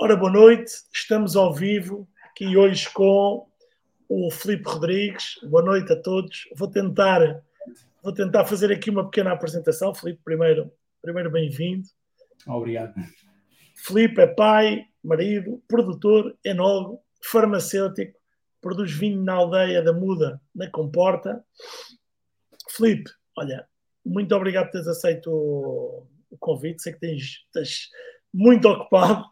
Ora, 0.00 0.14
boa 0.14 0.30
noite, 0.30 0.70
estamos 0.94 1.34
ao 1.34 1.52
vivo 1.52 2.08
aqui 2.22 2.56
hoje 2.56 2.88
com 2.92 3.48
o 4.08 4.30
Filipe 4.30 4.62
Rodrigues. 4.68 5.40
Boa 5.42 5.60
noite 5.60 5.92
a 5.92 6.00
todos. 6.00 6.48
Vou 6.54 6.70
tentar, 6.70 7.42
vou 8.00 8.14
tentar 8.14 8.44
fazer 8.44 8.70
aqui 8.70 8.90
uma 8.90 9.10
pequena 9.10 9.32
apresentação. 9.32 9.92
Filipe, 9.92 10.20
primeiro, 10.24 10.72
primeiro 11.02 11.28
bem-vindo. 11.32 11.88
Obrigado. 12.46 12.94
Filipe 13.74 14.20
é 14.20 14.28
pai, 14.28 14.86
marido, 15.02 15.60
produtor, 15.66 16.38
enólogo, 16.44 17.02
farmacêutico, 17.20 18.16
produz 18.60 18.92
vinho 18.92 19.24
na 19.24 19.32
aldeia 19.32 19.82
da 19.82 19.92
Muda, 19.92 20.40
na 20.54 20.70
Comporta. 20.70 21.44
Filipe, 22.70 23.10
olha, 23.36 23.66
muito 24.06 24.32
obrigado 24.32 24.66
por 24.66 24.72
teres 24.72 24.86
aceito 24.86 25.28
o, 25.32 26.06
convite. 26.38 26.82
Sei 26.82 26.92
que 26.92 27.00
tens, 27.00 27.44
estás 27.46 27.88
muito 28.32 28.68
ocupado. 28.68 29.24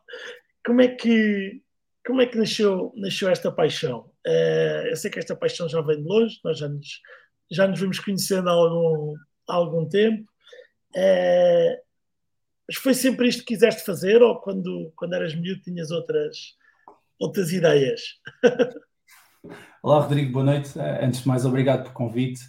Como 0.67 0.81
é 0.81 0.89
que, 0.89 1.63
como 2.05 2.21
é 2.21 2.27
que 2.27 2.37
nasceu, 2.37 2.93
nasceu 2.97 3.31
esta 3.31 3.53
paixão? 3.53 4.11
Uh, 4.27 4.89
eu 4.89 4.97
sei 4.97 5.09
que 5.09 5.21
esta 5.21 5.37
paixão 5.37 5.69
já 5.69 5.81
vem 5.81 6.03
de 6.03 6.09
longe, 6.09 6.41
nós 6.45 6.59
já 6.59 6.69
nos, 6.69 7.01
já 7.49 7.69
nos 7.69 7.79
vimos 7.79 8.01
conhecendo 8.01 8.49
há 8.49 8.53
algum, 8.53 9.15
há 9.49 9.55
algum 9.55 9.89
tempo. 9.89 10.29
Uh, 10.97 11.87
mas 12.67 12.77
foi 12.79 12.95
sempre 12.95 13.29
isto 13.29 13.45
que 13.45 13.55
quiseste 13.55 13.85
fazer 13.85 14.21
ou 14.23 14.41
quando, 14.41 14.93
quando 14.97 15.15
eras 15.15 15.37
miúdo 15.37 15.63
tinhas 15.63 15.93
outras, 15.93 16.57
outras 17.21 17.53
ideias? 17.53 18.03
Olá, 19.81 20.01
Rodrigo, 20.01 20.33
boa 20.33 20.45
noite. 20.45 20.77
Eh, 20.77 21.05
antes 21.05 21.21
de 21.21 21.29
mais, 21.29 21.45
obrigado 21.45 21.85
pelo 21.85 21.95
convite. 21.95 22.41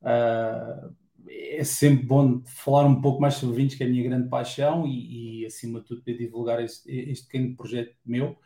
Uh, 0.00 0.96
é 1.28 1.64
sempre 1.64 2.06
bom 2.06 2.42
falar 2.46 2.86
um 2.86 3.00
pouco 3.00 3.20
mais 3.20 3.34
sobre 3.34 3.56
vinhos, 3.56 3.74
que 3.74 3.82
é 3.82 3.86
a 3.86 3.90
minha 3.90 4.02
grande 4.02 4.28
paixão, 4.28 4.86
e, 4.86 5.42
e 5.42 5.46
acima 5.46 5.80
de 5.80 5.86
tudo, 5.86 6.02
para 6.02 6.14
divulgar 6.14 6.62
este, 6.62 6.90
este 6.90 7.26
pequeno 7.26 7.56
projeto 7.56 7.94
meu. 8.04 8.36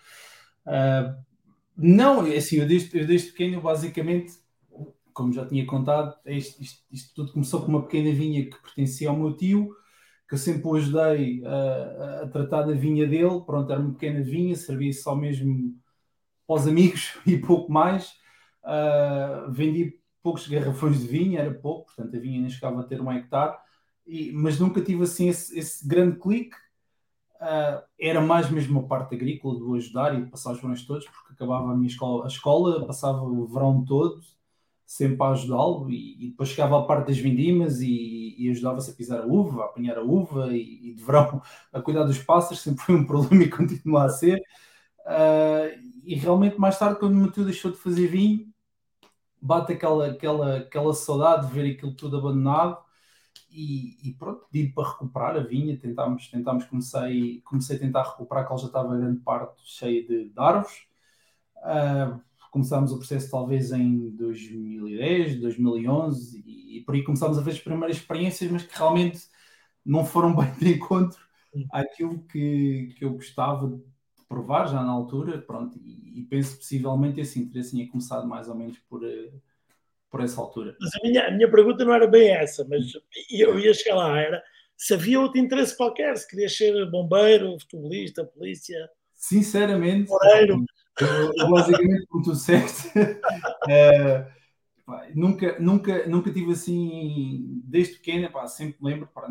Uh, 0.67 1.17
não, 1.77 2.27
é 2.27 2.37
assim, 2.37 2.57
eu 2.57 2.67
desde, 2.67 2.99
eu 2.99 3.07
desde 3.07 3.31
pequeno, 3.31 3.61
basicamente, 3.61 4.35
como 5.13 5.33
já 5.33 5.47
tinha 5.47 5.65
contado, 5.67 6.15
isto, 6.27 6.63
isto, 6.63 6.85
isto, 6.91 7.15
tudo 7.15 7.33
começou 7.33 7.63
com 7.63 7.69
uma 7.69 7.83
pequena 7.83 8.13
vinha 8.13 8.45
que 8.45 8.63
pertencia 8.63 9.09
ao 9.09 9.17
meu 9.17 9.35
tio, 9.37 9.75
que 10.29 10.35
eu 10.35 10.39
sempre 10.39 10.67
o 10.67 10.75
ajudei 10.75 11.43
a, 11.45 12.23
a 12.25 12.29
tratar 12.29 12.63
da 12.63 12.73
vinha 12.73 13.07
dele. 13.07 13.41
Pronto, 13.47 13.71
era 13.71 13.81
uma 13.81 13.93
pequena 13.93 14.23
vinha, 14.23 14.57
servia 14.57 14.93
só 14.93 15.15
mesmo 15.15 15.75
para 16.47 16.57
os 16.57 16.67
amigos 16.67 17.17
e 17.27 17.39
pouco 17.39 17.71
mais. 17.73 18.11
Uh, 18.65 19.53
vendi 19.53 19.99
poucos 20.27 20.49
garrafões 20.49 20.99
de 20.99 21.07
vinho, 21.07 21.39
era 21.39 21.55
pouco, 21.55 21.87
portanto 21.87 22.17
a 22.17 22.19
vinha 22.19 22.41
nem 22.41 22.51
chegava 22.51 22.81
a 22.81 22.83
ter 22.83 23.01
um 23.01 23.13
hectare, 23.13 23.57
e, 24.05 24.33
mas 24.33 24.59
nunca 24.59 24.81
tive 24.83 25.05
assim 25.05 25.29
esse, 25.29 25.57
esse 25.57 25.87
grande 25.87 26.19
clique. 26.19 26.57
Uh, 27.37 27.81
era 28.01 28.21
mais 28.21 28.51
mesmo 28.51 28.81
a 28.81 28.83
parte 28.83 29.15
agrícola, 29.15 29.57
de 29.57 29.63
o 29.63 29.75
ajudar 29.75 30.19
e 30.19 30.27
passar 30.27 30.51
os 30.51 30.61
verões 30.61 30.85
todos, 30.85 31.07
porque 31.07 31.35
acabava 31.35 31.71
a 31.71 31.77
minha 31.77 31.87
escola, 31.87 32.25
a 32.25 32.27
escola 32.27 32.85
passava 32.85 33.23
o 33.23 33.47
verão 33.47 33.85
todo 33.85 34.21
sempre 34.85 35.23
a 35.23 35.31
ajudá-lo 35.31 35.91
e, 35.91 36.25
e, 36.25 36.31
depois 36.31 36.49
chegava 36.49 36.79
à 36.81 36.83
parte 36.85 37.09
das 37.09 37.19
vindimas 37.19 37.81
e, 37.81 38.35
e 38.37 38.51
ajudava-se 38.51 38.91
a 38.91 38.95
pisar 38.95 39.21
a 39.21 39.27
uva, 39.27 39.63
a 39.63 39.65
apanhar 39.67 39.99
a 39.99 40.03
uva 40.03 40.57
e, 40.57 40.91
e, 40.91 40.95
de 40.95 41.03
verão 41.05 41.41
a 41.73 41.81
cuidar 41.81 42.05
dos 42.05 42.19
pássaros, 42.19 42.61
sempre 42.61 42.85
foi 42.85 42.97
um 42.97 43.07
problema 43.07 43.45
e 43.45 43.51
continua 43.51 44.07
a 44.07 44.09
ser. 44.09 44.41
Uh, 45.01 45.87
e 46.05 46.15
realmente 46.17 46.59
mais 46.59 46.79
tarde, 46.79 46.99
quando 46.99 47.23
o 47.23 47.31
tio 47.31 47.45
deixou 47.45 47.71
de 47.71 47.77
fazer 47.77 48.09
vinho, 48.09 48.53
bate 49.47 49.73
aquela, 49.73 50.09
aquela, 50.09 50.57
aquela 50.59 50.95
saudade 50.95 51.47
de 51.47 51.53
ver 51.53 51.73
aquilo 51.73 51.95
tudo 51.95 52.19
abandonado 52.19 52.79
e, 53.51 53.97
e 54.09 54.13
pronto, 54.15 54.47
pedi 54.51 54.69
para 54.69 54.91
recuperar 54.91 55.37
a 55.37 55.41
vinha, 55.41 55.77
tentámos, 55.79 56.29
tentámos 56.29 56.65
comecei, 56.65 57.41
comecei 57.43 57.77
a 57.77 57.79
tentar 57.79 58.03
recuperar, 58.03 58.45
que 58.47 58.53
ela 58.53 58.61
já 58.61 58.67
estava 58.67 58.97
grande 58.97 59.21
parte 59.21 59.61
cheia 59.65 60.07
de, 60.07 60.29
de 60.29 60.41
árvores. 60.41 60.87
Uh, 61.59 62.21
começámos 62.51 62.93
o 62.93 62.99
processo 62.99 63.31
talvez 63.31 63.73
em 63.73 64.11
2010, 64.11 65.41
2011 65.41 66.43
e, 66.47 66.79
e 66.79 66.81
por 66.83 66.95
aí 66.95 67.03
começámos 67.03 67.39
a 67.39 67.43
ver 67.43 67.53
as 67.53 67.61
primeiras 67.61 67.97
experiências, 67.97 68.51
mas 68.51 68.63
que 68.63 68.77
realmente 68.77 69.21
não 69.85 70.05
foram 70.05 70.35
bem 70.37 70.53
de 70.55 70.75
encontro 70.75 71.25
àquilo 71.71 72.19
que, 72.25 72.95
que 72.99 73.05
eu 73.05 73.13
gostava 73.13 73.81
provar 74.29 74.67
já 74.67 74.83
na 74.83 74.91
altura, 74.91 75.41
pronto, 75.41 75.79
e, 75.79 76.21
e 76.21 76.25
penso 76.25 76.57
possivelmente 76.57 77.21
esse 77.21 77.39
interesse 77.39 77.71
tinha 77.71 77.89
começado 77.89 78.27
mais 78.27 78.49
ou 78.49 78.55
menos 78.55 78.79
por, 78.89 79.05
eh, 79.05 79.33
por 80.17 80.25
essa 80.25 80.41
altura. 80.41 80.75
Mas 80.81 80.91
a 80.95 80.99
minha, 81.03 81.29
a 81.29 81.31
minha 81.31 81.51
pergunta 81.51 81.85
não 81.85 81.93
era 81.93 82.07
bem 82.07 82.31
essa, 82.31 82.67
mas 82.69 82.87
eu 83.31 83.59
ia 83.59 83.75
chegar 83.75 83.97
lá, 83.97 84.19
era 84.19 84.43
se 84.77 84.95
havia 84.95 85.21
outro 85.21 85.39
interesse 85.39 85.77
qualquer, 85.77 86.17
se 86.17 86.27
queria 86.27 86.49
ser 86.49 86.91
bombeiro, 86.91 87.59
futebolista, 87.61 88.25
polícia. 88.25 88.77
Sinceramente, 89.15 90.11
eu, 90.11 91.33
eu, 91.37 91.51
basicamente, 91.51 92.07
como 92.07 92.25
tu 92.25 92.33
disseste, 92.33 92.91
é, 93.69 94.27
pá, 94.85 95.07
nunca, 95.15 95.59
nunca, 95.59 96.07
nunca 96.07 96.33
tive 96.33 96.53
assim, 96.53 97.63
desde 97.65 97.95
pequena, 97.95 98.31
pá, 98.31 98.47
sempre 98.47 98.79
lembro, 98.83 99.09
pá, 99.15 99.27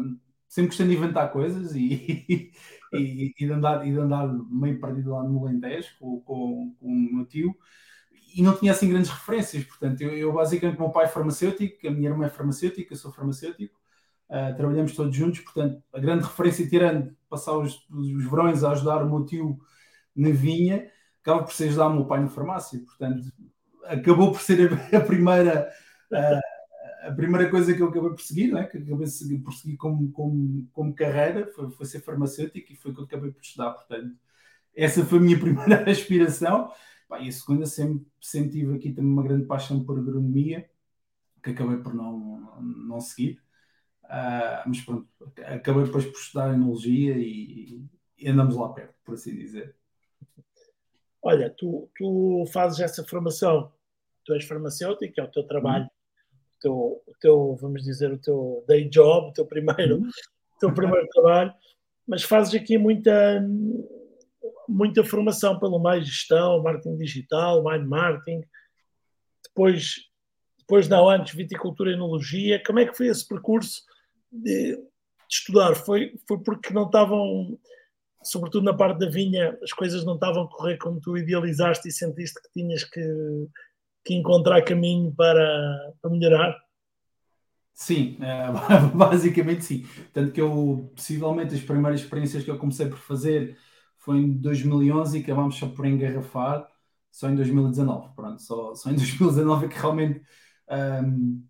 sempre 0.47 0.69
gostei 0.69 0.87
de 0.87 0.95
inventar 0.95 1.31
coisas 1.31 1.75
e, 1.75 2.51
e, 2.93 3.33
e, 3.39 3.45
de 3.45 3.51
andar, 3.51 3.85
e 3.87 3.91
de 3.91 3.99
andar 3.99 4.27
meio 4.49 4.79
perdido 4.79 5.11
lá 5.11 5.23
no 5.23 5.45
Alentejo 5.45 5.95
com, 5.99 6.21
com, 6.21 6.75
com 6.79 6.87
o 6.87 7.15
meu 7.15 7.25
tio 7.25 7.55
e 8.35 8.43
não 8.43 8.55
tinha 8.55 8.71
assim 8.71 8.89
grandes 8.89 9.09
referências, 9.09 9.63
portanto 9.63 10.01
eu, 10.01 10.11
eu 10.17 10.33
basicamente, 10.33 10.79
meu 10.79 10.89
pai 10.89 11.05
é 11.05 11.07
farmacêutico, 11.07 11.87
a 11.87 11.91
minha 11.91 12.09
irmã 12.09 12.25
é 12.25 12.29
farmacêutica, 12.29 12.93
eu 12.93 12.97
sou 12.97 13.11
farmacêutico, 13.11 13.73
uh, 14.29 14.55
trabalhamos 14.55 14.93
todos 14.93 15.15
juntos, 15.15 15.39
portanto 15.39 15.81
a 15.93 15.99
grande 15.99 16.23
referência 16.25 16.67
tirando 16.67 17.15
passar 17.29 17.57
os, 17.57 17.87
os 17.89 18.23
verões 18.29 18.63
a 18.63 18.71
ajudar 18.71 19.03
o 19.03 19.09
meu 19.09 19.25
tio 19.25 19.59
na 20.15 20.31
vinha, 20.31 20.89
acaba 21.21 21.43
por 21.43 21.53
ser 21.53 21.69
ajudar 21.69 21.87
o 21.87 21.93
meu 21.95 22.05
pai 22.05 22.19
na 22.19 22.27
farmácia, 22.27 22.79
portanto 22.79 23.31
acabou 23.85 24.31
por 24.31 24.41
ser 24.41 24.71
a, 24.93 24.97
a 24.97 25.01
primeira 25.01 25.71
uh, 26.11 26.55
a 27.07 27.11
primeira 27.11 27.49
coisa 27.49 27.73
que 27.73 27.81
eu 27.81 27.87
acabei 27.87 28.09
por 28.09 28.21
seguir, 28.21 28.51
né, 28.51 28.63
que 28.63 28.77
acabei 28.77 29.07
por 29.43 29.53
seguir 29.53 29.77
como, 29.77 30.11
como, 30.11 30.67
como 30.73 30.95
carreira, 30.95 31.47
foi, 31.53 31.69
foi 31.69 31.85
ser 31.85 32.01
farmacêutico 32.01 32.73
e 32.73 32.75
foi 32.75 32.91
o 32.91 32.95
que 32.95 33.01
eu 33.01 33.05
acabei 33.05 33.31
por 33.31 33.41
estudar. 33.41 33.71
Portanto, 33.71 34.15
essa 34.75 35.05
foi 35.05 35.19
a 35.19 35.21
minha 35.21 35.37
primeira 35.39 35.89
aspiração. 35.89 36.71
Pá, 37.07 37.19
e 37.19 37.27
a 37.27 37.31
segunda, 37.31 37.65
sempre, 37.65 38.05
sempre 38.19 38.51
tive 38.51 38.75
aqui 38.75 38.91
também 38.91 39.11
uma 39.11 39.23
grande 39.23 39.45
paixão 39.45 39.83
por 39.83 39.99
agronomia, 39.99 40.69
que 41.43 41.51
acabei 41.51 41.77
por 41.77 41.93
não, 41.93 42.61
não 42.61 42.99
seguir. 42.99 43.41
Uh, 44.03 44.61
mas 44.67 44.81
pronto, 44.81 45.07
acabei 45.43 45.83
depois 45.83 46.05
por 46.05 46.19
estudar 46.19 46.53
enologia 46.53 47.17
e, 47.17 47.83
e, 48.17 48.29
andamos 48.29 48.55
lá 48.55 48.69
perto, 48.69 48.95
por 49.03 49.15
assim 49.15 49.35
dizer. 49.35 49.75
Olha, 51.21 51.49
tu, 51.49 51.89
tu 51.95 52.45
fazes 52.53 52.79
essa 52.79 53.03
formação, 53.03 53.71
tu 54.23 54.33
és 54.33 54.45
farmacêutico, 54.45 55.19
é 55.19 55.23
o 55.23 55.31
teu 55.31 55.43
trabalho 55.47 55.89
teu, 56.65 56.73
o 57.05 57.13
teu, 57.19 57.55
vamos 57.61 57.83
dizer, 57.83 58.11
o 58.11 58.17
teu 58.17 58.63
day 58.67 58.89
job, 58.89 59.29
o 59.29 59.33
teu 59.33 59.45
primeiro, 59.45 59.97
uhum. 59.97 60.09
teu 60.59 60.73
primeiro 60.73 61.07
trabalho, 61.09 61.53
mas 62.07 62.23
fazes 62.23 62.59
aqui 62.59 62.77
muita, 62.77 63.43
muita 64.67 65.03
formação 65.03 65.59
pelo 65.59 65.79
mais 65.79 66.05
gestão, 66.05 66.61
marketing 66.61 66.97
digital, 66.97 67.63
mind 67.63 67.87
marketing, 67.87 68.43
depois, 69.43 69.95
depois 70.59 70.87
não, 70.87 71.09
antes 71.09 71.35
viticultura 71.35 71.91
e 71.91 71.93
enologia, 71.93 72.61
como 72.63 72.79
é 72.79 72.85
que 72.85 72.95
foi 72.95 73.07
esse 73.07 73.27
percurso 73.27 73.83
de, 74.31 74.75
de 74.75 74.83
estudar? 75.29 75.75
Foi, 75.75 76.13
foi 76.27 76.39
porque 76.39 76.73
não 76.73 76.85
estavam, 76.85 77.57
sobretudo 78.23 78.63
na 78.65 78.73
parte 78.73 78.99
da 78.99 79.09
vinha, 79.09 79.57
as 79.63 79.71
coisas 79.71 80.03
não 80.03 80.15
estavam 80.15 80.43
a 80.43 80.49
correr 80.49 80.77
como 80.77 80.99
tu 80.99 81.17
idealizaste 81.17 81.87
e 81.87 81.91
sentiste 81.91 82.41
que 82.41 82.51
tinhas 82.51 82.83
que 82.83 83.01
que 84.05 84.13
encontrar 84.13 84.61
caminho 84.61 85.11
para, 85.11 85.93
para 85.99 86.11
melhorar? 86.11 86.55
Sim, 87.73 88.17
é, 88.21 88.51
basicamente 88.95 89.65
sim. 89.65 89.85
Tanto 90.13 90.31
que 90.31 90.39
eu, 90.39 90.91
possivelmente, 90.95 91.55
as 91.55 91.61
primeiras 91.61 92.01
experiências 92.01 92.43
que 92.43 92.51
eu 92.51 92.59
comecei 92.59 92.87
por 92.87 92.99
fazer 92.99 93.57
foi 94.05 94.19
em 94.19 94.33
2011 94.37 95.19
e 95.19 95.23
acabámos 95.23 95.55
só 95.57 95.67
por 95.67 95.85
engarrafar 95.85 96.67
só 97.11 97.29
em 97.29 97.35
2019. 97.35 98.15
Pronto, 98.15 98.41
só, 98.41 98.75
só 98.75 98.89
em 98.89 98.95
2019 98.97 99.65
é 99.65 99.69
que 99.69 99.79
realmente 99.79 100.21
um, 101.03 101.45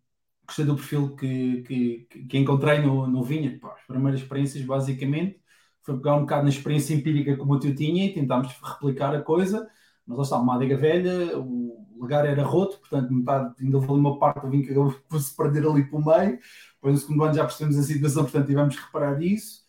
gostei 0.47 0.65
do 0.65 0.75
perfil 0.75 1.15
que, 1.15 1.61
que, 1.63 2.25
que 2.29 2.37
encontrei 2.37 2.79
no, 2.81 3.07
no 3.07 3.23
Vinha. 3.23 3.59
As 3.63 3.85
primeiras 3.87 4.21
experiências, 4.21 4.63
basicamente, 4.65 5.41
foi 5.83 5.95
pegar 5.97 6.15
um 6.15 6.21
bocado 6.21 6.43
na 6.43 6.49
experiência 6.49 6.93
empírica 6.93 7.37
como 7.37 7.55
eu 7.55 7.75
tinha 7.75 8.05
e 8.05 8.13
tentámos 8.13 8.53
replicar 8.61 9.15
a 9.15 9.21
coisa 9.21 9.69
mas 10.05 10.17
lá 10.17 10.23
está, 10.23 10.37
uma 10.37 10.55
adega 10.55 10.77
velha, 10.77 11.37
o 11.39 11.97
lugar 11.99 12.25
era 12.25 12.43
roto, 12.43 12.77
portanto, 12.79 13.11
metade, 13.11 13.55
ainda 13.59 13.77
houve 13.77 13.91
uma 13.91 14.19
parte 14.19 14.41
do 14.41 14.49
vinho 14.49 14.63
que 14.63 14.71
acabou 14.71 14.93
por 15.09 15.19
se 15.19 15.35
perder 15.35 15.65
ali 15.67 15.83
pelo 15.89 16.05
meio. 16.05 16.39
Depois, 16.75 16.93
no 16.95 16.97
segundo 16.97 17.23
ano, 17.23 17.33
já 17.33 17.43
percebemos 17.43 17.77
a 17.77 17.83
situação, 17.83 18.23
portanto, 18.23 18.47
tivemos 18.47 18.75
que 18.75 18.85
reparar 18.85 19.21
isso. 19.21 19.64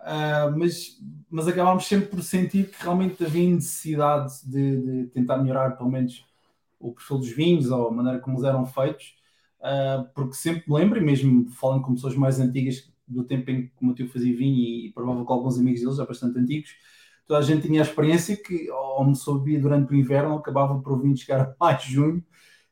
Uh, 0.00 0.56
mas, 0.56 0.98
mas 1.28 1.48
acabámos 1.48 1.86
sempre 1.86 2.08
por 2.08 2.22
sentir 2.22 2.70
que 2.70 2.82
realmente 2.82 3.24
havia 3.24 3.50
necessidade 3.50 4.32
de, 4.44 4.76
de, 4.80 5.06
tentar 5.08 5.38
melhorar, 5.38 5.76
pelo 5.76 5.90
menos, 5.90 6.24
o 6.78 6.92
perfil 6.92 7.18
dos 7.18 7.30
vinhos 7.30 7.70
ou 7.70 7.88
a 7.88 7.90
maneira 7.90 8.20
como 8.20 8.36
eles 8.36 8.44
eram 8.44 8.64
feitos, 8.64 9.16
uh, 9.60 10.08
porque 10.14 10.34
sempre 10.34 10.64
me 10.68 10.78
lembro, 10.78 10.98
e 10.98 11.04
mesmo 11.04 11.50
falando 11.50 11.82
com 11.82 11.94
pessoas 11.94 12.14
mais 12.14 12.38
antigas 12.38 12.90
do 13.06 13.24
tempo 13.24 13.50
em 13.50 13.66
que 13.66 13.72
o 13.80 13.86
meu 13.86 13.94
tio 13.94 14.08
fazia 14.08 14.36
vinho, 14.36 14.56
e, 14.56 14.86
e 14.86 14.92
provavelmente 14.92 15.26
com 15.26 15.34
alguns 15.34 15.58
amigos 15.58 15.80
deles 15.80 15.96
já 15.96 16.06
bastante 16.06 16.38
antigos, 16.38 16.76
toda 17.26 17.40
a 17.40 17.42
gente 17.42 17.66
tinha 17.66 17.82
a 17.82 17.84
experiência 17.84 18.36
que 18.36 18.70
ou 18.70 19.04
me 19.04 19.16
soubia 19.16 19.60
durante 19.60 19.92
o 19.92 19.96
inverno, 19.96 20.36
acabava 20.36 20.80
por 20.80 21.00
vir 21.00 21.16
chegar 21.16 21.40
a 21.50 21.54
mais 21.58 21.82
junho 21.82 22.24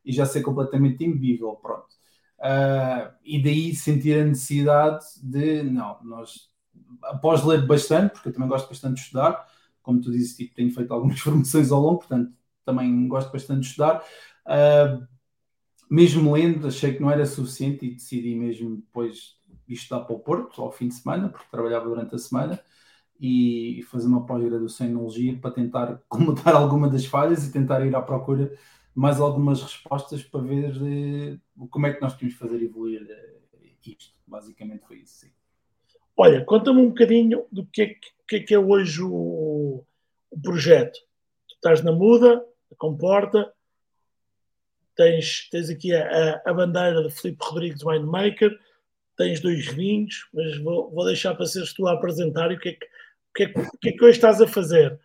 e 0.05 0.13
já 0.13 0.25
ser 0.25 0.43
completamente 0.43 1.05
imbível, 1.05 1.57
pronto. 1.57 1.97
Uh, 2.39 3.13
e 3.25 3.43
daí 3.43 3.75
sentir 3.75 4.21
a 4.21 4.25
necessidade 4.25 5.05
de, 5.23 5.63
não, 5.65 5.99
nós, 6.05 6.51
após 7.03 7.45
ler 7.45 7.67
bastante, 7.67 8.13
porque 8.13 8.29
eu 8.29 8.33
também 8.33 8.49
gosto 8.49 8.69
bastante 8.69 8.95
de 8.95 9.01
estudar, 9.01 9.47
como 9.83 10.01
tu 10.01 10.11
dizes, 10.11 10.37
tipo, 10.37 10.55
tenho 10.55 10.73
feito 10.73 10.93
algumas 10.93 11.19
formações 11.21 11.71
ao 11.71 11.81
longo, 11.81 11.99
portanto, 11.99 12.33
também 12.65 13.07
gosto 13.09 13.33
bastante 13.33 13.61
de 13.61 13.67
estudar. 13.67 14.03
Uh, 14.47 15.07
mesmo 15.91 16.33
lendo, 16.33 16.67
achei 16.67 16.95
que 16.95 17.01
não 17.01 17.11
era 17.11 17.25
suficiente 17.25 17.87
e 17.87 17.95
decidi 17.95 18.35
mesmo 18.35 18.77
depois 18.77 19.37
estudar 19.69 20.01
para 20.01 20.15
o 20.15 20.19
Porto, 20.19 20.63
ao 20.63 20.73
fim 20.73 20.89
de 20.89 20.95
semana, 20.95 21.29
porque 21.29 21.47
trabalhava 21.51 21.89
durante 21.89 22.15
a 22.15 22.19
semana, 22.19 22.61
e 23.19 23.83
fazer 23.91 24.09
uma 24.09 24.27
pós-graduação 24.27 24.87
em 24.87 24.91
Enologia 24.91 25.39
para 25.39 25.51
tentar 25.51 26.03
comatar 26.09 26.55
alguma 26.55 26.89
das 26.89 27.07
falhas 27.07 27.47
e 27.47 27.53
tentar 27.53 27.85
ir 27.87 27.95
à 27.95 28.03
procura 28.03 28.47
de 28.49 28.57
mais 28.95 29.21
algumas 29.21 29.63
respostas 29.63 30.23
para 30.23 30.41
ver 30.43 30.75
eh, 30.83 31.39
como 31.71 31.87
é 31.87 31.93
que 31.93 32.01
nós 32.01 32.17
temos 32.17 32.35
de 32.35 32.41
fazer 32.41 32.63
evoluir 32.63 33.07
eh, 33.09 33.37
isto. 33.87 34.19
Basicamente 34.27 34.87
foi 34.87 34.99
isso, 34.99 35.21
sim. 35.21 35.31
Olha, 36.17 36.45
conta-me 36.45 36.81
um 36.81 36.89
bocadinho 36.89 37.45
do 37.53 37.67
que 37.67 37.83
é 37.83 37.95
que, 38.27 38.37
é, 38.37 38.41
que 38.41 38.55
é 38.55 38.59
hoje 38.59 39.03
o, 39.03 39.85
o 40.31 40.41
projeto. 40.41 40.99
Tu 41.49 41.55
estás 41.55 41.83
na 41.83 41.93
muda, 41.93 42.43
comporta, 42.79 43.53
tens, 44.97 45.49
tens 45.51 45.69
aqui 45.69 45.95
a, 45.95 46.43
a, 46.45 46.55
bandeira 46.55 47.03
de 47.03 47.11
Filipe 47.11 47.45
Rodrigues 47.45 47.85
Winemaker, 47.85 48.59
tens 49.17 49.41
dois 49.41 49.67
vinhos, 49.67 50.27
mas 50.33 50.59
vou, 50.59 50.91
vou 50.91 51.05
deixar 51.05 51.35
para 51.35 51.47
seres 51.47 51.73
tu 51.73 51.87
a 51.87 51.93
apresentar 51.93 52.51
e 52.51 52.55
o 52.55 52.59
que 52.59 52.71
é 52.71 52.73
que, 52.73 52.87
o 52.87 53.33
que, 53.35 53.43
é 53.43 53.49
que, 53.49 53.61
o 53.61 53.79
que, 53.79 53.89
é 53.91 53.93
que 53.93 54.05
hoje 54.05 54.17
estás 54.17 54.41
a 54.41 54.47
fazer. 54.47 54.99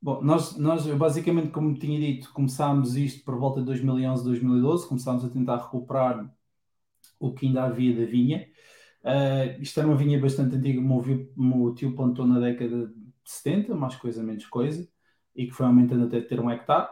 Bom, 0.00 0.22
nós, 0.22 0.56
nós 0.56 0.86
basicamente, 0.86 1.50
como 1.50 1.76
tinha 1.76 1.98
dito, 1.98 2.32
começámos 2.32 2.94
isto 2.94 3.24
por 3.24 3.36
volta 3.36 3.60
de 3.60 3.66
2011, 3.66 4.22
2012, 4.22 4.86
começámos 4.86 5.24
a 5.24 5.30
tentar 5.30 5.56
recuperar 5.56 6.30
o 7.18 7.32
que 7.32 7.46
ainda 7.46 7.64
havia 7.64 7.96
da 7.96 8.04
vinha. 8.04 8.46
Uh, 9.04 9.60
isto 9.60 9.78
era 9.78 9.88
uma 9.88 9.96
vinha 9.96 10.20
bastante 10.20 10.56
antiga, 10.56 10.80
o 10.80 11.74
tio 11.74 11.94
plantou 11.94 12.26
na 12.26 12.40
década 12.40 12.88
de 12.88 12.94
70, 13.24 13.74
mais 13.74 13.96
coisa, 13.96 14.22
menos 14.22 14.46
coisa, 14.46 14.88
e 15.34 15.46
que 15.46 15.52
foi 15.52 15.66
aumentando 15.66 16.06
até 16.06 16.20
ter 16.20 16.40
um 16.40 16.50
hectare. 16.50 16.88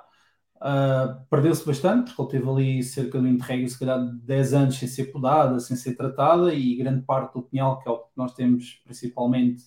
Uh, 0.56 1.26
Perdeu-se 1.28 1.66
bastante, 1.66 2.14
porque 2.14 2.36
ele 2.36 2.44
teve 2.44 2.50
ali 2.50 2.82
cerca 2.82 3.18
um 3.18 3.26
interregno, 3.26 3.68
se 3.68 3.78
calhar 3.78 3.98
10 4.22 4.54
anos 4.54 4.78
sem 4.78 4.88
ser 4.88 5.06
podada, 5.06 5.58
sem 5.60 5.76
ser 5.76 5.96
tratada, 5.96 6.54
e 6.54 6.76
grande 6.76 7.04
parte 7.04 7.34
do 7.34 7.42
pinhal, 7.42 7.78
que 7.80 7.88
é 7.88 7.90
o 7.92 7.98
que 7.98 8.10
nós 8.16 8.34
temos 8.34 8.80
principalmente 8.84 9.64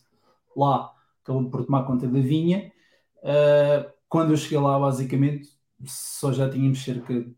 lá, 0.55 0.91
acabou 1.23 1.49
por 1.49 1.65
tomar 1.65 1.83
conta 1.83 2.07
da 2.07 2.19
vinha. 2.19 2.71
Uh, 3.17 3.91
quando 4.07 4.31
eu 4.31 4.37
cheguei 4.37 4.57
lá, 4.59 4.79
basicamente, 4.79 5.49
só 5.85 6.31
já 6.33 6.49
tínhamos 6.49 6.83
cerca 6.83 7.13
de 7.21 7.35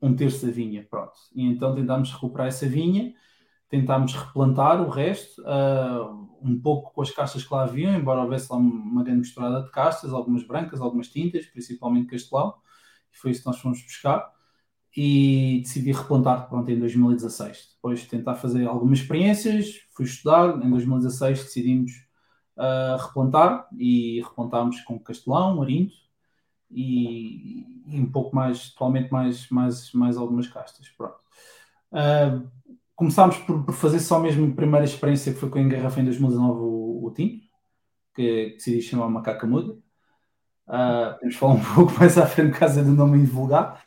um 0.00 0.14
terço 0.14 0.46
da 0.46 0.52
vinha, 0.52 0.86
pronto. 0.88 1.12
E 1.34 1.44
então 1.44 1.74
tentámos 1.74 2.12
recuperar 2.12 2.48
essa 2.48 2.66
vinha, 2.66 3.14
tentámos 3.68 4.14
replantar 4.14 4.80
o 4.80 4.88
resto, 4.88 5.42
uh, 5.42 6.26
um 6.42 6.58
pouco 6.60 6.92
com 6.92 7.02
as 7.02 7.10
castas 7.10 7.44
que 7.44 7.52
lá 7.52 7.64
haviam, 7.64 7.94
embora 7.94 8.22
houvesse 8.22 8.50
lá 8.50 8.58
uma 8.58 9.02
grande 9.02 9.20
misturada 9.20 9.62
de 9.62 9.70
castas, 9.70 10.12
algumas 10.12 10.46
brancas, 10.46 10.80
algumas 10.80 11.08
tintas, 11.08 11.46
principalmente 11.46 12.08
castelão 12.08 12.54
foi 13.16 13.30
isso 13.30 13.40
que 13.40 13.46
nós 13.46 13.58
fomos 13.58 13.82
buscar 13.82 14.30
e 14.96 15.60
decidi 15.62 15.92
replantar 15.92 16.48
pronto, 16.48 16.70
em 16.70 16.78
2016. 16.78 17.74
Depois 17.74 18.00
de 18.00 18.06
tentar 18.06 18.34
fazer 18.34 18.66
algumas 18.66 19.00
experiências, 19.00 19.80
fui 19.94 20.06
estudar, 20.06 20.56
em 20.64 20.70
2016 20.70 21.44
decidimos 21.44 21.92
uh, 22.56 22.96
replantar 23.06 23.68
e 23.76 24.22
replantámos 24.22 24.80
com 24.82 24.98
Castelão, 24.98 25.60
Arinto 25.62 25.94
e, 26.70 27.66
e, 27.86 28.00
um 28.00 28.10
pouco 28.10 28.34
mais, 28.34 28.72
atualmente 28.74 29.12
mais, 29.12 29.48
mais, 29.50 29.92
mais 29.92 30.16
algumas 30.16 30.48
castas. 30.48 30.88
Pronto. 30.88 31.18
Uh, 31.92 32.48
começámos 32.96 33.36
por, 33.38 33.62
por, 33.62 33.74
fazer 33.74 34.00
só 34.00 34.18
mesmo 34.18 34.50
a 34.50 34.56
primeira 34.56 34.84
experiência 34.84 35.32
que 35.32 35.38
foi 35.38 35.48
com 35.50 35.58
a 35.58 35.62
engarrafa 35.62 36.00
em 36.00 36.04
2019 36.04 36.60
o, 36.60 37.06
o 37.06 37.12
tinto, 37.12 37.46
que 38.14 38.54
decidi 38.54 38.82
chamar 38.82 39.08
Macaca 39.10 39.46
Muda. 39.46 39.74
Uh, 40.66 41.14
podemos 41.14 41.36
falar 41.36 41.54
um 41.54 41.62
pouco 41.74 41.92
mais 41.98 42.18
à 42.18 42.26
frente, 42.26 42.58
causa 42.58 42.82
do 42.82 42.90
nome 42.92 43.18
invulgar, 43.18 43.84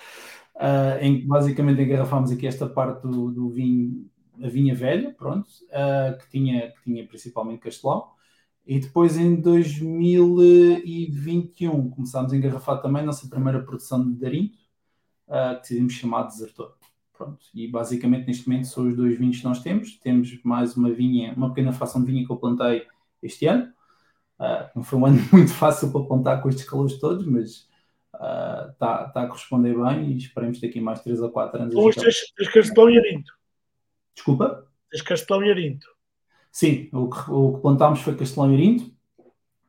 uh, 0.55 0.97
em 1.01 1.19
que 1.19 1.27
basicamente 1.27 1.81
engarrafámos 1.81 2.31
aqui 2.31 2.47
esta 2.47 2.69
parte 2.69 3.01
do, 3.01 3.31
do 3.31 3.49
vinho, 3.49 4.09
a 4.41 4.47
vinha 4.47 4.73
velha, 4.75 5.13
pronto, 5.17 5.47
uh, 5.47 6.17
que, 6.19 6.29
tinha, 6.29 6.71
que 6.71 6.81
tinha 6.83 7.05
principalmente 7.05 7.59
castelão. 7.59 8.07
E 8.65 8.79
depois 8.79 9.17
em 9.17 9.35
2021 9.35 11.89
começámos 11.89 12.31
a 12.31 12.37
engarrafar 12.37 12.81
também 12.81 13.01
a 13.01 13.05
nossa 13.05 13.27
primeira 13.27 13.61
produção 13.63 14.07
de 14.07 14.13
Darinto, 14.19 14.57
uh, 15.27 15.55
que 15.55 15.61
decidimos 15.61 15.93
chamar 15.93 16.27
Desertor. 16.27 16.78
Pronto. 17.19 17.45
E 17.53 17.67
basicamente 17.67 18.25
neste 18.25 18.49
momento 18.49 18.67
são 18.67 18.87
os 18.87 18.95
dois 18.95 19.15
vinhos 19.15 19.37
que 19.37 19.43
nós 19.43 19.61
temos. 19.61 19.99
Temos 19.99 20.41
mais 20.43 20.75
uma 20.75 20.89
vinha, 20.89 21.33
uma 21.35 21.49
pequena 21.49 21.71
fração 21.71 22.03
de 22.03 22.11
vinha 22.11 22.25
que 22.25 22.31
eu 22.31 22.37
plantei 22.37 22.87
este 23.21 23.45
ano, 23.45 23.71
Uh, 24.39 24.71
não 24.73 24.83
foi 24.83 24.97
um 24.97 25.05
ano 25.05 25.17
muito 25.33 25.53
fácil 25.53 25.91
para 25.91 25.99
apontar 25.99 26.41
com 26.41 26.47
estes 26.47 26.67
calores 26.67 26.97
todos, 26.97 27.25
mas 27.25 27.67
está 28.13 29.07
uh, 29.07 29.13
tá 29.13 29.23
a 29.23 29.27
corresponder 29.27 29.75
bem 29.77 30.11
e 30.11 30.17
esperemos 30.17 30.61
daqui 30.61 30.79
mais 30.79 31.01
3 31.01 31.21
ou 31.21 31.29
4 31.29 31.61
anos. 31.61 31.75
Hoje 31.75 31.99
tens, 31.99 32.31
tens 32.35 32.49
Castelão 32.49 32.89
e 32.89 32.97
Arinto. 32.97 33.33
Desculpa? 34.15 34.65
Tens 34.89 35.01
Castelão 35.01 35.43
e 35.43 35.51
Arinto. 35.51 35.87
Sim, 36.51 36.89
o 36.93 37.09
que, 37.09 37.29
o 37.29 37.53
que 37.53 37.61
plantámos 37.61 37.99
foi 37.99 38.15
Castelão 38.15 38.51
e 38.51 38.55
Arinto. 38.55 38.91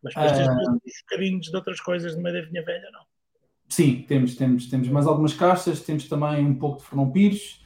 Mas 0.03 0.14
depois 0.14 0.32
tens 0.32 0.49
uh, 0.49 0.73
uns 0.73 1.03
bocadinhos 1.03 1.46
de 1.46 1.56
outras 1.56 1.81
coisas 1.81 2.14
de 2.14 2.23
meio 2.23 2.41
da 2.41 2.49
vinha 2.49 2.64
velha, 2.64 2.91
não? 2.93 3.09
Sim, 3.70 4.05
temos, 4.06 4.34
temos, 4.34 4.67
temos 4.67 4.88
mais 4.88 5.06
algumas 5.06 5.32
castas, 5.32 5.81
temos 5.81 6.08
também 6.08 6.44
um 6.44 6.56
pouco 6.56 6.78
de 6.78 6.84
Fernão 6.87 7.11
Pires, 7.11 7.62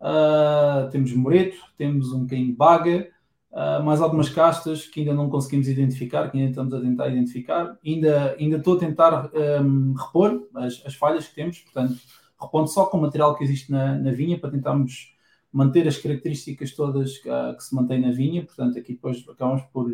uh, 0.00 0.90
temos 0.90 1.12
Moreto, 1.12 1.58
temos 1.76 2.12
um 2.12 2.20
bocadinho 2.20 2.48
de 2.48 2.54
Baga, 2.54 3.08
Uh, 3.52 3.84
mais 3.84 4.00
algumas 4.00 4.30
castas 4.30 4.86
que 4.86 5.00
ainda 5.00 5.12
não 5.12 5.28
conseguimos 5.28 5.68
identificar, 5.68 6.30
que 6.30 6.38
ainda 6.38 6.48
estamos 6.48 6.72
a 6.72 6.80
tentar 6.80 7.10
identificar. 7.10 7.78
Ainda, 7.84 8.34
ainda 8.38 8.56
estou 8.56 8.76
a 8.76 8.80
tentar 8.80 9.30
um, 9.62 9.92
repor 9.92 10.48
as, 10.54 10.82
as, 10.86 10.94
falhas 10.94 11.28
que 11.28 11.34
temos, 11.34 11.58
portanto, 11.58 12.00
repondo 12.40 12.68
só 12.68 12.86
com 12.86 12.96
o 12.96 13.02
material 13.02 13.36
que 13.36 13.44
existe 13.44 13.70
na, 13.70 13.98
na 13.98 14.10
vinha 14.10 14.38
para 14.38 14.50
tentarmos 14.50 15.14
manter 15.52 15.86
as 15.86 15.98
características 15.98 16.72
todas 16.72 17.18
que, 17.18 17.28
que, 17.28 17.62
se 17.62 17.74
mantém 17.74 18.00
na 18.00 18.10
vinha. 18.10 18.42
Portanto, 18.42 18.78
aqui 18.78 18.94
depois 18.94 19.22
acabamos 19.28 19.60
por 19.70 19.92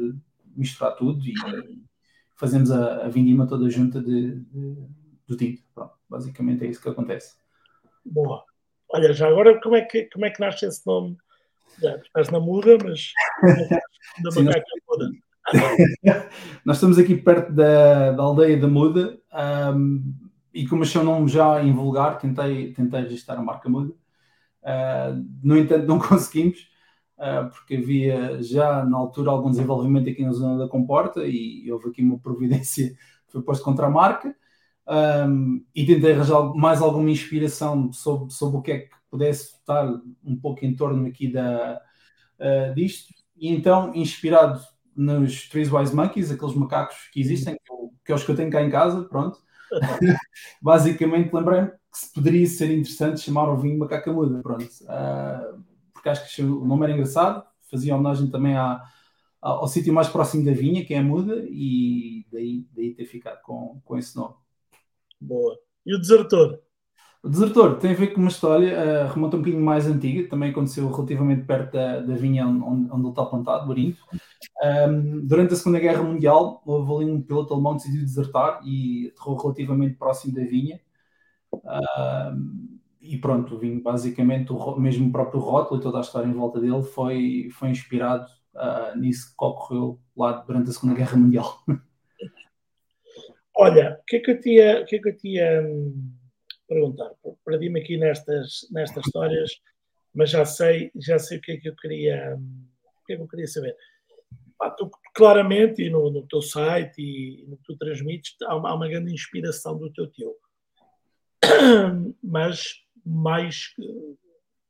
misturar 0.54 0.94
tudo 0.94 1.20
e 1.26 1.34
fazemos 2.36 2.70
a, 2.70 3.06
a 3.06 3.08
vindima 3.08 3.44
toda 3.44 3.68
junta 3.68 4.00
de, 4.00 4.36
de, 4.36 4.76
do 5.28 5.36
tinto. 5.36 5.62
Pronto, 5.74 5.94
basicamente 6.08 6.64
é 6.64 6.68
isso 6.68 6.82
que 6.82 6.88
acontece. 6.88 7.36
Boa. 8.04 8.42
Olha, 8.90 9.12
já 9.12 9.28
agora 9.28 9.60
como 9.60 9.76
é 9.76 9.82
que, 9.82 10.04
como 10.04 10.24
é 10.24 10.30
que 10.30 10.40
nasce 10.40 10.66
esse 10.66 10.86
nome? 10.86 11.16
estás 12.02 12.30
na 12.30 12.40
muda, 12.40 12.76
mas 12.82 13.12
da 14.22 14.30
Sim, 14.30 14.44
macaca 14.44 14.64
nós... 14.88 14.98
muda. 14.98 15.10
nós 16.64 16.76
estamos 16.76 16.98
aqui 16.98 17.16
perto 17.16 17.52
da, 17.52 18.12
da 18.12 18.22
aldeia 18.22 18.58
da 18.58 18.68
Muda 18.68 19.18
um, 19.74 20.14
e 20.52 20.66
como 20.66 20.82
achei 20.82 21.00
o 21.00 21.04
nome 21.04 21.28
já 21.28 21.62
em 21.62 21.72
vulgar, 21.72 22.18
tentei, 22.18 22.72
tentei 22.72 23.02
registrar 23.02 23.36
a 23.36 23.42
marca 23.42 23.68
Muda. 23.68 23.92
Uh, 24.62 25.24
no 25.42 25.56
entanto, 25.56 25.86
não 25.86 25.98
conseguimos, 26.00 26.68
uh, 27.18 27.48
porque 27.50 27.76
havia 27.76 28.42
já 28.42 28.84
na 28.84 28.98
altura 28.98 29.30
algum 29.30 29.50
desenvolvimento 29.50 30.08
aqui 30.08 30.22
na 30.22 30.32
zona 30.32 30.58
da 30.58 30.68
Comporta 30.68 31.24
e 31.24 31.70
houve 31.70 31.88
aqui 31.88 32.02
uma 32.02 32.18
providência 32.18 32.90
que 32.90 33.32
foi 33.32 33.42
posto 33.42 33.64
contra 33.64 33.86
a 33.86 33.90
marca. 33.90 34.34
Um, 34.88 35.62
e 35.74 35.84
tentei 35.84 36.12
arranjar 36.12 36.54
mais 36.54 36.80
alguma 36.80 37.10
inspiração 37.10 37.92
sobre, 37.92 38.32
sobre 38.32 38.56
o 38.56 38.62
que 38.62 38.72
é 38.72 38.78
que 38.78 38.96
pudesse 39.10 39.56
estar 39.56 39.86
um 40.24 40.36
pouco 40.36 40.64
em 40.64 40.74
torno 40.74 41.06
aqui 41.06 41.30
da, 41.30 41.78
uh, 42.40 42.74
disto. 42.74 43.12
E 43.36 43.52
então, 43.52 43.94
inspirado 43.94 44.60
nos 44.96 45.48
Three 45.48 45.68
Wise 45.68 45.94
Monkeys, 45.94 46.30
aqueles 46.30 46.54
macacos 46.54 46.96
que 47.12 47.20
existem, 47.20 47.54
que, 47.54 47.72
eu, 47.72 47.92
que 48.04 48.12
é 48.12 48.14
os 48.14 48.24
que 48.24 48.30
eu 48.30 48.36
tenho 48.36 48.50
cá 48.50 48.62
em 48.62 48.70
casa, 48.70 49.04
pronto. 49.04 49.38
Basicamente, 50.62 51.34
lembrei-me 51.34 51.68
que 51.68 51.76
se 51.92 52.12
poderia 52.12 52.46
ser 52.46 52.70
interessante 52.70 53.20
chamar 53.20 53.48
o 53.50 53.58
vinho 53.58 53.78
macaca 53.78 54.10
muda, 54.10 54.40
pronto. 54.42 54.64
Uh, 54.64 55.62
porque 55.92 56.08
acho 56.08 56.34
que 56.34 56.42
o 56.42 56.64
nome 56.64 56.84
era 56.84 56.94
engraçado, 56.94 57.44
fazia 57.70 57.94
homenagem 57.94 58.30
também 58.30 58.56
à, 58.56 58.82
ao, 59.40 59.60
ao 59.60 59.68
sítio 59.68 59.92
mais 59.92 60.08
próximo 60.08 60.44
da 60.44 60.52
vinha, 60.52 60.84
que 60.84 60.94
é 60.94 60.98
a 60.98 61.02
muda, 61.02 61.44
e 61.46 62.26
daí, 62.32 62.66
daí 62.74 62.94
ter 62.94 63.04
ficado 63.04 63.42
com, 63.42 63.80
com 63.84 63.98
esse 63.98 64.16
nome. 64.16 64.34
Boa. 65.20 65.58
E 65.84 65.94
o 65.94 65.98
desertor? 65.98 66.60
O 67.22 67.28
Desertor 67.28 67.78
tem 67.78 67.90
a 67.90 67.94
ver 67.94 68.14
com 68.14 68.20
uma 68.20 68.30
história, 68.30 68.78
uh, 68.78 69.12
remonta 69.12 69.36
um 69.36 69.40
bocadinho 69.40 69.62
mais 69.62 69.86
antiga, 69.88 70.28
também 70.28 70.50
aconteceu 70.50 70.88
relativamente 70.88 71.44
perto 71.44 71.72
da, 71.72 72.00
da 72.00 72.14
vinha 72.14 72.46
onde, 72.46 72.90
onde 72.90 73.02
ele 73.02 73.08
está 73.08 73.26
plantado, 73.26 73.66
Barinto. 73.66 73.98
Um, 74.62 75.26
durante 75.26 75.52
a 75.52 75.56
Segunda 75.56 75.80
Guerra 75.80 76.02
Mundial, 76.02 76.62
houve 76.64 77.04
ali 77.04 77.12
um 77.12 77.20
piloto 77.20 77.52
alemão 77.52 77.72
que 77.72 77.82
decidiu 77.82 78.02
desertar 78.02 78.60
e 78.64 79.08
aterrou 79.08 79.36
relativamente 79.36 79.96
próximo 79.96 80.32
da 80.32 80.42
vinha. 80.44 80.80
e 83.00 83.18
pronto, 83.18 83.56
o 83.56 83.58
vinho, 83.58 83.82
basicamente, 83.82 84.52
o 84.52 84.76
mesmo 84.78 85.10
próprio 85.10 85.40
rótulo 85.40 85.80
e 85.80 85.82
toda 85.82 85.98
a 85.98 86.02
história 86.02 86.28
em 86.28 86.32
volta 86.32 86.60
dele 86.60 86.82
foi, 86.82 87.48
foi 87.52 87.70
inspirado 87.70 88.28
uh, 88.54 88.96
nisso 88.96 89.34
que 89.36 89.44
ocorreu 89.44 90.00
lá 90.16 90.32
durante 90.32 90.70
a 90.70 90.72
Segunda 90.72 90.94
Guerra 90.94 91.16
Mundial. 91.16 91.64
Olha, 93.60 93.98
o 94.00 94.04
que 94.04 94.16
é 94.16 94.20
que 94.20 94.30
eu 94.30 94.40
tinha, 94.40 94.80
o 94.80 94.84
que 94.84 94.94
é 94.94 94.98
que 95.00 95.08
eu 95.08 95.16
tinha 95.16 95.62
hum, 95.62 96.14
perguntar? 96.68 97.10
Perdi-me 97.44 97.80
aqui 97.80 97.96
nestas, 97.96 98.68
nestas 98.70 99.04
histórias, 99.04 99.50
mas 100.14 100.30
já 100.30 100.44
sei, 100.44 100.92
já 100.94 101.18
sei 101.18 101.38
o 101.38 101.40
que 101.40 101.50
é 101.52 101.56
que 101.56 101.68
eu 101.68 101.74
queria, 101.74 102.36
hum, 102.36 102.68
o 103.02 103.04
que 103.04 103.14
é 103.14 103.16
que 103.16 103.22
eu 103.22 103.26
queria 103.26 103.48
saber. 103.48 103.74
Ah, 104.62 104.70
tu, 104.70 104.88
claramente, 105.12 105.82
e 105.82 105.90
no, 105.90 106.08
no, 106.08 106.24
teu 106.28 106.40
site 106.40 107.02
e 107.02 107.44
no 107.48 107.56
que 107.56 107.64
tu 107.64 107.76
transmites, 107.76 108.36
há 108.42 108.54
uma, 108.54 108.70
há 108.70 108.74
uma 108.76 108.88
grande 108.88 109.12
inspiração 109.12 109.76
do 109.76 109.92
teu 109.92 110.06
tio. 110.06 110.36
Mas 112.22 112.84
mais 113.04 113.74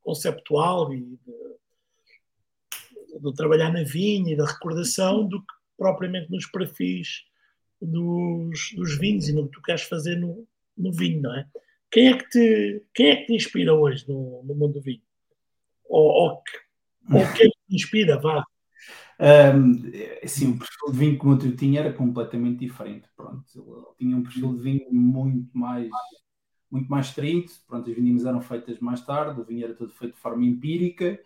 conceptual 0.00 0.95
e 0.95 1.00
de, 1.02 1.59
do 3.21 3.35
trabalhar 3.35 3.71
na 3.71 3.83
vinha 3.83 4.33
e 4.33 4.37
da 4.37 4.47
recordação 4.47 5.28
do 5.28 5.40
que 5.40 5.54
propriamente 5.76 6.30
nos 6.30 6.47
perfis 6.50 7.27
dos, 7.80 8.73
dos 8.75 8.99
vinhos 8.99 9.28
e 9.28 9.32
no 9.32 9.47
que 9.47 9.52
tu 9.52 9.62
queres 9.62 9.82
fazer 9.82 10.16
no, 10.16 10.47
no 10.76 10.92
vinho, 10.92 11.23
não 11.23 11.35
é? 11.35 11.47
Quem 11.90 12.08
é 12.08 12.16
que 12.16 12.28
te, 12.28 12.85
quem 12.94 13.06
é 13.08 13.16
que 13.16 13.26
te 13.26 13.35
inspira 13.35 13.75
hoje 13.75 14.06
no, 14.08 14.42
no 14.44 14.54
mundo 14.54 14.75
do 14.75 14.80
vinho? 14.80 15.02
Ou, 15.88 16.11
ou, 16.11 16.30
ou 16.30 17.32
quem 17.35 17.49
te 17.49 17.75
inspira, 17.75 18.18
vá? 18.18 18.44
Um, 19.20 19.90
assim, 20.23 20.52
o 20.52 20.58
perfil 20.58 20.92
de 20.92 20.99
vinho 20.99 21.18
como 21.18 21.35
eu 21.42 21.56
tinha 21.56 21.80
era 21.80 21.92
completamente 21.92 22.61
diferente. 22.61 23.08
Pronto, 23.16 23.44
eu 23.56 23.94
tinha 23.99 24.16
um 24.16 24.23
perfil 24.23 24.54
de 24.54 24.62
vinho 24.62 24.92
muito 24.92 25.56
mais 25.56 25.88
muito 26.70 26.88
mais 26.88 27.06
estrito. 27.06 27.52
Pronto, 27.66 27.90
as 27.90 27.97
vinhas 27.97 28.25
eram 28.25 28.40
feitas 28.40 28.78
mais 28.78 29.00
tarde, 29.00 29.40
o 29.40 29.44
vinho 29.44 29.64
era 29.64 29.75
todo 29.75 29.92
feito 29.92 30.14
de 30.14 30.20
forma 30.20 30.44
empírica. 30.44 31.18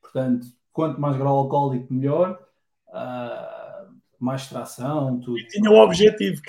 Portanto, 0.00 0.46
quanto 0.72 1.00
mais 1.00 1.16
grau 1.16 1.38
alcoólico, 1.38 1.92
melhor. 1.92 2.38
Uh, 2.88 3.61
mais 4.24 4.42
extração, 4.42 5.20
tudo. 5.20 5.38
E 5.38 5.46
tinha 5.46 5.70
um 5.70 5.78
objetivo. 5.78 6.40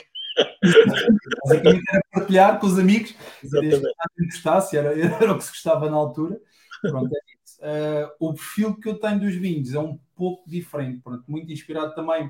Basicamente 1.45 1.83
era 1.91 2.03
partilhar 2.11 2.59
com 2.59 2.67
os 2.67 2.79
amigos. 2.79 3.15
Exatamente. 3.43 4.77
Era, 4.77 4.99
era 4.99 5.31
o 5.33 5.37
que 5.37 5.43
se 5.43 5.51
gostava 5.51 5.89
na 5.89 5.97
altura. 5.97 6.39
Pronto, 6.81 7.13
é 7.13 7.19
isso. 7.43 7.59
Uh, 7.61 8.11
o 8.19 8.33
perfil 8.33 8.75
que 8.75 8.89
eu 8.89 8.99
tenho 8.99 9.19
dos 9.19 9.35
vinhos 9.35 9.73
é 9.73 9.79
um 9.79 9.97
pouco 10.15 10.49
diferente. 10.49 11.01
Pronto, 11.01 11.23
muito 11.27 11.51
inspirado 11.51 11.93
também 11.95 12.27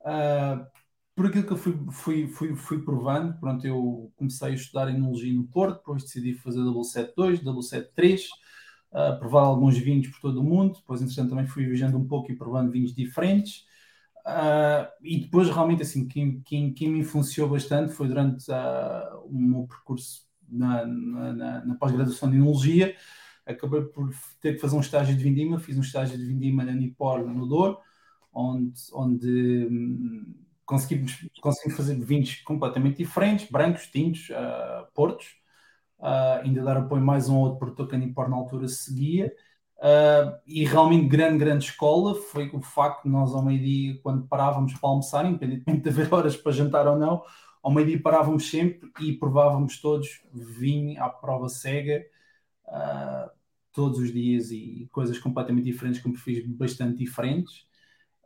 uh, 0.00 0.66
por 1.14 1.26
aquilo 1.26 1.44
que 1.44 1.52
eu 1.52 1.56
fui, 1.56 1.78
fui, 1.90 2.28
fui, 2.28 2.56
fui 2.56 2.82
provando. 2.82 3.38
Pronto, 3.38 3.66
eu 3.66 4.12
comecei 4.16 4.48
a 4.48 4.54
estudar 4.54 4.88
enologia 4.88 5.32
no 5.32 5.44
Porto, 5.44 5.78
depois 5.78 6.02
decidi 6.04 6.34
fazer 6.34 6.60
W72, 6.60 7.42
W73 7.42 8.22
uh, 8.92 9.18
provar 9.18 9.42
alguns 9.42 9.76
vinhos 9.76 10.08
por 10.08 10.20
todo 10.20 10.40
o 10.40 10.44
mundo. 10.44 10.78
Depois, 10.78 11.02
entretanto, 11.02 11.30
também 11.30 11.46
fui 11.46 11.64
viajando 11.66 11.98
um 11.98 12.06
pouco 12.06 12.30
e 12.30 12.36
provando 12.36 12.70
vinhos 12.70 12.94
diferentes. 12.94 13.66
Uh, 14.24 14.86
e 15.02 15.18
depois, 15.20 15.48
realmente, 15.48 15.82
assim, 15.82 16.06
quem, 16.06 16.40
quem, 16.42 16.72
quem 16.72 16.90
me 16.90 17.00
influenciou 17.00 17.48
bastante 17.48 17.92
foi 17.92 18.08
durante 18.08 18.50
uh, 18.50 19.18
o 19.24 19.36
meu 19.36 19.66
percurso 19.66 20.26
na, 20.48 20.86
na, 20.86 21.32
na, 21.32 21.64
na 21.64 21.74
pós-graduação 21.74 22.30
de 22.30 22.36
Enologia. 22.36 22.94
Acabei 23.44 23.82
por 23.82 24.10
ter 24.40 24.54
que 24.54 24.60
fazer 24.60 24.76
um 24.76 24.80
estágio 24.80 25.16
de 25.16 25.22
vindima. 25.22 25.58
Fiz 25.58 25.76
um 25.76 25.80
estágio 25.80 26.16
de 26.16 26.24
vindima 26.24 26.64
na 26.64 26.72
Nipor, 26.72 27.26
no 27.26 27.46
Douro, 27.46 27.78
onde, 28.32 28.80
onde 28.92 29.68
conseguimos, 30.64 31.28
conseguimos 31.40 31.76
fazer 31.76 31.98
vinhos 31.98 32.36
completamente 32.42 32.98
diferentes, 32.98 33.50
brancos, 33.50 33.88
tintos, 33.88 34.28
uh, 34.30 34.86
portos 34.94 35.42
ainda 36.42 36.62
dar 36.64 36.76
apoio 36.78 37.00
mais 37.00 37.28
um 37.28 37.36
outro 37.36 37.60
produtor 37.60 37.88
que 37.88 37.94
a 37.94 37.98
Nipor 37.98 38.28
na 38.28 38.36
altura 38.36 38.66
seguia. 38.66 39.32
Uh, 39.82 40.38
e 40.46 40.64
realmente 40.64 41.08
grande, 41.08 41.38
grande 41.38 41.64
escola 41.64 42.14
foi 42.14 42.48
o 42.52 42.60
facto 42.60 43.02
de 43.02 43.08
nós 43.08 43.34
ao 43.34 43.44
meio-dia, 43.44 43.98
quando 44.00 44.28
parávamos 44.28 44.74
para 44.74 44.88
almoçar, 44.88 45.26
independentemente 45.26 45.82
de 45.82 45.88
haver 45.88 46.06
horas 46.14 46.36
para 46.36 46.52
jantar 46.52 46.86
ou 46.86 46.96
não, 46.96 47.20
ao 47.60 47.72
meio-dia 47.72 48.00
parávamos 48.00 48.48
sempre 48.48 48.92
e 49.00 49.12
provávamos 49.12 49.80
todos 49.80 50.22
vinho 50.32 51.02
à 51.02 51.08
prova 51.08 51.48
cega 51.48 52.06
uh, 52.68 53.28
todos 53.72 53.98
os 53.98 54.12
dias 54.12 54.52
e 54.52 54.88
coisas 54.92 55.18
completamente 55.18 55.64
diferentes, 55.64 56.00
com 56.00 56.12
perfis 56.12 56.46
bastante 56.46 56.98
diferentes. 56.98 57.66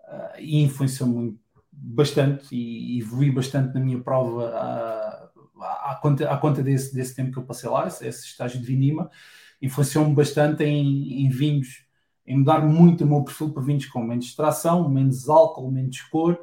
Uh, 0.07 0.39
e 0.39 0.63
influenciou 0.63 1.09
muito 1.09 1.41
bastante 1.73 2.55
e 2.55 3.01
evolui 3.01 3.31
bastante 3.31 3.73
na 3.73 3.81
minha 3.81 4.01
prova 4.03 5.33
à 5.59 5.99
conta, 6.01 6.31
à 6.31 6.37
conta 6.37 6.63
desse, 6.63 6.95
desse 6.95 7.15
tempo 7.15 7.33
que 7.33 7.39
eu 7.39 7.45
passei 7.45 7.69
lá, 7.69 7.87
esse, 7.87 8.07
esse 8.07 8.27
estágio 8.27 8.61
de 8.61 8.67
vindima, 8.67 9.11
influenciou-me 9.61 10.15
bastante 10.15 10.65
em, 10.65 11.25
em, 11.25 11.29
vinhos, 11.29 11.87
em 12.27 12.39
mudar 12.39 12.61
muito 12.61 13.05
o 13.05 13.07
meu 13.07 13.25
perfil 13.25 13.51
para 13.53 13.63
vinhos 13.63 13.87
com 13.87 14.03
menos 14.03 14.27
extração, 14.27 14.89
menos 14.89 15.29
álcool, 15.29 15.71
menos 15.71 16.01
cor, 16.03 16.35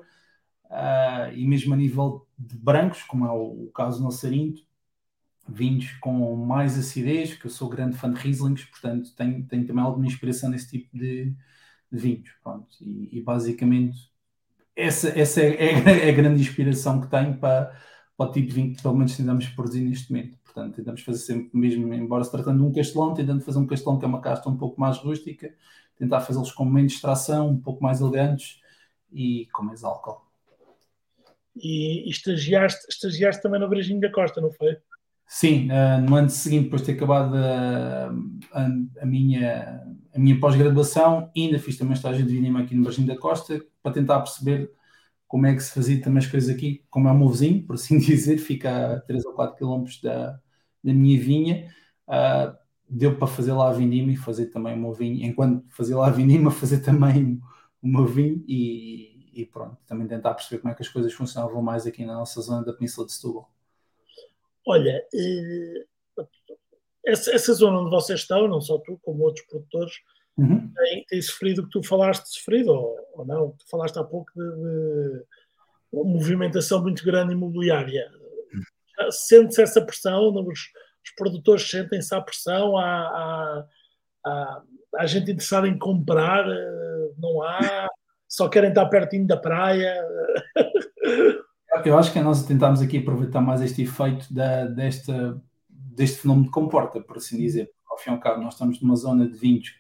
uh, 0.66 1.34
e 1.34 1.46
mesmo 1.48 1.74
a 1.74 1.78
nível 1.78 2.28
de 2.38 2.58
brancos, 2.58 3.04
como 3.04 3.26
é 3.26 3.32
o, 3.32 3.66
o 3.66 3.72
caso 3.72 4.00
do 4.00 4.06
Nassarinto, 4.06 4.62
vinhos 5.48 5.92
com 6.00 6.36
mais 6.36 6.78
acidez, 6.78 7.36
que 7.36 7.46
eu 7.46 7.52
sou 7.52 7.70
grande 7.70 7.98
fã 7.98 8.12
de 8.12 8.20
Rieslings, 8.20 8.66
portanto 8.66 9.14
tenho, 9.16 9.46
tenho 9.46 9.68
também 9.68 9.84
alguma 9.84 10.06
inspiração 10.06 10.50
nesse 10.50 10.70
tipo 10.70 10.98
de, 10.98 11.34
de 11.92 12.00
vinhos. 12.00 12.30
Pronto. 12.42 12.68
E, 12.82 13.18
e, 13.18 13.22
basicamente 13.22 14.14
essa, 14.76 15.10
essa 15.10 15.42
é, 15.42 15.56
é, 15.56 16.08
é, 16.08 16.10
a 16.10 16.14
grande 16.14 16.42
inspiração 16.42 17.02
que 17.02 17.08
tenho 17.08 17.38
para 17.38 17.76
para 18.24 18.32
o 18.32 18.34
tipo 18.34 18.48
de 18.48 18.54
vinho 18.54 18.76
que 18.76 18.82
pelo 18.82 18.96
menos 18.96 19.16
tentamos 19.16 19.46
produzir 19.48 19.82
neste 19.82 20.12
momento. 20.12 20.38
Portanto, 20.44 20.76
tentamos 20.76 21.02
fazer 21.02 21.20
sempre 21.20 21.50
mesmo, 21.58 21.94
embora 21.94 22.24
se 22.24 22.32
tratando 22.32 22.58
de 22.58 22.64
um 22.64 22.72
castelão, 22.72 23.14
tentando 23.14 23.42
fazer 23.42 23.60
um 23.60 23.66
castelão 23.66 23.98
que 23.98 24.06
é 24.06 24.08
uma 24.08 24.22
casta 24.22 24.50
um 24.50 24.58
pouco 24.58 24.80
mais 24.80 24.98
rústica, 24.98 25.52
tentar 25.98 26.22
fazê-los 26.22 26.52
com 26.52 26.66
menos 26.66 26.94
extração, 26.94 27.50
um 27.50 27.60
pouco 27.60 27.84
mais 27.84 28.02
elegantes 28.02 28.62
e 29.12 29.48
com 29.52 29.64
mais 29.64 29.84
álcool. 29.84 30.22
E, 31.56 32.08
e 32.08 32.10
estagiaste, 32.10 32.86
estagiaste 32.90 33.42
também 33.42 33.60
no 33.60 33.70
Brejinho 33.70 34.00
da 34.00 34.12
Costa, 34.12 34.42
não 34.42 34.52
foi? 34.52 34.78
Sim, 35.28 35.70
uh, 35.72 36.02
no 36.02 36.16
ano 36.16 36.30
seguinte, 36.30 36.66
depois 36.66 36.82
de 36.82 36.88
ter 36.88 36.94
acabado 36.94 37.36
a, 37.36 38.14
a, 38.52 38.68
a 39.02 39.06
minha, 39.06 39.84
a 40.14 40.20
minha 40.20 40.40
pós-graduação, 40.40 41.32
ainda 41.36 41.58
fiz 41.58 41.78
também 41.78 41.94
estágio 41.94 42.26
de 42.26 42.32
vinho 42.32 42.56
aqui 42.58 42.76
no 42.76 42.84
Brejinho 42.84 43.08
da 43.08 43.18
Costa, 43.18 43.60
para 43.82 43.92
tentar 43.92 44.20
perceber 44.20 44.72
como 45.34 45.48
é 45.48 45.56
que 45.56 45.64
se 45.64 45.72
fazia 45.72 46.00
também 46.00 46.20
as 46.20 46.28
coisas 46.28 46.48
aqui, 46.48 46.86
como 46.92 47.08
é 47.08 47.12
o 47.12 47.18
meu 47.18 47.28
vizinho, 47.28 47.66
por 47.66 47.74
assim 47.74 47.98
dizer, 47.98 48.38
fica 48.38 48.98
a 48.98 49.00
3 49.00 49.26
ou 49.26 49.34
4 49.34 49.56
quilómetros 49.56 50.00
da, 50.00 50.40
da 50.84 50.94
minha 50.94 51.20
vinha, 51.20 51.74
uh, 52.08 52.56
deu 52.88 53.18
para 53.18 53.26
fazer 53.26 53.52
lá 53.52 53.68
a 53.68 53.74
vindima 53.74 54.12
e 54.12 54.16
fazer 54.16 54.52
também 54.52 54.76
o 54.76 54.78
meu 54.78 54.94
vinho, 54.94 55.26
enquanto 55.26 55.66
fazia 55.76 55.98
lá 55.98 56.06
a 56.06 56.12
vindima, 56.12 56.52
fazer 56.54 56.82
também 56.82 57.42
o 57.82 57.88
meu 57.88 58.06
vinho 58.06 58.46
e, 58.48 59.32
e, 59.34 59.44
pronto, 59.44 59.76
também 59.88 60.08
tentar 60.08 60.36
perceber 60.36 60.62
como 60.62 60.72
é 60.72 60.76
que 60.76 60.84
as 60.84 60.90
coisas 60.90 61.12
funcionavam 61.12 61.64
mais 61.64 61.88
aqui 61.88 62.06
na 62.06 62.14
nossa 62.14 62.40
zona 62.40 62.64
da 62.64 62.72
Península 62.72 63.08
de 63.08 63.14
Setúbal. 63.14 63.52
Olha, 64.68 65.04
eh, 65.16 65.86
essa 67.08 67.54
zona 67.56 67.80
onde 67.80 67.90
vocês 67.90 68.20
estão, 68.20 68.48
não 68.48 68.62
só 68.62 68.78
tu, 68.78 69.00
como 69.02 69.24
outros 69.24 69.48
produtores, 69.48 69.96
uhum. 70.38 70.72
tem, 70.76 71.06
tem 71.08 71.22
sofrido 71.22 71.62
o 71.62 71.64
que 71.66 71.70
tu 71.70 71.84
falaste, 71.84 72.26
sofrido 72.28 72.72
ou, 72.72 72.96
ou 73.14 73.26
não? 73.26 73.52
Tu 73.52 73.66
falaste 73.70 73.98
há 73.98 74.04
pouco 74.04 74.32
de, 74.36 74.42
de 74.42 75.26
uma 75.92 76.04
movimentação 76.04 76.82
muito 76.82 77.04
grande 77.06 77.34
imobiliária. 77.34 78.10
Sente-se 79.10 79.62
essa 79.62 79.82
pressão, 79.86 80.34
os, 80.34 80.60
os 81.06 81.16
produtores 81.16 81.70
sentem-se 81.70 82.14
a 82.16 82.22
pressão, 82.22 82.78
há, 82.78 82.86
há, 82.86 83.66
há, 84.26 84.62
há, 84.98 85.06
gente 85.06 85.32
interessada 85.32 85.68
em 85.68 85.78
comprar, 85.78 86.48
eh, 86.50 87.10
não 87.18 87.42
há, 87.42 87.90
só 88.28 88.48
querem 88.48 88.70
estar 88.70 88.86
pertinho 88.88 89.28
da 89.28 89.38
praia. 89.38 89.96
Eu 91.86 91.98
acho 91.98 92.14
que 92.14 92.20
nós 92.20 92.46
tentamos 92.46 92.82
aqui 92.82 93.00
aproveitar 93.00 93.42
mais 93.42 93.62
este 93.62 93.82
efeito 93.82 94.32
da, 94.34 94.66
desta, 94.66 95.42
deste 95.68 96.22
fenómeno 96.22 96.46
de 96.46 96.52
comporta, 96.52 97.02
por 97.02 97.18
assim 97.18 97.38
dizer. 97.38 97.72
Ao 97.90 97.98
fim 97.98 98.12
e 98.12 98.14
ao 98.14 98.20
cabo, 98.20 98.42
nós 98.42 98.54
estamos 98.54 98.80
numa 98.82 98.96
zona 98.96 99.28
de 99.28 99.38
vinhos 99.38 99.76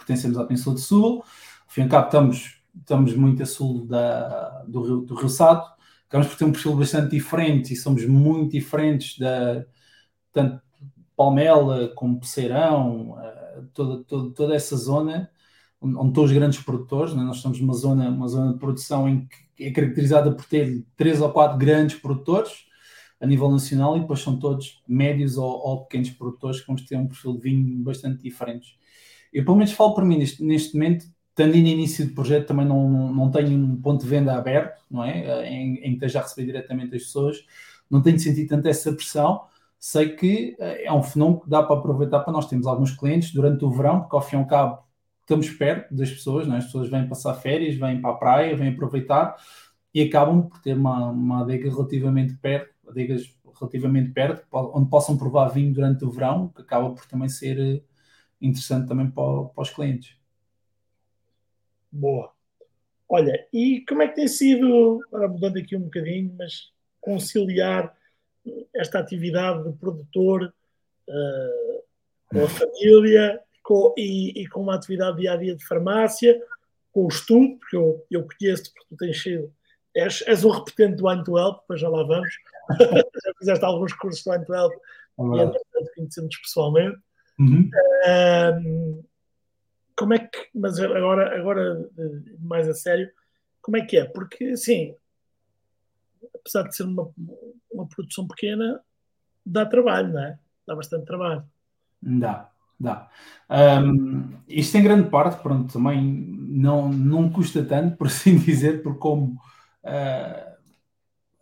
pertencemos 0.00 0.38
à 0.38 0.44
Península 0.44 0.74
do 0.74 0.80
Sul, 0.80 1.18
ao 1.18 1.24
fim 1.68 1.82
e 1.82 1.84
ao 1.84 1.90
cabo 1.90 2.06
estamos, 2.06 2.62
estamos 2.78 3.14
muito 3.14 3.42
a 3.42 3.46
sul 3.46 3.86
da, 3.86 4.64
do, 4.66 4.82
Rio, 4.82 5.00
do 5.02 5.14
Rio 5.14 5.28
Sado, 5.28 5.64
acabamos 6.08 6.32
por 6.32 6.38
ter 6.38 6.44
um 6.44 6.52
perfil 6.52 6.76
bastante 6.76 7.10
diferente 7.10 7.72
e 7.72 7.76
somos 7.76 8.04
muito 8.06 8.52
diferentes 8.52 9.18
da 9.18 9.64
tanto 10.32 10.60
Palmela 11.16 11.88
como 11.94 12.20
Peceirão, 12.20 13.16
eh, 13.20 13.62
toda, 13.74 14.04
toda, 14.04 14.34
toda 14.34 14.54
essa 14.54 14.76
zona 14.76 15.30
onde, 15.80 16.08
estão 16.08 16.24
os 16.24 16.32
grandes 16.32 16.60
produtores, 16.60 17.14
né? 17.14 17.22
nós 17.22 17.36
estamos 17.36 17.60
numa 17.60 17.74
zona, 17.74 18.08
uma 18.10 18.28
zona 18.28 18.52
de 18.52 18.58
produção 18.58 19.08
em 19.08 19.26
que 19.56 19.64
é 19.64 19.70
caracterizada 19.70 20.32
por 20.32 20.44
ter 20.44 20.84
três 20.96 21.20
ou 21.20 21.30
quatro 21.30 21.58
grandes 21.58 21.98
produtores 21.98 22.64
a 23.20 23.26
nível 23.26 23.50
nacional 23.50 23.96
e 23.96 24.00
depois 24.00 24.20
são 24.20 24.38
todos 24.38 24.82
médios 24.86 25.36
ou, 25.36 25.50
ou 25.50 25.84
pequenos 25.84 26.10
produtores 26.10 26.60
que 26.60 26.66
vamos 26.66 26.82
ter 26.82 26.96
um 26.96 27.06
perfil 27.06 27.34
de 27.34 27.40
vinho 27.40 27.82
bastante 27.82 28.22
diferentes. 28.22 28.78
Eu, 29.32 29.44
pelo 29.44 29.56
menos, 29.56 29.72
falo 29.72 29.94
para 29.94 30.04
mim 30.04 30.18
neste, 30.18 30.42
neste 30.42 30.74
momento, 30.74 31.06
estando 31.30 31.54
ainda 31.54 31.68
início 31.68 32.06
de 32.06 32.12
projeto, 32.12 32.48
também 32.48 32.66
não, 32.66 33.12
não, 33.12 33.30
tenho 33.30 33.56
um 33.56 33.80
ponto 33.80 34.02
de 34.02 34.08
venda 34.08 34.34
aberto, 34.36 34.84
não 34.90 35.04
é? 35.04 35.48
Em, 35.48 35.76
em 35.76 35.90
que 35.90 35.94
esteja 35.94 36.20
a 36.20 36.22
receber 36.22 36.46
diretamente 36.46 36.96
as 36.96 37.02
pessoas, 37.02 37.44
não 37.90 38.02
tenho 38.02 38.18
sentido 38.18 38.48
tanto 38.48 38.68
essa 38.68 38.92
pressão. 38.92 39.42
Sei 39.78 40.10
que 40.10 40.56
eh, 40.60 40.84
é 40.84 40.92
um 40.92 41.02
fenómeno 41.02 41.40
que 41.40 41.48
dá 41.50 41.62
para 41.62 41.76
aproveitar 41.76 42.20
para 42.20 42.32
nós. 42.32 42.46
Temos 42.46 42.66
alguns 42.66 42.92
clientes 42.92 43.32
durante 43.32 43.64
o 43.64 43.70
verão, 43.70 44.00
porque 44.00 44.16
ao 44.16 44.22
fim 44.22 44.36
e 44.36 44.38
ao 44.38 44.46
cabo 44.46 44.84
estamos 45.22 45.48
perto 45.50 45.94
das 45.94 46.10
pessoas, 46.10 46.46
não 46.46 46.56
é? 46.56 46.58
as 46.58 46.64
pessoas 46.66 46.90
vêm 46.90 47.08
passar 47.08 47.34
férias, 47.34 47.76
vêm 47.76 48.00
para 48.00 48.10
a 48.10 48.14
praia, 48.14 48.56
vêm 48.56 48.68
aproveitar. 48.68 49.36
e 49.94 50.02
acabam 50.02 50.42
por 50.48 50.60
ter 50.60 50.74
uma, 50.76 51.10
uma 51.10 51.40
adega 51.42 51.70
relativamente 51.70 52.34
perto, 52.36 52.70
adegas 52.88 53.22
relativamente 53.58 54.10
perto, 54.12 54.44
onde 54.52 54.88
possam 54.88 55.16
provar 55.16 55.48
vinho 55.48 55.72
durante 55.72 56.04
o 56.04 56.10
verão, 56.10 56.48
que 56.48 56.62
acaba 56.62 56.90
por 56.90 57.06
também 57.06 57.28
ser 57.28 57.58
eh, 57.58 57.82
interessante 58.40 58.88
também 58.88 59.10
para, 59.10 59.44
para 59.44 59.62
os 59.62 59.70
clientes. 59.70 60.16
Boa. 61.90 62.32
Olha, 63.08 63.46
e 63.52 63.84
como 63.88 64.02
é 64.02 64.08
que 64.08 64.14
tem 64.14 64.28
sido, 64.28 65.00
agora 65.08 65.28
mudando 65.28 65.58
aqui 65.58 65.76
um 65.76 65.82
bocadinho, 65.82 66.34
mas 66.38 66.72
conciliar 67.00 67.96
esta 68.74 69.00
atividade 69.00 69.64
de 69.64 69.76
produtor 69.76 70.54
uh, 71.08 71.82
com 72.28 72.44
a 72.44 72.48
família 72.48 73.40
com, 73.62 73.94
e, 73.96 74.42
e, 74.42 74.48
com 74.48 74.62
uma 74.62 74.76
atividade 74.76 75.18
dia 75.18 75.32
a 75.32 75.36
dia 75.36 75.56
de 75.56 75.66
farmácia, 75.66 76.40
com 76.92 77.04
o 77.04 77.08
estudo, 77.08 77.58
porque 77.58 77.76
eu, 77.76 78.06
eu 78.10 78.26
conheço-te 78.26 78.72
porque 78.72 78.86
tu 78.88 78.96
tens 78.96 79.22
sido, 79.22 79.52
és, 79.94 80.22
és 80.26 80.44
um 80.44 80.50
repetente 80.50 80.96
do 80.96 81.08
Wine 81.08 81.24
to 81.24 81.38
Help, 81.38 81.60
depois 81.60 81.80
já 81.80 81.88
lá 81.88 82.02
vamos. 82.02 82.32
já 82.78 83.32
fizeste 83.38 83.64
alguns 83.64 83.92
cursos 83.94 84.22
do 84.24 84.30
Wine 84.30 84.44
to 84.44 84.54
Help 84.54 84.72
e 84.72 85.40
é 85.40 85.94
conhecemos 85.94 86.36
pessoalmente. 86.38 86.98
Uhum. 87.40 87.70
Uh, 88.04 89.04
como 89.96 90.12
é 90.14 90.18
que, 90.18 90.48
mas 90.54 90.78
agora, 90.78 91.38
agora 91.38 91.90
mais 92.38 92.68
a 92.68 92.74
sério, 92.74 93.10
como 93.62 93.78
é 93.78 93.84
que 93.84 93.96
é? 93.96 94.04
Porque, 94.04 94.44
assim, 94.44 94.94
apesar 96.34 96.64
de 96.64 96.76
ser 96.76 96.84
uma, 96.84 97.10
uma 97.72 97.88
produção 97.88 98.26
pequena, 98.26 98.80
dá 99.44 99.64
trabalho, 99.64 100.12
não 100.12 100.22
é? 100.22 100.38
Dá 100.66 100.76
bastante 100.76 101.06
trabalho. 101.06 101.44
Dá, 102.02 102.50
dá. 102.78 103.08
Um, 103.50 104.36
isto 104.46 104.76
em 104.76 104.82
grande 104.82 105.08
parte, 105.08 105.42
pronto, 105.42 105.72
também 105.72 106.02
não, 106.02 106.90
não 106.90 107.30
custa 107.30 107.64
tanto, 107.64 107.96
por 107.98 108.06
assim 108.06 108.36
dizer, 108.36 108.82
porque 108.82 108.98
como 108.98 109.40
uh, 109.84 110.49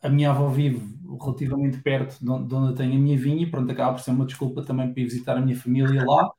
a 0.03 0.09
minha 0.09 0.31
avó 0.31 0.49
vive 0.49 0.81
relativamente 1.21 1.79
perto 1.79 2.19
de 2.21 2.31
onde, 2.31 2.55
eu 2.55 2.75
tenho 2.75 2.95
a 2.95 2.99
minha 2.99 3.19
vinha, 3.19 3.43
e 3.43 3.51
pronto, 3.51 3.71
acaba 3.71 3.95
por 3.95 4.03
ser 4.03 4.11
uma 4.11 4.27
desculpa 4.27 4.63
também 4.63 4.93
para 4.93 5.01
ir 5.01 5.05
visitar 5.05 5.37
a 5.37 5.41
minha 5.41 5.57
família 5.57 6.05
lá. 6.05 6.31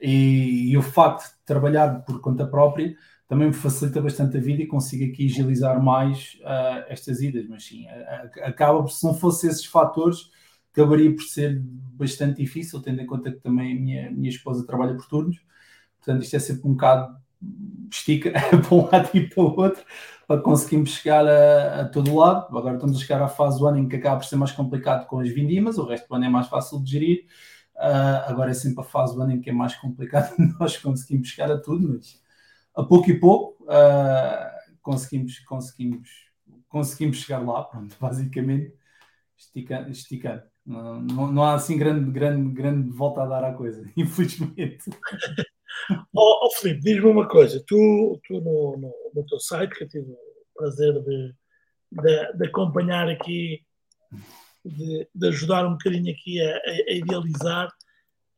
E, 0.00 0.70
e, 0.70 0.76
o 0.76 0.82
facto 0.82 1.24
de 1.24 1.44
trabalhar 1.44 2.04
por 2.04 2.20
conta 2.20 2.46
própria 2.46 2.94
também 3.26 3.48
me 3.48 3.52
facilita 3.52 4.00
bastante 4.00 4.36
a 4.36 4.40
vida 4.40 4.62
e 4.62 4.66
consigo 4.66 5.10
aqui 5.12 5.26
agilizar 5.26 5.82
mais 5.82 6.38
uh, 6.42 6.84
estas 6.88 7.20
idas. 7.20 7.46
Mas 7.48 7.64
sim, 7.64 7.86
acaba 8.42 8.80
por, 8.82 8.90
se 8.90 9.04
não 9.04 9.14
fosse 9.14 9.48
esses 9.48 9.64
fatores, 9.64 10.30
acabaria 10.72 11.12
por 11.14 11.22
ser 11.24 11.60
bastante 11.94 12.40
difícil, 12.42 12.80
tendo 12.80 13.00
em 13.00 13.06
conta 13.06 13.32
que 13.32 13.40
também 13.40 13.72
a 13.72 13.80
minha, 13.80 14.10
minha 14.10 14.30
esposa 14.30 14.66
trabalha 14.66 14.94
por 14.94 15.06
turnos. 15.06 15.40
Portanto, 15.98 16.22
isto 16.22 16.36
é 16.36 16.38
sempre 16.38 16.68
um 16.68 16.72
bocado 16.72 17.16
estica 17.90 18.32
para 18.50 18.74
um 18.74 18.86
lado 18.86 19.10
e 19.14 19.28
para 19.28 19.42
o 19.42 19.60
outro 19.60 19.84
para 20.28 20.42
conseguirmos 20.42 20.90
chegar 20.90 21.26
a, 21.26 21.80
a, 21.80 21.84
todo 21.88 22.14
lado. 22.14 22.56
Agora 22.56 22.74
estamos 22.74 22.98
a 22.98 23.00
chegar 23.00 23.22
à 23.22 23.28
fase 23.28 23.58
do 23.58 23.66
ano 23.66 23.78
em 23.78 23.88
que 23.88 23.96
acaba 23.96 24.18
por 24.18 24.26
ser 24.26 24.36
mais 24.36 24.52
complicado 24.52 25.06
com 25.06 25.20
as 25.20 25.30
vindimas, 25.30 25.78
o 25.78 25.86
resto 25.86 26.06
do 26.06 26.14
ano 26.14 26.26
é 26.26 26.28
mais 26.28 26.48
fácil 26.48 26.82
de 26.82 26.90
gerir. 26.90 27.26
Uh, 27.74 28.26
agora 28.26 28.50
é 28.50 28.54
sempre 28.54 28.82
a 28.82 28.84
fase 28.84 29.14
do 29.14 29.22
ano 29.22 29.32
em 29.32 29.40
que 29.40 29.48
é 29.48 29.52
mais 29.52 29.74
complicado 29.76 30.34
nós 30.58 30.76
conseguimos 30.76 31.28
chegar 31.28 31.50
a 31.50 31.58
tudo, 31.58 31.88
mas 31.88 32.20
a 32.74 32.82
pouco 32.82 33.08
e 33.08 33.18
pouco 33.18 33.64
uh, 33.64 34.58
conseguimos, 34.82 35.38
conseguimos, 35.40 36.08
conseguimos 36.68 37.18
chegar 37.18 37.38
lá, 37.38 37.64
pronto, 37.64 37.96
basicamente 38.00 38.74
esticando. 39.36 39.90
esticando. 39.90 40.42
Não, 40.66 41.00
não, 41.00 41.32
não, 41.32 41.44
há 41.44 41.54
assim 41.54 41.78
grande, 41.78 42.10
grande, 42.10 42.52
grande 42.52 42.90
volta 42.90 43.22
a 43.22 43.26
dar 43.26 43.44
à 43.44 43.54
coisa, 43.54 43.90
infelizmente. 43.96 44.90
Oh, 46.14 46.46
oh 46.46 46.50
Filipe, 46.50 46.80
diz-me 46.80 47.06
uma 47.06 47.28
coisa, 47.28 47.62
tu, 47.66 48.20
tu 48.26 48.40
no, 48.40 48.76
no, 48.76 48.94
no, 49.14 49.26
teu 49.26 49.38
site, 49.40 49.74
que 49.74 49.84
eu 49.84 49.88
tive 49.88 50.10
o 50.10 50.18
prazer 50.54 50.92
de, 51.02 51.34
de, 51.92 52.32
de 52.34 52.46
acompanhar 52.46 53.08
aqui, 53.08 53.62
de, 54.64 55.08
de, 55.14 55.28
ajudar 55.28 55.66
um 55.66 55.72
bocadinho 55.72 56.12
aqui 56.12 56.40
a, 56.42 56.56
a 56.88 56.92
idealizar 56.92 57.68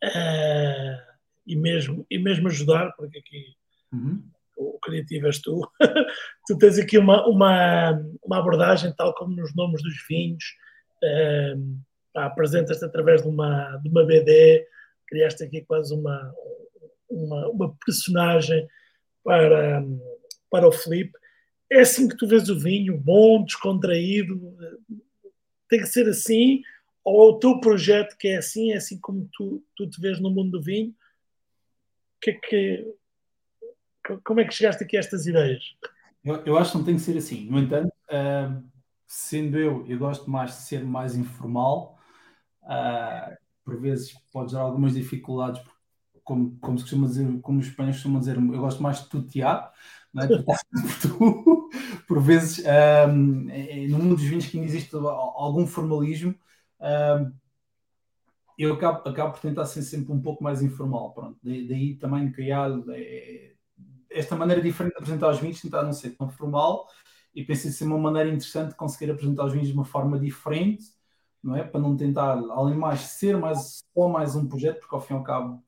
uh, 0.04 1.16
e, 1.46 1.56
mesmo, 1.56 2.06
e 2.10 2.18
mesmo 2.18 2.48
ajudar, 2.48 2.92
porque 2.96 3.18
aqui 3.18 3.56
uhum. 3.92 4.22
o 4.56 4.78
criativo 4.80 5.26
és 5.26 5.40
tu, 5.40 5.68
tu 6.46 6.58
tens 6.58 6.78
aqui 6.78 6.98
uma, 6.98 7.26
uma, 7.26 8.00
uma 8.22 8.38
abordagem, 8.38 8.94
tal 8.94 9.14
como 9.14 9.34
nos 9.34 9.54
nomes 9.54 9.82
dos 9.82 9.94
vinhos, 10.08 10.44
uh, 11.02 11.80
apresentas-te 12.14 12.84
através 12.84 13.22
de 13.22 13.28
uma, 13.28 13.76
de 13.78 13.88
uma 13.88 14.04
BD, 14.04 14.66
criaste 15.06 15.42
aqui 15.42 15.62
quase 15.62 15.92
uma, 15.94 16.32
uma, 17.10 17.48
uma 17.48 17.76
personagem 17.84 18.66
para, 19.24 19.84
para 20.50 20.68
o 20.68 20.72
Felipe. 20.72 21.18
É 21.70 21.80
assim 21.80 22.08
que 22.08 22.16
tu 22.16 22.26
vês 22.26 22.48
o 22.48 22.58
vinho, 22.58 22.96
bom, 22.98 23.44
descontraído, 23.44 24.56
tem 25.68 25.80
que 25.80 25.86
ser 25.86 26.08
assim, 26.08 26.62
ou 27.04 27.28
é 27.28 27.32
o 27.32 27.38
teu 27.38 27.60
projeto 27.60 28.16
que 28.18 28.28
é 28.28 28.38
assim, 28.38 28.72
é 28.72 28.76
assim 28.76 28.98
como 28.98 29.28
tu, 29.32 29.64
tu 29.76 29.88
te 29.88 30.00
vês 30.00 30.20
no 30.20 30.30
mundo 30.30 30.58
do 30.58 30.62
vinho? 30.62 30.94
Que 32.20 32.30
é 32.30 32.34
que, 32.34 32.94
como 34.24 34.40
é 34.40 34.44
que 34.44 34.54
chegaste 34.54 34.82
aqui 34.82 34.96
a 34.96 35.00
estas 35.00 35.26
ideias? 35.26 35.62
Eu, 36.24 36.36
eu 36.44 36.58
acho 36.58 36.72
que 36.72 36.78
não 36.78 36.84
tem 36.84 36.96
que 36.96 37.02
ser 37.02 37.16
assim. 37.16 37.46
No 37.46 37.58
entanto, 37.58 37.92
uh, 38.10 38.62
sendo 39.06 39.58
eu, 39.58 39.86
eu 39.86 39.98
gosto 39.98 40.28
mais 40.28 40.50
de 40.50 40.56
ser 40.58 40.84
mais 40.84 41.14
informal. 41.16 41.98
Uh, 42.62 43.36
por 43.64 43.80
vezes 43.80 44.12
pode 44.32 44.50
gerar 44.50 44.64
algumas 44.64 44.94
dificuldades, 44.94 45.62
como, 46.30 46.56
como 46.60 46.78
se 46.78 46.84
costuma 46.84 47.08
dizer, 47.08 47.40
como 47.40 47.58
os 47.58 47.66
espanhóis 47.66 47.96
costumam 47.96 48.20
dizer, 48.20 48.36
eu 48.36 48.60
gosto 48.60 48.80
mais 48.80 49.02
de 49.02 49.08
tutear, 49.08 49.72
não 50.14 50.22
é? 50.22 50.28
por 52.06 52.20
vezes, 52.22 52.64
um, 53.08 53.88
no 53.88 53.98
mundo 53.98 54.14
dos 54.14 54.22
vinhos 54.22 54.46
que 54.46 54.56
ainda 54.56 54.70
existe 54.70 54.94
algum 54.94 55.66
formalismo, 55.66 56.32
um, 56.80 57.32
eu 58.56 58.74
acabo, 58.74 59.08
acabo 59.08 59.32
por 59.32 59.40
tentar 59.40 59.64
ser 59.66 59.82
sempre 59.82 60.12
um 60.12 60.22
pouco 60.22 60.44
mais 60.44 60.62
informal, 60.62 61.12
pronto. 61.12 61.36
Daí, 61.42 61.96
também 61.96 62.30
criar 62.30 62.70
é, 62.90 63.54
esta 64.08 64.36
maneira 64.36 64.62
diferente 64.62 64.92
de 64.92 64.98
apresentar 64.98 65.30
os 65.30 65.40
vinhos, 65.40 65.60
tentar 65.60 65.82
não 65.82 65.92
ser 65.92 66.10
tão 66.10 66.28
formal 66.28 66.86
e 67.34 67.42
pensei 67.42 67.72
ser 67.72 67.86
uma 67.86 67.98
maneira 67.98 68.28
interessante 68.28 68.68
de 68.68 68.76
conseguir 68.76 69.10
apresentar 69.10 69.46
os 69.46 69.52
vinhos 69.52 69.66
de 69.66 69.74
uma 69.74 69.84
forma 69.84 70.16
diferente, 70.16 70.84
não 71.42 71.56
é? 71.56 71.64
Para 71.64 71.80
não 71.80 71.96
tentar, 71.96 72.38
além 72.52 72.76
mais, 72.76 73.00
ser 73.00 73.36
mais, 73.36 73.82
só 73.92 74.08
mais 74.08 74.36
um 74.36 74.46
projeto, 74.46 74.78
porque 74.78 74.94
ao 74.94 75.00
fim 75.00 75.14
e 75.14 75.16
ao 75.16 75.24
cabo 75.24 75.60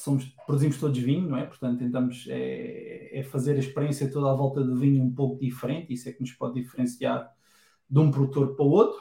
somos, 0.00 0.24
produzimos 0.46 0.78
todos 0.78 0.98
vinho, 0.98 1.28
não 1.28 1.38
é? 1.38 1.44
Portanto, 1.44 1.78
tentamos 1.78 2.26
é, 2.28 3.18
é, 3.18 3.22
fazer 3.22 3.56
a 3.56 3.58
experiência 3.58 4.10
toda 4.10 4.30
à 4.30 4.34
volta 4.34 4.62
do 4.62 4.76
vinho 4.76 5.02
um 5.02 5.14
pouco 5.14 5.40
diferente, 5.40 5.92
isso 5.92 6.08
é 6.08 6.12
que 6.12 6.20
nos 6.20 6.32
pode 6.32 6.60
diferenciar 6.60 7.30
de 7.88 7.98
um 7.98 8.10
produtor 8.10 8.54
para 8.54 8.64
o 8.64 8.70
outro. 8.70 9.00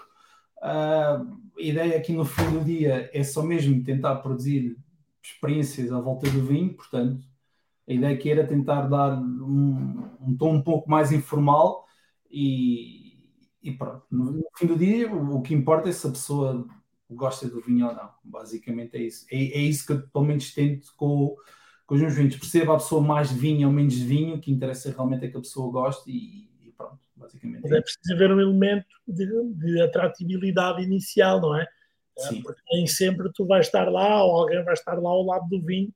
Uh, 0.57 1.38
a 1.57 1.62
ideia 1.62 1.97
aqui 1.97 2.13
no 2.13 2.25
fim 2.25 2.49
do 2.51 2.63
dia 2.63 3.10
é 3.13 3.23
só 3.23 3.43
mesmo 3.43 3.83
tentar 3.83 4.15
produzir 4.17 4.77
experiências 5.21 5.91
à 5.91 5.99
volta 5.99 6.29
do 6.29 6.43
vinho, 6.43 6.73
portanto, 6.73 7.23
a 7.88 7.93
ideia 7.93 8.15
aqui 8.15 8.29
era 8.29 8.45
tentar 8.45 8.88
dar 8.88 9.17
um, 9.17 10.10
um 10.21 10.36
tom 10.38 10.55
um 10.55 10.62
pouco 10.62 10.89
mais 10.89 11.12
informal 11.12 11.86
e, 12.29 13.17
e 13.62 13.71
pronto. 13.71 14.03
No, 14.12 14.31
no 14.31 14.43
fim 14.57 14.67
do 14.67 14.77
dia, 14.77 15.12
o, 15.13 15.38
o 15.38 15.41
que 15.41 15.53
importa 15.53 15.89
é 15.89 15.91
se 15.91 16.07
a 16.07 16.12
pessoa 16.12 16.67
gosta 17.10 17.48
do 17.48 17.62
vinho 17.62 17.88
ou 17.88 17.93
não. 17.96 18.10
Basicamente 18.24 18.96
é 18.98 19.02
isso. 19.02 19.26
É, 19.32 19.36
é 19.36 19.60
isso 19.60 19.86
que 19.86 19.93
eu 19.93 20.08
pelo 20.08 20.26
menos 20.26 20.54
tento 20.54 20.93
com, 20.96 21.36
com 21.86 21.96
os 21.96 22.02
meus 22.02 22.15
vinhos. 22.15 22.36
Perceba 22.36 22.74
a 22.74 22.78
pessoa 22.78 23.02
mais 23.02 23.30
de 23.30 23.36
vinho 23.36 23.67
ou 23.67 23.74
menos 23.74 23.93
de 23.93 24.06
vinho, 24.06 24.36
o 24.36 24.39
que 24.41 24.52
interessa 24.52 24.91
realmente 24.91 25.26
é 25.26 25.30
que 25.30 25.38
a 25.38 25.41
pessoa 25.41 25.72
goste 25.72 26.10
e, 26.10 26.50
e 26.67 26.72
pronto, 26.72 27.00
basicamente. 27.15 27.63
Mas 27.63 27.72
é, 27.72 27.78
é 27.78 27.82
preciso 27.82 28.13
haver 28.13 28.32
um 28.32 28.41
elemento 28.41 28.88
de, 29.08 29.26
de 29.54 29.82
atratividade 29.82 30.84
inicial, 30.84 31.41
não 31.41 31.56
é? 31.56 31.63
é? 31.63 32.22
Sim. 32.22 32.41
Porque 32.41 32.62
nem 32.72 32.86
sempre 32.88 33.32
tu 33.34 33.46
vais 33.46 33.65
estar 33.65 33.89
lá 33.89 34.24
ou 34.24 34.41
alguém 34.41 34.63
vai 34.63 34.74
estar 34.74 34.96
lá 34.96 35.10
ao 35.10 35.24
lado 35.24 35.48
do 35.48 35.62
vinho 35.63 35.93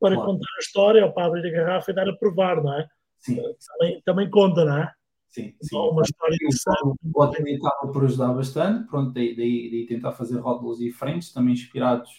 para 0.00 0.14
claro. 0.14 0.32
contar 0.32 0.48
a 0.56 0.60
história 0.60 1.04
ou 1.04 1.12
para 1.12 1.26
abrir 1.26 1.46
a 1.46 1.52
garrafa 1.52 1.90
e 1.90 1.94
dar 1.94 2.08
a 2.08 2.16
provar, 2.16 2.62
não 2.62 2.72
é? 2.72 2.88
Sim. 3.18 3.36
Também, 3.68 4.02
também 4.02 4.30
conta, 4.30 4.64
não 4.64 4.78
é? 4.78 4.92
Sim, 5.30 5.54
sim. 5.62 5.76
Uma 5.76 6.02
história 6.02 6.34
interessante. 6.34 6.98
O 7.14 7.22
ateliê 7.22 7.56
acaba 7.56 7.92
por 7.92 8.04
ajudar 8.04 8.32
bastante, 8.34 8.88
pronto, 8.88 9.12
daí, 9.12 9.36
daí, 9.36 9.70
daí, 9.70 9.86
tentar 9.86 10.12
fazer 10.12 10.38
rótulos 10.40 10.78
diferentes, 10.78 11.32
também 11.32 11.54
inspirados 11.54 12.10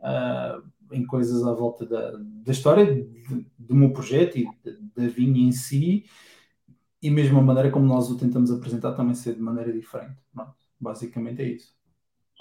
uh, 0.00 0.62
em 0.92 1.06
coisas 1.06 1.42
à 1.42 1.54
volta 1.54 1.86
da, 1.86 2.12
da 2.12 2.52
história 2.52 2.84
de, 2.84 3.46
do 3.58 3.74
meu 3.74 3.92
projeto 3.94 4.38
e 4.38 4.46
da 4.94 5.08
vinha 5.08 5.48
em 5.48 5.52
si, 5.52 6.04
e 7.02 7.10
mesmo 7.10 7.38
a 7.38 7.42
maneira 7.42 7.70
como 7.70 7.86
nós 7.86 8.10
o 8.10 8.18
tentamos 8.18 8.50
apresentar 8.50 8.92
também 8.92 9.14
ser 9.14 9.34
de 9.34 9.40
maneira 9.40 9.72
diferente. 9.72 10.16
Pronto, 10.32 10.54
basicamente 10.78 11.40
é 11.40 11.48
isso. 11.48 11.74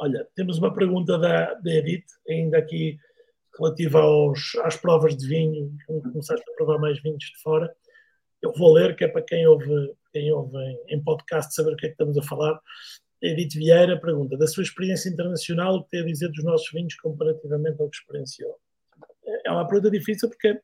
Olha, 0.01 0.27
temos 0.35 0.57
uma 0.57 0.73
pergunta 0.73 1.17
da, 1.17 1.53
da 1.53 1.71
Edith, 1.71 2.07
ainda 2.27 2.57
aqui 2.57 2.97
relativa 3.57 4.01
aos, 4.01 4.53
às 4.63 4.75
provas 4.75 5.15
de 5.15 5.27
vinho, 5.27 5.73
começaste 5.85 6.43
a 6.49 6.55
provar 6.55 6.77
mais 6.79 7.01
vinhos 7.01 7.23
de 7.23 7.41
fora 7.41 7.73
eu 8.43 8.53
vou 8.53 8.73
ler, 8.73 8.95
que 8.95 9.05
é 9.05 9.07
para 9.07 9.21
quem 9.21 9.47
ouve, 9.47 9.93
quem 10.11 10.31
ouve 10.31 10.57
em, 10.57 10.95
em 10.95 11.03
podcast 11.03 11.53
saber 11.55 11.73
o 11.73 11.75
que 11.75 11.85
é 11.85 11.89
que 11.89 11.93
estamos 11.93 12.17
a 12.17 12.23
falar. 12.23 12.59
Edith 13.21 13.55
Vieira 13.55 13.99
pergunta: 13.99 14.37
da 14.37 14.47
sua 14.47 14.63
experiência 14.63 15.09
internacional, 15.09 15.75
o 15.75 15.83
que 15.83 15.91
tem 15.91 16.01
a 16.01 16.05
dizer 16.05 16.29
dos 16.29 16.43
nossos 16.43 16.69
vinhos 16.71 16.95
comparativamente 16.95 17.81
ao 17.81 17.89
que 17.89 17.97
experienciou? 17.97 18.55
É 19.45 19.51
uma 19.51 19.65
pergunta 19.65 19.89
difícil 19.89 20.29
porque 20.29 20.59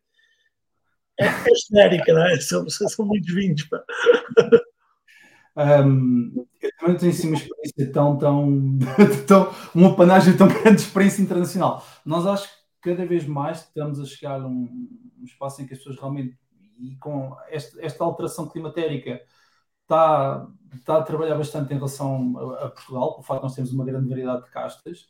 é, 1.20 1.26
é 1.26 1.56
genérica, 1.68 2.14
não 2.14 2.26
é? 2.26 2.40
São, 2.42 2.70
são 2.70 3.06
muitos 3.06 3.34
vinhos. 3.34 3.64
Pá. 3.64 3.84
Um, 5.58 6.46
eu 6.62 6.72
também 6.80 6.98
tenho 6.98 7.12
assim, 7.12 7.28
uma 7.28 7.38
experiência 7.38 7.92
tão, 7.92 8.18
tão, 8.18 8.80
tão, 9.28 9.54
uma 9.76 9.96
panagem 9.96 10.38
tão 10.38 10.48
grande 10.48 10.78
de 10.78 10.84
experiência 10.84 11.22
internacional. 11.22 11.86
Nós 12.06 12.26
acho 12.26 12.48
que 12.48 12.90
cada 12.92 13.06
vez 13.06 13.26
mais 13.26 13.60
estamos 13.60 14.00
a 14.00 14.06
chegar 14.06 14.42
a 14.42 14.48
um 14.48 14.70
espaço 15.26 15.62
em 15.62 15.66
que 15.66 15.74
as 15.74 15.80
pessoas 15.80 15.98
realmente, 15.98 16.38
e 16.80 16.96
com 16.98 17.36
esta, 17.50 17.84
esta 17.84 18.04
alteração 18.04 18.48
climatérica, 18.48 19.22
está, 19.84 20.48
está 20.74 20.98
a 20.98 21.04
trabalhar 21.04 21.36
bastante 21.36 21.74
em 21.74 21.78
relação 21.78 22.38
a, 22.38 22.66
a 22.66 22.70
Portugal, 22.70 23.16
por 23.16 23.24
facto 23.24 23.44
nós 23.44 23.56
temos 23.56 23.72
uma 23.72 23.86
grande 23.86 24.08
variedade 24.08 24.44
de 24.44 24.52
castas. 24.52 25.08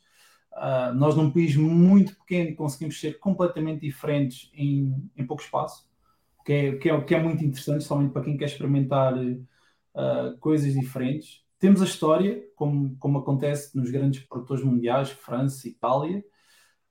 Uh, 0.52 0.92
nós, 0.94 1.14
num 1.14 1.30
país 1.30 1.54
muito 1.54 2.16
pequeno, 2.16 2.56
conseguimos 2.56 2.98
ser 2.98 3.18
completamente 3.20 3.80
diferentes 3.82 4.50
em, 4.52 5.10
em 5.16 5.24
pouco 5.24 5.42
espaço, 5.42 5.88
o 6.40 6.42
que 6.42 6.52
é, 6.52 6.76
que, 6.76 6.90
é, 6.90 7.00
que 7.02 7.14
é 7.14 7.22
muito 7.22 7.44
interessante, 7.44 7.84
somente 7.84 8.12
para 8.12 8.22
quem 8.22 8.36
quer 8.36 8.46
experimentar 8.46 9.14
uh, 9.14 10.36
coisas 10.40 10.74
diferentes. 10.74 11.44
Temos 11.58 11.82
a 11.82 11.84
história, 11.84 12.42
como, 12.56 12.96
como 12.96 13.18
acontece 13.18 13.76
nos 13.76 13.90
grandes 13.90 14.24
produtores 14.24 14.64
mundiais, 14.64 15.10
França, 15.10 15.68
Itália. 15.68 16.24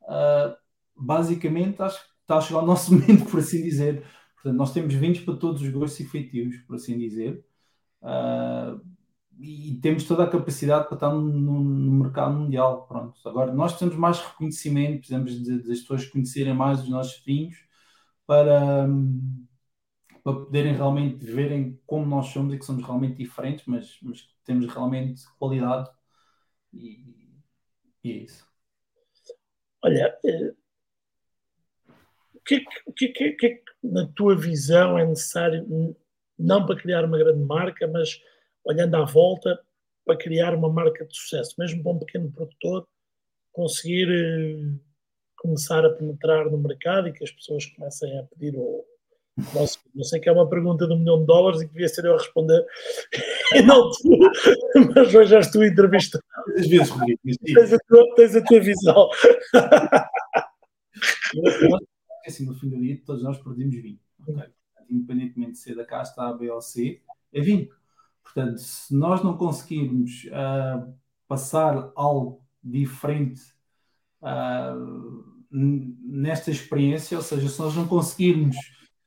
Uh, 0.03 0.55
basicamente, 0.95 1.81
acho 1.81 1.99
que 1.99 2.09
está 2.21 2.37
a 2.37 2.41
chegar 2.41 2.59
o 2.59 2.65
nosso 2.65 2.93
momento, 2.95 3.25
por 3.29 3.39
assim 3.39 3.61
dizer. 3.63 4.05
Portanto, 4.41 4.57
nós 4.57 4.73
temos 4.73 4.93
vinhos 4.93 5.19
para 5.19 5.35
todos 5.35 5.61
os 5.61 5.69
gostos 5.69 5.99
e 5.99 6.05
feitios, 6.05 6.57
por 6.59 6.75
assim 6.75 6.97
dizer. 6.97 7.45
Uh, 8.01 8.81
e 9.39 9.79
temos 9.81 10.03
toda 10.05 10.23
a 10.25 10.29
capacidade 10.29 10.85
para 10.85 10.95
estar 10.95 11.11
no, 11.13 11.21
no, 11.21 12.03
mercado 12.03 12.33
mundial. 12.33 12.87
Pronto. 12.87 13.17
Agora, 13.27 13.53
nós 13.53 13.71
precisamos 13.73 13.97
mais 13.99 14.19
reconhecimento, 14.19 14.99
precisamos 14.99 15.43
de, 15.43 15.63
de, 15.63 15.71
as 15.71 15.79
pessoas 15.79 16.05
conhecerem 16.05 16.53
mais 16.53 16.81
os 16.81 16.89
nossos 16.89 17.23
vinhos 17.23 17.57
para, 18.25 18.87
para 20.23 20.33
poderem 20.33 20.73
realmente 20.73 21.25
verem 21.25 21.79
como 21.85 22.05
nós 22.05 22.27
somos 22.27 22.53
e 22.53 22.59
que 22.59 22.65
somos 22.65 22.83
realmente 22.83 23.17
diferentes, 23.17 23.65
mas, 23.65 23.97
mas 24.01 24.27
temos 24.43 24.67
realmente 24.67 25.23
qualidade 25.37 25.89
e, 26.73 27.15
e 28.03 28.11
é 28.11 28.15
isso. 28.23 28.47
Olha, 29.81 30.17
eh, 30.25 30.53
que, 32.49 32.55
é 32.55 32.59
que, 32.95 33.07
que, 33.09 33.31
que, 33.33 33.45
é 33.47 33.59
na 33.83 34.07
tua 34.07 34.35
visão 34.35 34.97
é 34.97 35.05
necessário, 35.05 35.65
não 36.37 36.65
para 36.65 36.75
criar 36.75 37.05
uma 37.05 37.17
grande 37.17 37.43
marca, 37.43 37.87
mas 37.87 38.19
olhando 38.65 38.95
à 38.95 39.05
volta 39.05 39.59
para 40.05 40.17
criar 40.17 40.55
uma 40.55 40.69
marca 40.69 41.05
de 41.05 41.15
sucesso, 41.15 41.55
mesmo 41.59 41.83
para 41.83 41.91
um 41.91 41.99
pequeno 41.99 42.31
produtor 42.31 42.87
conseguir 43.51 44.09
eh, 44.09 44.79
começar 45.37 45.85
a 45.85 45.89
penetrar 45.91 46.49
no 46.49 46.57
mercado 46.57 47.07
e 47.07 47.13
que 47.13 47.23
as 47.23 47.31
pessoas 47.31 47.65
comecem 47.65 48.17
a 48.17 48.23
pedir 48.23 48.55
o 48.57 48.83
nosso. 49.53 49.79
Eu 49.95 50.03
sei 50.03 50.19
que 50.19 50.27
é 50.27 50.31
uma 50.31 50.49
pergunta 50.49 50.87
de 50.87 50.93
um 50.93 50.99
milhão 50.99 51.19
de 51.19 51.25
dólares 51.25 51.61
e 51.61 51.67
que 51.67 51.73
devia 51.73 51.87
ser 51.87 52.05
eu 52.05 52.15
a 52.15 52.17
responder 52.17 52.65
e 53.55 53.61
não 53.61 53.89
tu, 53.91 54.17
mas 54.95 55.13
hoje 55.13 55.35
és 55.35 55.51
tu 55.51 55.63
entrevistado. 55.63 56.23
Às 56.57 56.67
vezes, 56.67 56.89
Rodrigo, 56.89 57.19
tens, 57.45 57.73
a 57.73 57.77
tua, 57.87 58.15
tens 58.15 58.35
a 58.35 58.43
tua 58.43 58.59
visão. 58.59 59.09
Assim, 62.25 62.45
no 62.45 62.53
fim 62.53 62.69
do 62.69 62.79
dia, 62.79 63.01
todos 63.05 63.23
nós 63.23 63.37
perdemos 63.37 63.75
vinho. 63.75 63.99
Okay? 64.27 64.49
Independentemente 64.89 65.51
de 65.53 65.57
ser 65.59 65.75
da 65.75 65.85
casta 65.85 66.23
A, 66.23 66.33
B 66.33 66.49
ou 66.49 66.61
C, 66.61 67.01
é 67.31 67.41
vinho. 67.41 67.69
Portanto, 68.23 68.57
se 68.57 68.93
nós 68.95 69.23
não 69.23 69.37
conseguirmos 69.37 70.25
uh, 70.25 70.93
passar 71.27 71.91
algo 71.95 72.43
diferente 72.63 73.41
uh, 74.21 75.39
nesta 75.51 76.51
experiência, 76.51 77.17
ou 77.17 77.23
seja, 77.23 77.47
se 77.49 77.59
nós 77.59 77.75
não 77.75 77.87
conseguirmos 77.87 78.55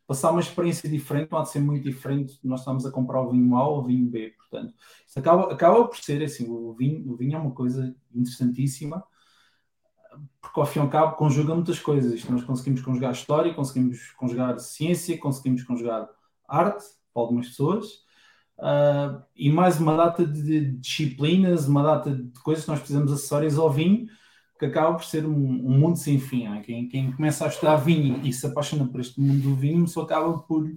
passar 0.06 0.30
uma 0.32 0.40
experiência 0.40 0.88
diferente, 0.88 1.28
pode 1.28 1.50
ser 1.50 1.60
muito 1.60 1.84
diferente, 1.84 2.38
nós 2.42 2.60
estamos 2.60 2.84
a 2.84 2.90
comprar 2.90 3.22
o 3.22 3.30
vinho 3.30 3.56
A 3.56 3.66
ou 3.66 3.80
o 3.80 3.84
vinho 3.84 4.10
B, 4.10 4.34
portanto, 4.36 4.74
isso 5.06 5.18
acaba, 5.18 5.52
acaba 5.52 5.86
por 5.86 5.96
ser 5.96 6.22
assim, 6.22 6.50
o 6.50 6.74
vinho, 6.74 7.10
o 7.12 7.16
vinho 7.16 7.36
é 7.36 7.38
uma 7.38 7.52
coisa 7.52 7.94
interessantíssima, 8.12 9.02
porque 10.40 10.60
ao 10.60 10.66
fim 10.66 10.80
e 10.80 10.82
ao 10.82 10.88
cabo 10.88 11.16
conjuga 11.16 11.54
muitas 11.54 11.78
coisas, 11.78 12.24
nós 12.28 12.44
conseguimos 12.44 12.82
conjugar 12.82 13.12
história, 13.12 13.54
conseguimos 13.54 14.10
conjugar 14.12 14.58
ciência, 14.58 15.18
conseguimos 15.18 15.62
conjugar 15.62 16.08
arte, 16.48 16.84
para 17.12 17.22
algumas 17.22 17.48
pessoas, 17.48 17.86
uh, 18.58 19.22
e 19.36 19.50
mais 19.50 19.80
uma 19.80 19.96
data 19.96 20.26
de 20.26 20.72
disciplinas, 20.72 21.68
uma 21.68 21.82
data 21.82 22.14
de 22.14 22.40
coisas 22.40 22.64
que 22.64 22.70
nós 22.70 22.80
precisamos 22.80 23.12
acessórias 23.12 23.58
ao 23.58 23.70
vinho, 23.70 24.06
que 24.58 24.66
acaba 24.66 24.94
por 24.94 25.04
ser 25.04 25.26
um, 25.26 25.32
um 25.34 25.78
mundo 25.78 25.96
sem 25.96 26.18
fim. 26.18 26.46
É? 26.46 26.60
Quem, 26.60 26.88
quem, 26.88 27.12
começa 27.12 27.44
a 27.44 27.48
estudar 27.48 27.76
vinho 27.76 28.20
e 28.24 28.32
se 28.32 28.46
apaixona 28.46 28.86
por 28.86 29.00
este 29.00 29.20
mundo 29.20 29.42
do 29.42 29.54
vinho, 29.54 29.86
só 29.86 30.02
acaba 30.02 30.38
por 30.38 30.70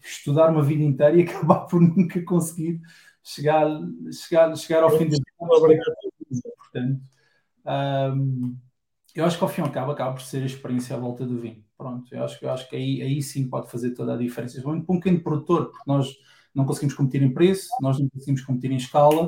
estudar 0.00 0.50
uma 0.50 0.62
vida 0.62 0.82
inteira 0.82 1.16
e 1.16 1.22
acabar 1.28 1.60
por 1.60 1.80
nunca 1.80 2.20
conseguir 2.22 2.80
chegar, 3.22 3.68
chegar, 4.10 4.54
chegar 4.56 4.82
ao 4.82 4.90
fim 4.90 5.08
da 5.08 5.16
vida. 5.16 5.82
Portanto, 6.58 7.00
um, 7.66 8.56
eu 9.14 9.24
acho 9.24 9.36
que 9.36 9.44
ao 9.44 9.50
fim 9.50 9.60
e 9.60 9.64
ao 9.64 9.70
cabo 9.70 9.92
acaba 9.92 10.12
por 10.12 10.22
ser 10.22 10.42
a 10.42 10.46
experiência 10.46 10.96
à 10.96 10.98
volta 10.98 11.26
do 11.26 11.38
vinho. 11.38 11.62
Pronto, 11.76 12.14
eu 12.14 12.24
acho, 12.24 12.44
eu 12.44 12.50
acho 12.50 12.68
que 12.68 12.76
aí, 12.76 13.02
aí 13.02 13.22
sim 13.22 13.48
pode 13.48 13.70
fazer 13.70 13.90
toda 13.90 14.14
a 14.14 14.16
diferença. 14.16 14.60
Para 14.62 14.72
um 14.72 14.82
pequeno 14.82 15.20
produtor, 15.20 15.66
porque 15.66 15.84
nós 15.86 16.16
não 16.54 16.64
conseguimos 16.64 16.94
competir 16.94 17.22
em 17.22 17.32
preço, 17.32 17.68
nós 17.80 17.98
não 17.98 18.08
conseguimos 18.08 18.42
competir 18.42 18.70
em 18.70 18.76
escala, 18.76 19.26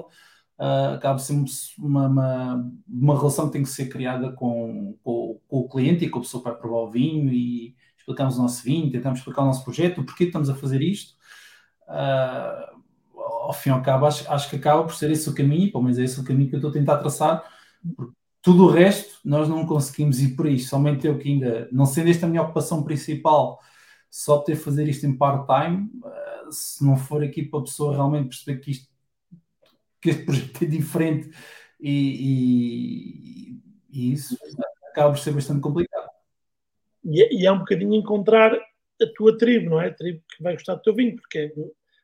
uh, 0.59 0.95
acaba 0.95 1.19
sempre 1.19 1.51
uma, 1.79 2.07
uma, 2.07 2.71
uma, 2.89 3.19
relação 3.19 3.47
que 3.47 3.53
tem 3.53 3.63
que 3.63 3.69
ser 3.69 3.89
criada 3.89 4.33
com, 4.33 4.97
com, 5.03 5.41
com, 5.49 5.59
o 5.61 5.69
cliente 5.69 6.05
e 6.05 6.09
com 6.09 6.19
a 6.19 6.23
pessoa 6.23 6.43
que 6.43 6.49
vai 6.49 6.59
provar 6.59 6.79
o 6.79 6.91
vinho 6.91 7.33
e 7.33 7.75
explicamos 7.99 8.39
o 8.39 8.43
nosso 8.43 8.63
vinho, 8.63 8.91
tentamos 8.91 9.19
explicar 9.19 9.43
o 9.43 9.47
nosso 9.47 9.65
projeto, 9.65 10.01
o 10.01 10.05
porquê 10.05 10.25
estamos 10.25 10.49
a 10.49 10.55
fazer 10.55 10.83
isto. 10.83 11.15
Uh, 11.89 12.83
ao 13.15 13.53
fim 13.53 13.71
e 13.71 13.73
ao 13.73 13.83
cabo, 13.83 14.07
acho, 14.07 14.31
acho 14.31 14.49
que 14.49 14.57
acaba 14.57 14.85
por 14.85 14.95
ser 14.95 15.11
esse 15.11 15.29
o 15.29 15.35
caminho, 15.35 15.71
pelo 15.71 15.85
menos 15.85 15.99
é 15.99 16.05
esse 16.05 16.21
o 16.21 16.25
caminho 16.25 16.49
que 16.49 16.55
eu 16.55 16.59
estou 16.59 16.71
a 16.71 16.75
tentar 16.75 16.99
traçar, 16.99 17.45
tudo 18.45 18.65
o 18.65 18.71
resto 18.71 19.19
nós 19.25 19.49
não 19.49 19.65
conseguimos 19.65 20.21
ir 20.21 20.37
por 20.37 20.47
isto, 20.47 20.69
somente 20.69 21.07
eu 21.07 21.19
que 21.19 21.31
ainda, 21.31 21.67
não 21.73 21.87
sendo 21.87 22.11
esta 22.11 22.27
a 22.27 22.29
minha 22.29 22.43
ocupação 22.43 22.85
principal, 22.85 23.59
só 24.11 24.39
ter 24.39 24.55
fazer 24.55 24.87
isto 24.87 25.07
em 25.07 25.17
part-time, 25.17 25.91
se 26.51 26.85
não 26.85 26.95
for 26.95 27.25
aqui 27.25 27.43
para 27.43 27.61
a 27.61 27.63
pessoa 27.63 27.95
realmente 27.95 28.29
perceber 28.29 28.61
que, 28.61 28.71
isto, 28.71 28.93
que 29.99 30.11
este 30.11 30.23
projeto 30.27 30.63
é 30.63 30.67
diferente 30.67 31.31
e, 31.81 33.51
e, 33.51 33.63
e 33.91 34.13
isso 34.13 34.37
acaba 34.91 35.15
por 35.15 35.19
ser 35.19 35.33
bastante 35.33 35.63
complicado. 35.63 36.11
E 37.03 37.23
é, 37.23 37.33
e 37.33 37.47
é, 37.47 37.51
um 37.51 37.61
bocadinho 37.61 37.95
encontrar 37.95 38.53
a 38.55 39.07
tua 39.17 39.39
tribo, 39.39 39.71
não 39.71 39.81
é? 39.81 39.89
A 39.89 39.95
tribo 39.95 40.23
que 40.29 40.43
vai 40.43 40.53
gostar 40.53 40.75
do 40.75 40.83
teu 40.83 40.95
vinho, 40.95 41.17
porque 41.17 41.51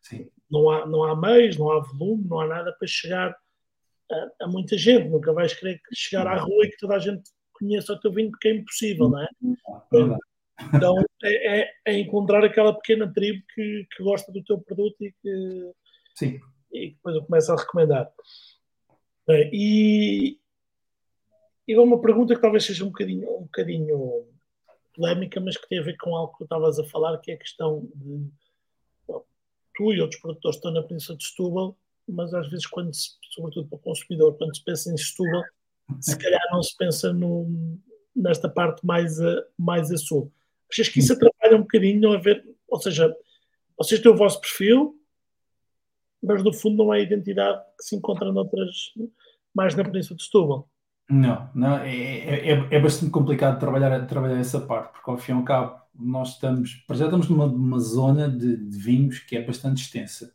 Sim. 0.00 0.26
não 0.50 0.70
há, 0.70 0.87
não 0.87 1.05
há 1.05 1.14
meios, 1.14 1.59
não 1.59 1.70
há 1.70 1.81
volume, 1.81 2.26
não 2.26 2.40
há 2.40 2.46
nada 2.46 2.72
para 2.72 2.88
chegar 2.88 3.37
a, 4.10 4.44
a 4.44 4.48
muita 4.48 4.76
gente. 4.76 5.08
Nunca 5.08 5.32
vais 5.32 5.54
querer 5.54 5.80
chegar 5.92 6.26
à 6.26 6.36
rua 6.36 6.64
e 6.64 6.70
que 6.70 6.78
toda 6.78 6.94
a 6.96 6.98
gente 6.98 7.22
conheça 7.52 7.92
o 7.92 8.00
teu 8.00 8.12
vinho, 8.12 8.30
porque 8.30 8.48
é 8.48 8.54
impossível, 8.54 9.08
não 9.08 9.22
é? 9.22 9.28
Não, 9.92 10.18
então 10.74 11.04
é, 11.22 11.60
é, 11.60 11.72
é, 11.86 11.98
encontrar 11.98 12.44
aquela 12.44 12.74
pequena 12.74 13.10
tribo 13.12 13.42
que, 13.54 13.86
que 13.90 14.02
gosta 14.02 14.30
do 14.32 14.42
teu 14.42 14.58
produto 14.58 14.96
e 15.00 15.12
que, 15.22 15.72
Sim. 16.14 16.40
e 16.72 16.90
depois 16.90 17.16
eu 17.16 17.24
começo 17.24 17.52
a 17.52 17.56
recomendar. 17.56 18.10
E, 19.52 20.38
e 21.66 21.76
uma 21.76 22.00
pergunta 22.00 22.34
que 22.34 22.40
talvez 22.40 22.64
seja 22.64 22.84
um 22.84 22.88
bocadinho, 22.88 23.30
um 23.30 23.42
bocadinho 23.42 24.26
polémica, 24.94 25.40
mas 25.40 25.56
que 25.56 25.68
tem 25.68 25.78
a 25.78 25.82
ver 25.82 25.96
com 25.96 26.16
algo 26.16 26.32
que 26.32 26.38
tu 26.38 26.44
estavas 26.44 26.78
a 26.78 26.84
falar, 26.84 27.18
que 27.18 27.30
é 27.30 27.34
a 27.34 27.38
questão 27.38 27.88
de 27.94 28.30
bom, 29.06 29.24
tu 29.74 29.92
e 29.92 30.00
outros 30.00 30.20
produtores 30.20 30.56
estão 30.56 30.72
na 30.72 30.82
Península 30.82 31.16
de 31.16 31.24
Setúbal, 31.24 31.76
mas 32.12 32.32
às 32.34 32.48
vezes, 32.48 32.66
quando 32.66 32.94
se, 32.94 33.10
sobretudo 33.32 33.68
para 33.68 33.76
o 33.76 33.80
consumidor, 33.80 34.36
quando 34.36 34.56
se 34.56 34.64
pensa 34.64 34.92
em 34.92 34.96
Setúbal, 34.96 35.42
se 36.00 36.16
calhar 36.16 36.42
não 36.52 36.62
se 36.62 36.76
pensa 36.76 37.12
no, 37.12 37.78
nesta 38.14 38.48
parte 38.48 38.84
mais 38.84 39.20
a, 39.20 39.42
mais 39.58 39.90
a 39.90 39.96
sul. 39.96 40.32
Achas 40.70 40.88
que 40.88 41.00
isso 41.00 41.12
atrapalha 41.12 41.56
um 41.56 41.62
bocadinho 41.62 42.12
a 42.12 42.18
ver, 42.18 42.44
ou 42.68 42.80
seja, 42.80 43.12
vocês 43.76 44.00
têm 44.00 44.12
o 44.12 44.16
vosso 44.16 44.40
perfil, 44.40 44.94
mas 46.22 46.44
no 46.44 46.52
fundo 46.52 46.84
não 46.84 46.94
é 46.94 46.98
a 46.98 47.02
identidade 47.02 47.60
que 47.78 47.84
se 47.84 47.96
encontra 47.96 48.30
noutras, 48.32 48.92
mais 49.54 49.74
na 49.74 49.84
Península 49.84 50.16
de 50.16 50.24
Setúbal. 50.24 50.68
Não, 51.08 51.50
não 51.54 51.78
é, 51.78 51.90
é, 51.90 52.52
é, 52.52 52.68
é, 52.70 52.80
bastante 52.80 53.10
complicado 53.10 53.58
trabalhar, 53.58 54.06
trabalhar 54.06 54.38
essa 54.38 54.60
parte, 54.60 54.92
porque 54.92 55.10
ao 55.10 55.18
fim 55.18 55.32
e 55.32 55.34
ao 55.34 55.42
cabo 55.42 55.80
nós 55.92 56.34
estamos, 56.34 56.84
já 56.92 57.06
estamos 57.06 57.28
numa, 57.28 57.46
numa 57.46 57.80
zona 57.80 58.28
de, 58.28 58.56
de, 58.56 58.78
vinhos 58.78 59.18
que 59.18 59.36
é 59.36 59.44
bastante 59.44 59.82
extensa. 59.82 60.32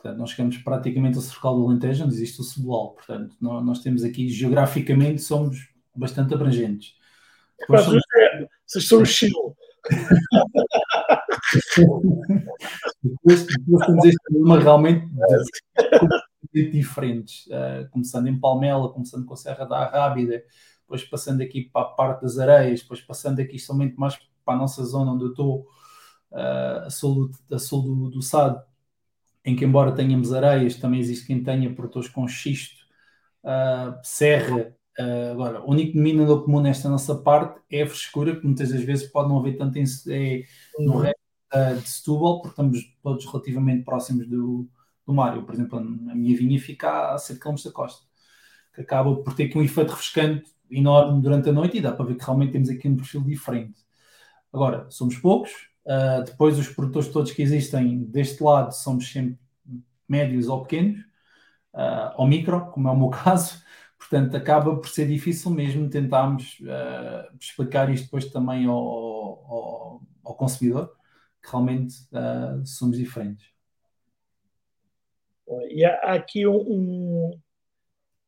Portanto, 0.00 0.18
nós 0.18 0.30
chegamos 0.30 0.56
praticamente 0.56 1.16
ao 1.16 1.22
Cercal 1.22 1.56
do 1.56 1.66
Alentejo, 1.66 2.04
onde 2.04 2.14
existe 2.14 2.40
o 2.40 2.44
Cebolal. 2.44 2.94
Portanto, 2.94 3.36
nós, 3.38 3.64
nós, 3.64 3.80
temos 3.80 4.02
aqui, 4.02 4.30
geograficamente, 4.30 5.20
somos 5.20 5.68
bastante 5.94 6.32
abrangentes. 6.32 6.94
Depois, 7.58 7.82
somos... 7.82 8.02
Vocês 8.66 8.88
são 8.88 9.02
o 9.02 9.04
Chile. 9.04 9.34
depois, 13.02 13.46
depois 13.46 13.86
temos 13.86 14.04
este 14.06 14.18
problema 14.24 14.58
realmente 14.58 15.06
diferentes, 16.52 17.46
uh, 17.48 17.86
começando 17.90 18.28
em 18.28 18.40
Palmela, 18.40 18.90
começando 18.90 19.26
com 19.26 19.34
a 19.34 19.36
Serra 19.36 19.66
da 19.66 19.80
Arrábida, 19.80 20.42
depois 20.80 21.04
passando 21.04 21.42
aqui 21.42 21.68
para 21.70 21.82
a 21.82 21.90
parte 21.90 22.22
das 22.22 22.38
areias, 22.38 22.80
depois 22.80 23.02
passando 23.02 23.40
aqui 23.40 23.58
somente 23.58 23.96
mais 23.98 24.18
para 24.44 24.54
a 24.54 24.56
nossa 24.56 24.82
zona 24.82 25.12
onde 25.12 25.24
eu 25.24 25.30
estou, 25.30 25.66
uh, 26.32 26.86
a 26.86 26.90
sul, 26.90 27.28
do, 27.28 27.54
a 27.54 27.58
sul 27.58 27.82
do, 27.82 28.10
do 28.10 28.22
Sado, 28.22 28.62
em 29.44 29.56
que 29.56 29.64
embora 29.64 29.92
tenhamos 29.92 30.32
areias, 30.32 30.76
também 30.76 31.00
existe 31.00 31.26
quem 31.26 31.42
tenha 31.42 31.72
produtores 31.74 32.08
com 32.08 32.26
xisto, 32.28 32.84
uh, 33.44 33.98
serra. 34.02 34.74
Uh, 34.98 35.32
agora, 35.32 35.60
o 35.62 35.70
único 35.70 35.92
denominador 35.92 36.44
comum 36.44 36.60
nesta 36.60 36.88
nossa 36.88 37.14
parte 37.14 37.60
é 37.70 37.82
a 37.82 37.86
frescura, 37.86 38.36
que 38.36 38.44
muitas 38.44 38.70
das 38.70 38.82
vezes 38.82 39.10
pode 39.10 39.28
não 39.28 39.38
haver 39.38 39.56
tanto 39.56 39.78
em, 39.78 39.84
é, 40.08 40.42
no 40.78 40.92
uhum. 40.92 40.98
resto 40.98 41.20
uh, 41.54 41.80
de 41.80 41.88
Setúbal, 41.88 42.42
porque 42.42 42.52
estamos 42.52 42.96
todos 43.02 43.24
relativamente 43.26 43.84
próximos 43.84 44.28
do, 44.28 44.68
do 45.06 45.14
mar. 45.14 45.36
Eu, 45.36 45.44
por 45.44 45.54
exemplo, 45.54 45.78
a 45.78 45.82
minha 46.14 46.36
vinha 46.36 46.60
fica 46.60 47.14
a 47.14 47.18
7 47.18 47.40
km 47.40 47.54
da 47.64 47.72
costa, 47.72 48.06
que 48.74 48.82
acaba 48.82 49.14
por 49.16 49.34
ter 49.34 49.44
aqui 49.44 49.56
um 49.56 49.62
efeito 49.62 49.90
refrescante 49.90 50.50
enorme 50.70 51.20
durante 51.22 51.48
a 51.48 51.52
noite 51.52 51.78
e 51.78 51.80
dá 51.80 51.92
para 51.92 52.04
ver 52.04 52.16
que 52.16 52.24
realmente 52.24 52.52
temos 52.52 52.68
aqui 52.68 52.88
um 52.88 52.96
perfil 52.96 53.22
diferente. 53.22 53.80
Agora, 54.52 54.86
somos 54.90 55.16
poucos, 55.16 55.69
uh, 55.90 56.24
depois 56.24 56.58
os 56.58 56.68
produtores 56.68 57.08
todos 57.08 57.32
que 57.32 57.42
existem 57.42 58.04
deste 58.04 58.42
lado 58.42 58.72
somos 58.72 59.10
sempre 59.10 59.38
médios 60.08 60.48
ou 60.48 60.62
pequenos, 60.62 61.00
uh, 61.74 62.14
ou 62.16 62.26
micro, 62.26 62.70
como 62.70 62.88
é 62.88 62.92
o 62.92 62.96
meu 62.96 63.10
caso, 63.10 63.62
portanto 63.98 64.36
acaba 64.36 64.76
por 64.76 64.88
ser 64.88 65.06
difícil 65.06 65.50
mesmo 65.50 65.90
tentarmos 65.90 66.58
uh, 66.60 67.36
explicar 67.38 67.90
isto 67.90 68.04
depois 68.04 68.26
também 68.26 68.66
ao, 68.66 68.76
ao, 68.76 70.02
ao 70.24 70.34
consumidor, 70.34 70.96
que 71.42 71.50
realmente 71.50 71.94
uh, 72.12 72.64
somos 72.64 72.96
diferentes. 72.96 73.50
E 75.68 75.84
há 75.84 76.14
aqui 76.14 76.46
um, 76.46 76.60
um, 76.60 77.40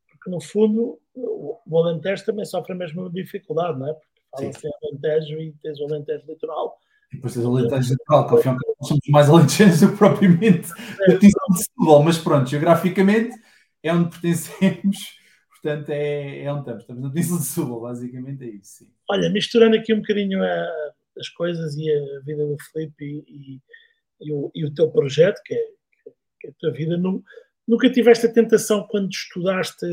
porque 0.08 0.28
no 0.28 0.40
fundo 0.40 0.98
o 1.14 1.78
Alentejo 1.78 2.24
também 2.24 2.44
sofre 2.44 2.72
a 2.72 2.76
mesma 2.76 3.08
dificuldade, 3.10 3.78
não 3.78 3.88
é? 3.88 3.94
Porque 3.94 4.20
fala-se 4.30 4.66
em 4.66 4.70
Alentejo 4.82 5.40
e 5.40 5.52
tens 5.62 5.78
o 5.78 5.84
Alentejo 5.84 6.26
litoral. 6.26 6.78
E 7.12 7.16
depois 7.16 7.34
tens 7.34 7.44
o 7.44 7.56
Alentejo 7.56 7.92
litoral, 7.92 8.28
que 8.28 8.34
afinal 8.34 8.58
somos 8.82 9.08
mais 9.08 9.28
alentejanos 9.30 9.80
do 9.80 9.90
que 9.90 9.96
propriamente 9.96 10.70
é, 11.02 11.16
de 11.16 11.30
Setúbal, 11.56 12.02
mas 12.02 12.18
pronto, 12.18 12.48
geograficamente 12.48 13.34
é 13.82 13.92
onde 13.92 14.10
pertencemos, 14.10 14.96
portanto 15.50 15.90
é, 15.90 16.44
é 16.44 16.52
onde 16.52 16.60
estamos, 16.60 16.82
estamos 16.82 17.02
na 17.02 17.10
Península 17.10 17.38
de 17.38 17.44
Setúbal, 17.44 17.80
basicamente 17.80 18.44
é 18.44 18.48
isso. 18.48 18.78
Sim. 18.78 18.90
Olha, 19.10 19.28
misturando 19.30 19.76
aqui 19.76 19.92
um 19.92 20.00
bocadinho 20.00 20.42
a, 20.42 20.68
as 21.18 21.28
coisas 21.28 21.76
e 21.76 21.90
a 21.90 22.20
vida 22.20 22.46
do 22.46 22.56
Felipe 22.72 23.04
e, 23.04 23.24
e, 23.28 23.60
e, 24.22 24.32
o, 24.32 24.50
e 24.54 24.64
o, 24.64 24.74
teu 24.74 24.90
projeto, 24.90 25.40
que 25.44 25.54
é, 25.54 25.58
que 26.40 26.46
é 26.46 26.50
a 26.50 26.54
tua 26.58 26.72
vida, 26.72 26.96
não, 26.96 27.22
nunca 27.68 27.90
tiveste 27.90 28.26
a 28.26 28.32
tentação 28.32 28.86
quando 28.88 29.10
estudaste 29.10 29.86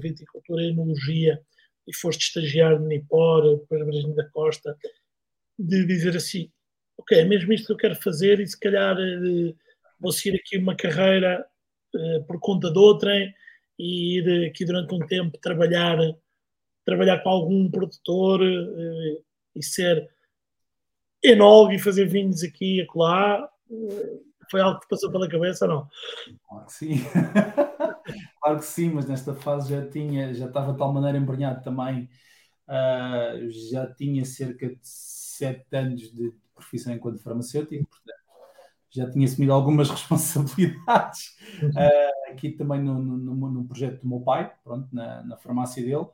viticultura 0.00 0.62
e 0.62 0.70
enologia 0.70 1.38
e 1.86 1.94
foste 1.94 2.22
estagiar 2.22 2.80
no 2.80 2.86
Nipor, 2.86 3.58
depois 3.58 3.84
Brasília 3.84 4.14
da 4.14 4.28
Costa, 4.30 4.76
de 5.58 5.86
dizer 5.86 6.16
assim, 6.16 6.50
ok, 6.98 7.18
é 7.18 7.24
mesmo 7.24 7.52
isto 7.52 7.66
que 7.66 7.72
eu 7.72 7.76
quero 7.76 7.96
fazer 7.96 8.40
e 8.40 8.46
se 8.46 8.58
calhar 8.58 8.96
eh, 8.98 9.54
vou 10.00 10.12
seguir 10.12 10.36
aqui 10.36 10.58
uma 10.58 10.76
carreira 10.76 11.46
uh, 11.94 12.24
por 12.26 12.38
conta 12.40 12.70
de 12.70 12.78
outrem 12.78 13.34
e 13.78 14.18
ir 14.18 14.48
aqui 14.48 14.64
durante 14.64 14.94
um 14.94 15.06
tempo 15.06 15.38
trabalhar 15.38 15.98
trabalhar 16.84 17.18
com 17.22 17.28
algum 17.28 17.70
produtor 17.70 18.40
uh, 18.40 19.24
e 19.54 19.62
ser 19.62 20.08
enólogo 21.22 21.72
e 21.72 21.78
fazer 21.78 22.06
vinhos 22.06 22.42
aqui 22.42 22.76
e 22.76 22.80
acolá. 22.82 23.48
Foi 24.48 24.60
algo 24.60 24.78
que 24.78 24.88
passou 24.88 25.10
pela 25.10 25.28
cabeça 25.28 25.64
ou 25.64 25.70
não? 25.70 25.88
Claro 26.48 26.66
que 26.66 26.72
sim. 26.72 26.94
claro 28.40 28.58
que 28.58 28.64
sim, 28.64 28.90
mas 28.90 29.08
nesta 29.08 29.34
fase 29.34 29.70
já 29.70 29.84
tinha, 29.88 30.32
já 30.32 30.46
estava 30.46 30.72
de 30.72 30.78
tal 30.78 30.92
maneira 30.92 31.18
embrenhado 31.18 31.64
também, 31.64 32.08
uh, 32.68 33.50
já 33.70 33.92
tinha 33.94 34.24
cerca 34.24 34.68
de 34.68 34.78
sete 35.36 35.76
anos 35.76 36.12
de 36.12 36.32
profissão 36.54 36.92
enquanto 36.94 37.22
farmacêutico, 37.22 37.86
portanto, 37.86 38.26
já 38.90 39.10
tinha 39.10 39.26
assumido 39.26 39.52
algumas 39.52 39.88
responsabilidades 39.90 41.36
uh, 41.62 42.32
aqui 42.32 42.50
também 42.50 42.82
no, 42.82 42.98
no, 42.98 43.50
no, 43.50 43.64
projeto 43.64 44.02
do 44.02 44.08
meu 44.08 44.20
pai, 44.20 44.52
pronto, 44.64 44.88
na, 44.92 45.22
na 45.22 45.36
farmácia 45.36 45.82
dele. 45.82 46.06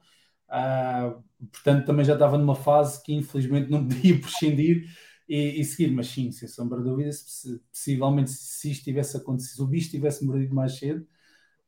Uh, 0.49 1.23
portanto, 1.51 1.87
também 1.87 2.05
já 2.05 2.13
estava 2.13 2.37
numa 2.37 2.55
fase 2.55 3.03
que 3.03 3.15
infelizmente 3.15 3.71
não 3.71 3.87
podia 3.89 4.21
prescindir 4.21 4.87
e, 5.29 5.61
e, 5.61 5.65
seguir, 5.65 5.91
mas 5.93 6.09
sim, 6.09 6.31
sem 6.31 6.49
sombra 6.49 6.79
de 6.79 6.85
dúvida, 6.85 7.13
se, 7.13 7.59
possivelmente 7.71 8.31
se 8.31 8.71
isto 8.71 8.85
tivesse 8.85 9.17
acontecido, 9.17 9.57
se 9.57 9.63
o 9.63 9.67
bicho 9.67 9.91
tivesse 9.91 10.25
mordido 10.25 10.55
mais 10.55 10.77
cedo, 10.79 11.07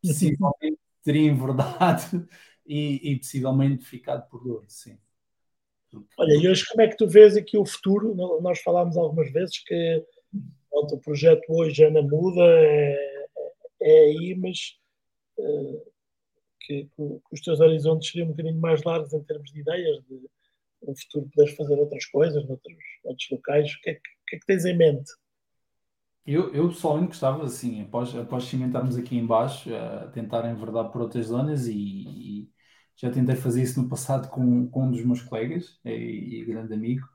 possivelmente 0.03 0.79
teria 1.03 1.31
enverdado 1.31 2.29
e, 2.67 3.12
e 3.12 3.19
possivelmente 3.19 3.85
ficado 3.85 4.29
por 4.29 4.45
dor, 4.45 4.64
sim. 4.69 4.99
Olha, 6.19 6.35
e 6.35 6.49
hoje 6.49 6.65
como 6.69 6.83
é 6.83 6.89
que 6.89 6.97
tu 6.97 7.09
vês 7.09 7.37
aqui 7.37 7.57
o 7.57 7.67
futuro? 7.67 8.15
Nós 8.41 8.61
falámos 8.61 8.97
algumas 8.97 9.31
vezes 9.33 9.59
que 9.63 10.05
pronto, 10.71 10.95
o 10.97 11.01
projeto 11.01 11.45
hoje 11.49 11.89
na 11.91 12.03
muda, 12.03 12.43
é, 12.43 13.27
é 13.83 14.01
aí, 14.01 14.35
mas 14.37 14.77
uh, 15.39 15.93
que, 16.61 16.85
que, 16.85 17.21
os 17.33 17.41
teus 17.41 17.61
horizontes 17.61 18.11
seriam 18.11 18.29
um 18.29 18.31
bocadinho 18.33 18.61
mais 18.61 18.83
largos 18.83 19.13
em 19.13 19.23
termos 19.23 19.53
de 19.53 19.61
ideias, 19.61 20.03
de 20.05 20.21
no 20.87 20.97
futuro 20.97 21.29
poderes 21.35 21.57
fazer 21.57 21.79
outras 21.79 22.05
coisas, 22.07 22.47
noutros, 22.47 22.77
outros 23.05 23.29
locais. 23.31 23.73
O 23.73 23.81
que, 23.81 23.91
é 23.91 23.95
que, 23.95 24.01
o 24.01 24.25
que, 24.27 24.37
é 24.37 24.39
que 24.39 24.47
tens 24.47 24.65
em 24.65 24.77
mente? 24.77 25.11
Eu, 26.27 26.55
eu 26.55 26.69
pessoalmente 26.69 27.09
gostava, 27.09 27.45
assim, 27.45 27.83
após, 27.83 28.15
após 28.17 28.45
cimentarmos 28.45 28.97
aqui 28.97 29.17
embaixo, 29.17 29.75
a 29.75 30.09
tentar 30.09 30.51
enverdar 30.51 30.91
por 30.91 31.03
outras 31.03 31.27
zonas 31.27 31.67
e, 31.67 32.51
já 32.97 33.11
tentei 33.11 33.37
fazer 33.37 33.63
isso 33.63 33.81
no 33.83 33.89
passado 33.89 34.29
com, 34.29 34.69
com 34.69 34.85
um 34.85 34.91
dos 34.91 35.05
meus 35.05 35.23
colegas 35.23 35.79
e, 35.85 36.41
e 36.41 36.45
grande 36.45 36.75
amigo. 36.75 37.07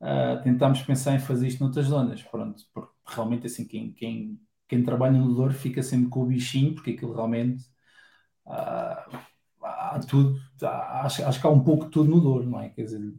Uh, 0.00 0.40
tentámos 0.44 0.80
pensar 0.82 1.14
em 1.14 1.18
fazer 1.18 1.48
isto 1.48 1.62
noutras 1.62 1.86
zonas, 1.86 2.22
pronto, 2.22 2.62
porque 2.72 2.92
realmente 3.06 3.46
assim, 3.46 3.66
quem, 3.66 3.92
quem, 3.92 4.40
quem 4.68 4.84
trabalha 4.84 5.18
no 5.18 5.34
Douro 5.34 5.52
fica 5.52 5.82
sempre 5.82 6.08
com 6.08 6.22
o 6.22 6.26
bichinho, 6.26 6.74
porque 6.74 6.92
aquilo 6.92 7.14
realmente 7.14 7.64
uh, 8.46 9.18
há 9.60 10.00
tudo, 10.08 10.40
há, 10.62 11.02
acho, 11.04 11.24
acho 11.24 11.40
que 11.40 11.46
há 11.46 11.50
um 11.50 11.64
pouco 11.64 11.86
de 11.86 11.90
tudo 11.90 12.10
no 12.10 12.20
Douro, 12.20 12.48
não 12.48 12.60
é? 12.60 12.68
Quer 12.68 12.84
dizer, 12.84 13.12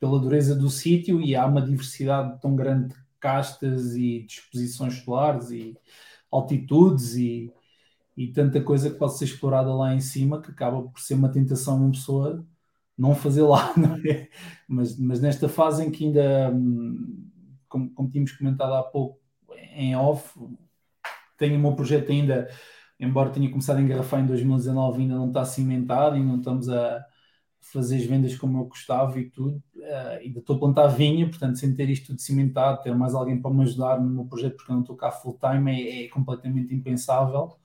pela 0.00 0.18
dureza 0.18 0.54
do 0.54 0.68
sítio 0.68 1.20
e 1.20 1.36
há 1.36 1.46
uma 1.46 1.62
diversidade 1.62 2.40
tão 2.40 2.56
grande 2.56 2.88
de 2.88 3.00
castas 3.20 3.94
e 3.94 4.22
disposições 4.22 4.94
solares 4.94 5.50
e 5.50 5.76
altitudes 6.30 7.14
e, 7.14 7.52
e 8.16 8.32
tanta 8.32 8.60
coisa 8.62 8.90
que 8.90 8.96
pode 8.98 9.18
ser 9.18 9.26
explorada 9.26 9.74
lá 9.74 9.94
em 9.94 10.00
cima 10.00 10.40
que 10.40 10.50
acaba 10.50 10.82
por 10.82 11.00
ser 11.00 11.14
uma 11.14 11.28
tentação 11.30 11.76
uma 11.76 11.90
pessoa 11.90 12.46
não 12.96 13.14
fazer 13.14 13.42
lá, 13.42 13.72
não 13.76 13.96
é? 13.96 14.28
Mas, 14.68 14.98
mas 14.98 15.20
nesta 15.20 15.48
fase 15.48 15.84
em 15.84 15.90
que 15.90 16.06
ainda, 16.06 16.50
hum, 16.54 17.28
como, 17.68 17.90
como 17.90 18.10
tínhamos 18.10 18.32
comentado 18.32 18.74
há 18.74 18.82
pouco, 18.82 19.20
em 19.74 19.94
off, 19.96 20.38
tenho 21.36 21.56
o 21.56 21.60
meu 21.60 21.74
projeto 21.74 22.10
ainda 22.10 22.48
embora 22.98 23.30
tenha 23.30 23.50
começado 23.50 23.78
a 23.78 23.82
engarrafar 23.82 24.20
em 24.20 24.26
2019, 24.26 25.02
ainda 25.02 25.14
não 25.14 25.28
está 25.28 25.44
cimentado 25.44 26.16
e 26.16 26.24
não 26.24 26.38
estamos 26.38 26.68
a 26.68 27.04
fazer 27.60 27.96
as 27.96 28.04
vendas 28.04 28.36
como 28.36 28.58
eu 28.58 28.64
gostava 28.64 29.18
e 29.20 29.30
tudo. 29.30 29.62
Uh, 29.76 30.18
ainda 30.20 30.38
estou 30.40 30.56
a 30.56 30.58
plantar 30.58 30.86
vinha, 30.88 31.28
portanto, 31.28 31.58
sem 31.58 31.74
ter 31.74 31.88
isto 31.90 32.08
tudo 32.08 32.20
cimentado, 32.20 32.82
ter 32.82 32.94
mais 32.94 33.14
alguém 33.14 33.40
para 33.40 33.52
me 33.52 33.62
ajudar 33.62 34.00
no 34.00 34.08
meu 34.08 34.24
projeto, 34.24 34.56
porque 34.56 34.70
eu 34.70 34.74
não 34.74 34.82
estou 34.82 34.96
cá 34.96 35.10
full 35.10 35.38
time, 35.38 35.70
é, 35.72 36.04
é 36.04 36.08
completamente 36.08 36.74
impensável. 36.74 37.56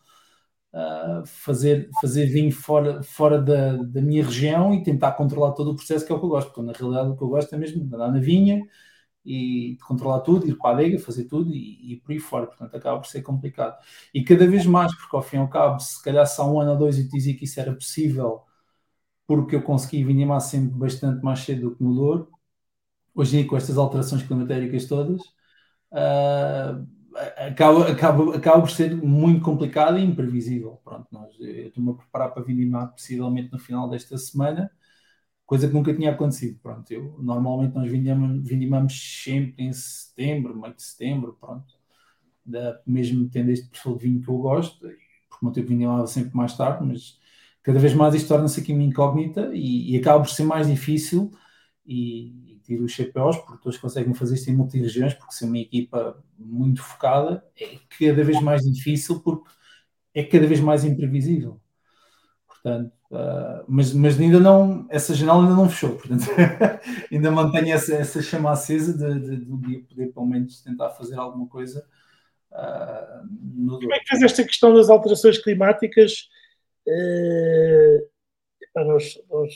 Uh, 0.74 1.26
fazer, 1.26 1.90
fazer 2.00 2.28
vinho 2.28 2.52
fora, 2.52 3.04
fora 3.04 3.42
da, 3.42 3.76
da 3.76 4.02
minha 4.02 4.24
região 4.24 4.74
e 4.74 4.82
tentar 4.82 5.12
controlar 5.14 5.52
todo 5.52 5.72
o 5.72 5.76
processo, 5.76 6.06
que 6.06 6.12
é 6.14 6.16
o 6.16 6.20
que 6.20 6.26
eu 6.26 6.30
gosto, 6.30 6.48
porque 6.48 6.62
na 6.62 6.72
realidade 6.72 7.10
o 7.10 7.18
que 7.18 7.24
eu 7.24 7.28
gosto 7.28 7.54
é 7.54 7.58
mesmo 7.58 7.86
de 7.86 7.94
andar 7.94 8.10
na 8.10 8.20
vinha, 8.20 8.64
e 9.26 9.78
controlar 9.86 10.22
tudo, 10.22 10.48
ir 10.48 10.58
para 10.58 10.72
a 10.72 10.74
adega, 10.74 11.00
fazer 11.00 11.26
tudo 11.26 11.54
e, 11.54 11.94
e 11.94 11.98
por 11.98 12.12
aí 12.12 12.20
fora. 12.20 12.48
Portanto, 12.48 12.76
acaba 12.76 13.00
por 13.00 13.08
ser 13.08 13.22
complicado. 13.22 13.78
E 14.14 14.24
cada 14.24 14.48
vez 14.48 14.66
mais, 14.66 14.96
porque 14.96 15.16
ao 15.16 15.22
fim 15.22 15.38
e 15.38 15.40
ao 15.40 15.50
cabo, 15.50 15.80
se 15.80 16.02
calhar 16.04 16.26
só 16.28 16.52
um 16.52 16.60
ano 16.60 16.72
ou 16.72 16.78
dois 16.78 16.98
eu 16.98 17.08
dizia 17.08 17.36
que 17.36 17.46
isso 17.46 17.60
era 17.60 17.74
possível, 17.74 18.42
porque 19.28 19.56
eu 19.56 19.62
consegui 19.64 20.04
vinimar 20.04 20.42
sempre 20.42 20.78
bastante 20.78 21.24
mais 21.24 21.40
cedo 21.42 21.72
do 21.72 21.76
que 21.76 21.84
no 21.84 21.96
Douro. 21.96 22.30
Hoje 23.16 23.38
em 23.38 23.42
dia, 23.42 23.50
com 23.50 23.58
estas 23.58 23.78
alterações 23.78 24.24
climatéricas 24.24 24.86
todas, 24.86 25.22
uh, 25.92 26.88
acaba, 27.48 27.92
acaba, 27.92 28.36
acaba 28.36 28.62
por 28.62 28.72
ser 28.72 28.96
muito 28.96 29.42
complicado 29.42 29.98
e 29.98 30.04
imprevisível. 30.04 30.80
Pronto, 30.84 31.08
nós, 31.12 31.36
eu 31.40 31.68
estou-me 31.68 31.92
a 31.92 31.94
preparar 31.94 32.34
para 32.34 32.44
vinimar 32.44 32.92
possivelmente 32.92 33.52
no 33.52 33.60
final 33.60 33.90
desta 33.90 34.18
semana 34.18 34.72
coisa 35.52 35.68
que 35.68 35.74
nunca 35.74 35.94
tinha 35.94 36.12
acontecido. 36.12 36.58
Pronto, 36.64 36.90
eu, 36.90 37.18
normalmente 37.20 37.76
nós 37.76 37.92
vindimamos 37.92 39.22
sempre 39.22 39.66
em 39.66 39.74
setembro, 39.74 40.58
meio 40.58 40.74
de 40.74 40.82
setembro, 40.82 41.38
pronto. 41.42 41.76
Da, 42.46 42.80
mesmo 42.88 43.30
tendo 43.30 43.52
este 43.52 43.68
perfil 43.68 43.98
de 43.98 44.04
vinho 44.06 44.22
que 44.22 44.30
eu 44.30 44.38
gosto, 44.38 44.80
porque 44.80 45.46
o 45.46 45.52
meu 45.52 45.68
vindimava 45.68 46.08
sempre 46.08 46.38
mais 46.38 46.56
tarde, 46.56 46.86
mas 46.86 47.20
cada 47.62 47.80
vez 47.80 47.94
mais 47.94 48.16
isto 48.16 48.30
torna-se 48.30 48.62
aqui 48.62 48.72
uma 48.72 48.82
incógnita 48.82 49.52
e, 49.54 49.94
e, 49.94 49.98
acaba 49.98 50.24
por 50.24 50.30
ser 50.30 50.46
mais 50.46 50.68
difícil 50.68 51.30
e, 51.86 52.54
e 52.54 52.60
tiro 52.64 52.86
os 52.86 52.92
chapéus, 52.92 53.38
porque 53.38 53.64
todos 53.64 53.78
conseguem 53.78 54.14
fazer 54.14 54.36
isto 54.36 54.50
em 54.50 54.56
multi-regiões, 54.56 55.14
porque 55.14 55.34
ser 55.34 55.46
uma 55.46 55.58
equipa 55.58 56.24
muito 56.38 56.82
focada 56.82 57.44
é 57.60 57.78
cada 58.00 58.24
vez 58.24 58.42
mais 58.42 58.62
difícil 58.64 59.20
porque 59.20 59.50
é 60.14 60.24
cada 60.24 60.48
vez 60.48 60.60
mais 60.60 60.84
imprevisível. 60.84 61.60
Portanto, 62.48 62.94
uh, 63.12 63.66
mas, 63.68 63.94
mas 63.94 64.20
ainda 64.20 64.40
não, 64.40 64.86
essa 64.90 65.16
janela 65.16 65.42
ainda 65.42 65.56
não 65.56 65.70
fechou, 65.70 65.96
portanto, 65.96 66.26
ainda 67.12 67.32
mantenho 67.32 67.74
essa, 67.74 67.96
essa 67.96 68.22
chama 68.22 68.52
acesa 68.52 68.96
de, 68.96 69.20
de, 69.20 69.46
de 69.46 69.52
um 69.52 69.60
dia 69.60 69.84
poder 69.88 70.14
pelo 70.14 70.28
menos 70.28 70.62
tentar 70.62 70.92
fazer 70.92 71.16
alguma 71.16 71.48
coisa 71.48 71.84
Uh, 72.52 73.26
no... 73.42 73.80
Como 73.80 73.94
é 73.94 74.00
que 74.00 74.10
faz 74.10 74.22
esta 74.22 74.44
questão 74.44 74.74
das 74.74 74.90
alterações 74.90 75.38
climáticas? 75.38 76.30
Uh, 76.86 78.10
nós, 78.76 79.18
nós 79.30 79.54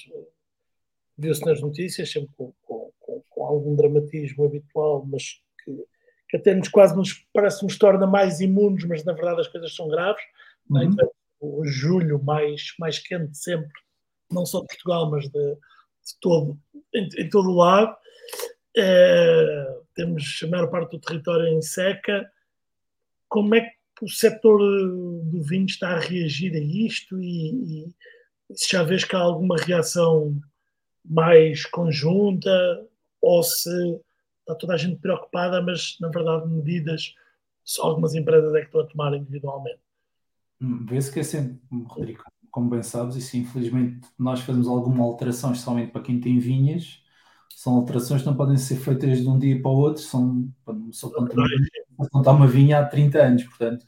viu-se 1.18 1.46
nas 1.46 1.62
notícias, 1.62 2.12
sempre 2.12 2.30
com, 2.36 2.54
com, 2.64 2.92
com, 3.00 3.24
com, 3.30 3.46
algum 3.46 3.76
dramatismo 3.76 4.46
habitual, 4.46 5.06
mas 5.06 5.42
que, 5.64 5.86
que 6.30 6.38
até 6.38 6.54
nos 6.54 6.68
quase 6.68 6.96
nos 6.96 7.14
parece 7.34 7.64
nos 7.64 7.78
torna 7.78 8.06
mais 8.06 8.40
imunes, 8.40 8.86
mas 8.86 9.04
na 9.04 9.14
verdade 9.14 9.42
as 9.42 9.48
coisas 9.48 9.74
são 9.74 9.88
graves. 9.88 10.24
Uhum. 10.70 10.84
Então, 10.84 11.12
o 11.40 11.66
julho 11.66 12.22
mais, 12.24 12.74
mais 12.80 13.00
quente 13.00 13.38
sempre, 13.38 13.72
não 14.32 14.46
só 14.46 14.62
de 14.62 14.68
Portugal, 14.68 15.10
mas 15.12 15.28
de, 15.30 15.56
de 15.56 16.20
todo, 16.20 16.58
em, 16.94 17.08
em, 17.18 17.30
todo 17.30 17.50
o 17.50 17.56
lado. 17.56 17.96
É, 18.78 19.78
temos 19.94 20.42
a 20.44 20.48
maior 20.48 20.70
parte 20.70 20.92
do 20.92 21.00
território 21.00 21.48
em 21.48 21.62
seca. 21.62 22.30
Como 23.30 23.56
é 23.56 23.62
que 23.62 24.04
o 24.04 24.10
setor 24.10 24.60
do 24.60 25.42
vinho 25.44 25.66
está 25.66 25.92
a 25.92 26.00
reagir 26.00 26.54
a 26.54 26.60
isto 26.60 27.22
e, 27.22 27.86
e 27.88 27.96
se 28.54 28.72
já 28.72 28.84
vês 28.84 29.04
que 29.04 29.16
há 29.16 29.20
alguma 29.20 29.58
reação 29.58 30.38
mais 31.10 31.66
conjunta 31.66 32.50
ou 33.22 33.44
se 33.44 34.00
está 34.42 34.56
toda 34.56 34.74
a 34.74 34.78
gente 34.78 35.00
preocupada, 35.00 35.62
mas 35.62 35.98
na 36.00 36.10
verdade 36.10 36.48
medidas 36.48 37.16
só 37.64 37.84
algumas 37.84 38.14
empresas 38.14 38.54
é 38.54 38.60
que 38.60 38.66
estão 38.66 38.82
a 38.82 38.86
tomar 38.86 39.14
individualmente. 39.16 39.80
Hum, 40.62 40.86
vê-se 40.86 41.12
que 41.12 41.20
é 41.20 41.24
sempre, 41.24 41.60
Rodrigo, 41.88 42.24
como 42.52 42.70
bem 42.70 42.84
sabes, 42.84 43.16
e 43.16 43.22
se 43.22 43.38
infelizmente 43.38 44.08
nós 44.18 44.40
fazemos 44.40 44.68
alguma 44.68 45.04
alteração, 45.04 45.52
especialmente 45.52 45.92
para 45.92 46.02
quem 46.02 46.20
tem 46.20 46.40
vinhas, 46.40 47.02
são 47.50 47.76
alterações 47.76 48.22
que 48.22 48.28
não 48.28 48.36
podem 48.36 48.58
ser 48.58 48.76
feitas 48.78 49.20
de 49.20 49.28
um 49.28 49.40
dia 49.40 49.62
para 49.62 49.72
o 49.72 49.76
outro, 49.76 50.02
são 50.02 50.48
só 50.92 51.10
plantar 51.10 52.32
uma 52.32 52.48
vinha 52.48 52.80
há 52.80 52.86
30 52.86 53.22
anos, 53.24 53.44
portanto 53.44 53.86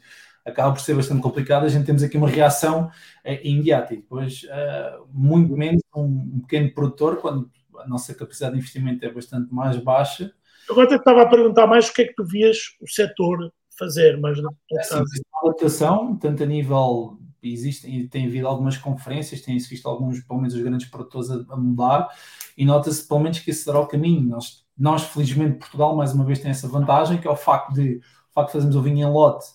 acaba 0.48 0.74
por 0.74 0.82
ser 0.82 0.96
bastante 0.96 1.22
complicado. 1.22 1.66
A 1.66 1.70
gente 1.70 1.86
temos 1.86 2.02
aqui 2.02 2.18
uma 2.18 2.30
reação 2.30 2.90
é, 3.24 3.46
imediata 3.48 3.94
e 3.94 3.98
depois, 3.98 4.44
uh, 4.44 5.06
muito 5.12 5.56
menos 5.56 5.82
um, 5.96 6.40
pequeno 6.42 6.74
produtor, 6.74 7.18
quando 7.18 7.50
a 7.78 7.88
nossa 7.88 8.16
capacidade 8.16 8.54
de 8.54 8.60
investimento 8.60 9.06
é 9.06 9.12
bastante 9.12 9.54
mais 9.54 9.78
baixa. 9.78 10.34
Agora 10.70 10.96
estava 10.96 11.22
a 11.22 11.30
perguntar 11.30 11.68
mais 11.68 11.90
o 11.90 11.94
que 11.94 12.02
é 12.02 12.06
que 12.06 12.16
tu 12.16 12.26
vias 12.26 12.76
o 12.82 12.90
setor 12.90 13.52
fazer, 13.78 14.20
mas 14.20 14.42
não 14.42 14.52
é, 14.72 14.84
sim, 14.84 15.04
adaptação, 15.44 16.16
tanto 16.18 16.42
a 16.44 16.46
nível 16.46 17.20
existem 17.44 18.08
tem 18.08 18.26
havido 18.26 18.48
algumas 18.48 18.78
conferências, 18.78 19.42
tem-se 19.42 19.70
visto 19.70 19.88
alguns, 19.88 20.22
pelo 20.22 20.40
menos 20.40 20.56
os 20.56 20.62
grandes 20.62 20.90
produtores 20.90 21.30
a, 21.30 21.46
a 21.50 21.56
mudar, 21.56 22.10
e 22.58 22.66
nota-se 22.66 23.08
pelo 23.08 23.20
menos 23.20 23.40
que 23.40 23.52
esse 23.52 23.64
será 23.64 23.80
o 23.80 23.88
caminho. 23.88 24.28
Nós, 24.28 24.66
nós, 24.78 25.04
felizmente, 25.04 25.60
Portugal, 25.60 25.96
mais 25.96 26.14
uma 26.14 26.26
vez, 26.26 26.40
tem 26.40 26.52
essa 26.52 26.68
vantagem, 26.68 27.20
que 27.20 27.28
é 27.28 27.32
o 27.32 27.36
facto 27.36 27.74
de, 27.74 27.98
o 27.98 28.34
facto 28.34 28.48
de 28.48 28.54
fazermos 28.54 28.76
o 28.76 28.82
vinho 28.82 29.08
em 29.08 29.12
lote, 29.12 29.46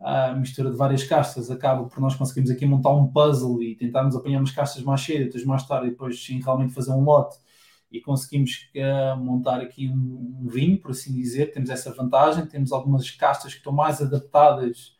a 0.00 0.32
mistura 0.32 0.70
de 0.70 0.76
várias 0.76 1.04
castas, 1.04 1.50
acaba 1.50 1.84
por 1.84 2.00
nós 2.00 2.14
conseguirmos 2.14 2.50
aqui 2.50 2.64
montar 2.64 2.92
um 2.92 3.06
puzzle 3.06 3.62
e 3.62 3.76
tentarmos 3.76 4.16
apanhar 4.16 4.38
umas 4.38 4.50
castas 4.50 4.82
mais 4.82 5.00
cheias, 5.00 5.26
depois 5.26 5.44
mais 5.44 5.66
tarde, 5.66 5.88
e 5.88 5.90
depois 5.90 6.24
sim, 6.24 6.40
realmente 6.40 6.72
fazer 6.72 6.92
um 6.92 7.02
lote 7.04 7.36
e 7.90 8.00
conseguimos 8.00 8.70
uh, 8.76 9.16
montar 9.16 9.60
aqui 9.60 9.88
um, 9.88 10.42
um, 10.42 10.48
vinho, 10.48 10.78
por 10.78 10.92
assim 10.92 11.12
dizer. 11.12 11.52
Temos 11.52 11.70
essa 11.70 11.92
vantagem, 11.92 12.46
temos 12.46 12.72
algumas 12.72 13.10
castas 13.10 13.52
que 13.52 13.58
estão 13.58 13.72
mais 13.72 14.00
adaptadas 14.00 14.96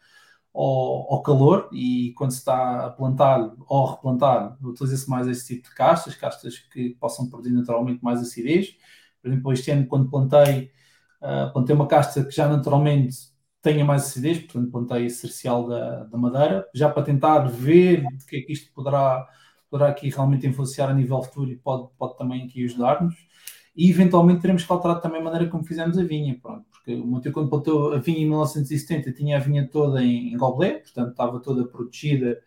ao, 0.52 1.14
ao 1.14 1.22
calor 1.22 1.68
e 1.72 2.12
quando 2.16 2.32
se 2.32 2.38
está 2.38 2.86
a 2.86 2.90
plantar 2.90 3.54
ou 3.68 3.86
a 3.86 3.92
replantar, 3.92 4.58
utiliza-se 4.62 5.08
mais 5.08 5.28
esse 5.28 5.54
tipo 5.54 5.68
de 5.68 5.74
castas, 5.74 6.16
castas 6.16 6.58
que 6.58 6.90
possam 7.00 7.28
produzir 7.30 7.52
naturalmente 7.52 8.02
mais 8.02 8.20
acidez. 8.20 8.76
Por 9.22 9.28
exemplo, 9.28 9.52
este 9.52 9.70
ano, 9.70 9.86
quando 9.86 10.10
plantei, 10.10 10.72
uh, 11.22 11.52
plantei 11.52 11.76
uma 11.76 11.86
casta 11.86 12.24
que 12.24 12.32
já 12.34 12.48
naturalmente 12.48 13.29
tenha 13.62 13.84
mais 13.84 14.04
acidez, 14.04 14.38
portanto, 14.38 14.70
plantei 14.70 15.10
cercial 15.10 15.66
da, 15.68 16.04
da 16.04 16.18
madeira, 16.18 16.66
já 16.74 16.88
para 16.88 17.02
tentar 17.02 17.40
ver 17.40 18.04
o 18.04 18.26
que 18.26 18.36
é 18.36 18.40
que 18.42 18.52
isto 18.52 18.72
poderá 18.72 19.26
poderá 19.70 19.90
aqui 19.90 20.08
realmente 20.10 20.46
influenciar 20.46 20.90
a 20.90 20.94
nível 20.94 21.22
futuro 21.22 21.50
e 21.50 21.56
pode, 21.56 21.88
pode 21.96 22.18
também 22.18 22.42
aqui 22.42 22.64
ajudar-nos. 22.64 23.14
E 23.76 23.88
eventualmente 23.88 24.40
teremos 24.40 24.64
que 24.64 24.72
alterar 24.72 25.00
também 25.00 25.20
a 25.20 25.24
maneira 25.24 25.48
como 25.48 25.64
fizemos 25.64 25.96
a 25.96 26.02
vinha, 26.02 26.36
pronto, 26.42 26.64
porque 26.70 26.92
o 26.94 27.06
meu 27.06 27.20
tio 27.20 27.32
quando 27.32 27.48
plantou 27.48 27.94
a 27.94 27.98
vinha 27.98 28.18
em 28.18 28.26
1970 28.26 29.12
tinha 29.12 29.36
a 29.36 29.40
vinha 29.40 29.68
toda 29.68 30.02
em, 30.02 30.34
em 30.34 30.38
portanto 30.38 31.10
estava 31.10 31.38
toda 31.38 31.64
protegida 31.64 32.40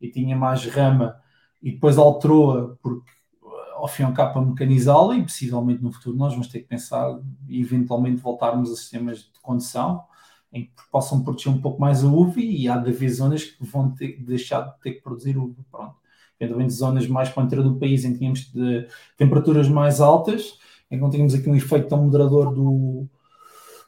e 0.00 0.08
tinha 0.10 0.34
mais 0.34 0.64
rama 0.64 1.20
e 1.62 1.72
depois 1.72 1.98
alterou-a 1.98 2.74
porque 2.82 3.10
ao 3.74 3.86
fim 3.86 4.02
e 4.02 4.06
ao 4.06 4.14
cabo 4.14 4.32
para 4.32 4.42
mecanizá-la 4.42 5.16
e 5.16 5.22
possivelmente 5.22 5.82
no 5.82 5.92
futuro 5.92 6.16
nós 6.16 6.32
vamos 6.32 6.48
ter 6.48 6.60
que 6.60 6.68
pensar 6.68 7.20
e 7.46 7.60
eventualmente 7.60 8.22
voltarmos 8.22 8.72
a 8.72 8.76
sistemas 8.76 9.18
de 9.18 9.40
condução 9.42 10.02
em 10.52 10.64
que 10.64 10.90
possam 10.90 11.22
proteger 11.22 11.52
um 11.52 11.60
pouco 11.60 11.80
mais 11.80 12.04
a 12.04 12.08
uva 12.08 12.40
e 12.40 12.68
há 12.68 12.82
zonas 13.08 13.44
que 13.44 13.64
vão 13.64 13.90
ter, 13.92 14.20
deixar 14.22 14.62
de 14.62 14.80
ter 14.80 14.94
que 14.94 15.02
produzir 15.02 15.36
uva, 15.36 15.64
pronto 15.70 16.00
eventualmente 16.40 16.72
zonas 16.72 17.06
mais 17.06 17.28
para 17.28 17.42
o 17.42 17.46
interior 17.46 17.64
do 17.64 17.78
país 17.78 18.04
em 18.04 18.12
que 18.12 18.18
tínhamos 18.18 18.50
de 18.50 18.88
temperaturas 19.16 19.68
mais 19.68 20.00
altas, 20.00 20.58
em 20.90 20.96
que 20.96 21.02
não 21.02 21.10
tínhamos 21.10 21.34
aqui 21.34 21.48
um 21.48 21.54
efeito 21.54 21.88
tão 21.88 22.02
moderador 22.02 22.54
do, 22.54 23.06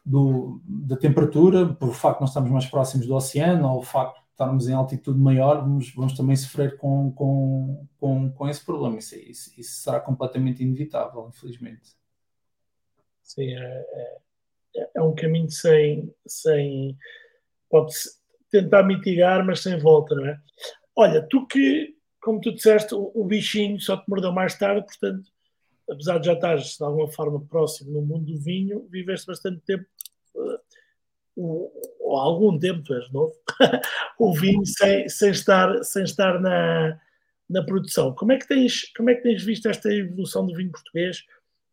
do, 0.04 0.60
da 0.66 0.96
temperatura, 0.96 1.66
por 1.74 1.88
o 1.88 1.92
facto 1.92 2.18
de 2.18 2.20
nós 2.22 2.30
estarmos 2.30 2.52
mais 2.52 2.66
próximos 2.66 3.06
do 3.06 3.14
oceano, 3.14 3.68
ou 3.68 3.78
o 3.78 3.82
facto 3.82 4.16
de 4.16 4.30
estarmos 4.32 4.68
em 4.68 4.74
altitude 4.74 5.18
maior, 5.18 5.62
vamos, 5.62 5.92
vamos 5.94 6.12
também 6.12 6.36
sofrer 6.36 6.76
com, 6.76 7.10
com, 7.12 7.86
com, 7.98 8.30
com 8.30 8.48
esse 8.48 8.64
problema. 8.64 8.98
Isso, 8.98 9.16
isso, 9.16 9.52
isso, 9.58 9.82
será 9.82 9.98
completamente 9.98 10.62
inevitável, 10.62 11.26
infelizmente. 11.28 11.96
Sim, 13.22 13.50
é, 13.50 13.56
é, 13.58 14.18
é 14.94 15.02
um 15.02 15.14
caminho 15.14 15.50
sem. 15.50 16.12
sem 16.26 16.96
pode-se 17.70 18.20
tentar 18.50 18.82
mitigar, 18.82 19.44
mas 19.44 19.60
sem 19.60 19.78
volta, 19.78 20.14
não 20.14 20.26
é? 20.26 20.38
Olha, 20.94 21.22
tu 21.22 21.46
que 21.46 21.96
como 22.22 22.40
tu 22.40 22.52
disseste, 22.52 22.94
o, 22.94 23.10
o, 23.14 23.24
bichinho 23.24 23.80
só 23.80 23.96
te 23.96 24.08
mordeu 24.08 24.32
mais 24.32 24.56
tarde, 24.56 24.86
portanto, 24.86 25.28
apesar 25.90 26.18
de 26.18 26.26
já 26.26 26.32
estares 26.34 26.78
de 26.78 26.84
alguma 26.84 27.08
forma 27.08 27.44
próximo 27.46 27.90
no 27.90 28.00
mundo 28.00 28.32
do 28.32 28.38
vinho, 28.38 28.86
viveste 28.88 29.26
bastante 29.26 29.60
tempo, 29.66 29.84
uh, 30.36 31.72
ou 32.00 32.16
algum 32.16 32.56
tempo, 32.58 32.82
tu 32.84 32.94
és 32.94 33.10
novo, 33.10 33.34
o 34.18 34.32
vinho 34.32 34.64
sem, 34.64 35.08
sem 35.08 35.30
estar, 35.30 35.82
sem 35.82 36.04
estar 36.04 36.40
na, 36.40 36.98
na 37.50 37.62
produção. 37.64 38.14
Como 38.14 38.30
é, 38.30 38.38
que 38.38 38.46
tens, 38.46 38.92
como 38.96 39.10
é 39.10 39.16
que 39.16 39.22
tens 39.22 39.42
visto 39.42 39.68
esta 39.68 39.92
evolução 39.92 40.46
do 40.46 40.54
vinho 40.54 40.70
português, 40.70 41.24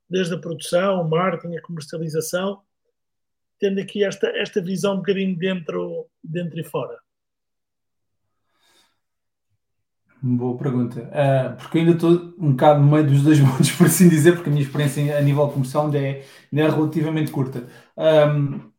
desde 0.09 0.33
a 0.33 0.39
produção, 0.39 1.01
o 1.01 1.07
marketing, 1.07 1.57
a 1.57 1.61
comercialização, 1.61 2.63
tendo 3.59 3.79
aqui 3.79 4.03
esta, 4.03 4.27
esta 4.37 4.61
visão 4.61 4.93
um 4.93 4.97
bocadinho 4.97 5.37
dentro, 5.37 6.07
dentro 6.23 6.59
e 6.59 6.63
fora? 6.63 6.97
Boa 10.21 10.57
pergunta. 10.57 11.01
Uh, 11.01 11.55
porque 11.57 11.77
ainda 11.79 11.91
estou 11.91 12.11
um 12.37 12.51
bocado 12.51 12.81
no 12.81 12.91
meio 12.91 13.07
dos 13.07 13.23
dois 13.23 13.39
mundos, 13.41 13.71
por 13.71 13.87
assim 13.87 14.09
dizer, 14.09 14.33
porque 14.33 14.49
a 14.49 14.51
minha 14.51 14.63
experiência 14.63 15.17
a 15.17 15.21
nível 15.21 15.47
comercial 15.49 15.85
ainda 15.85 15.97
é, 15.97 16.25
ainda 16.51 16.65
é 16.65 16.69
relativamente 16.69 17.31
curta. 17.31 17.67
Um, 17.97 18.69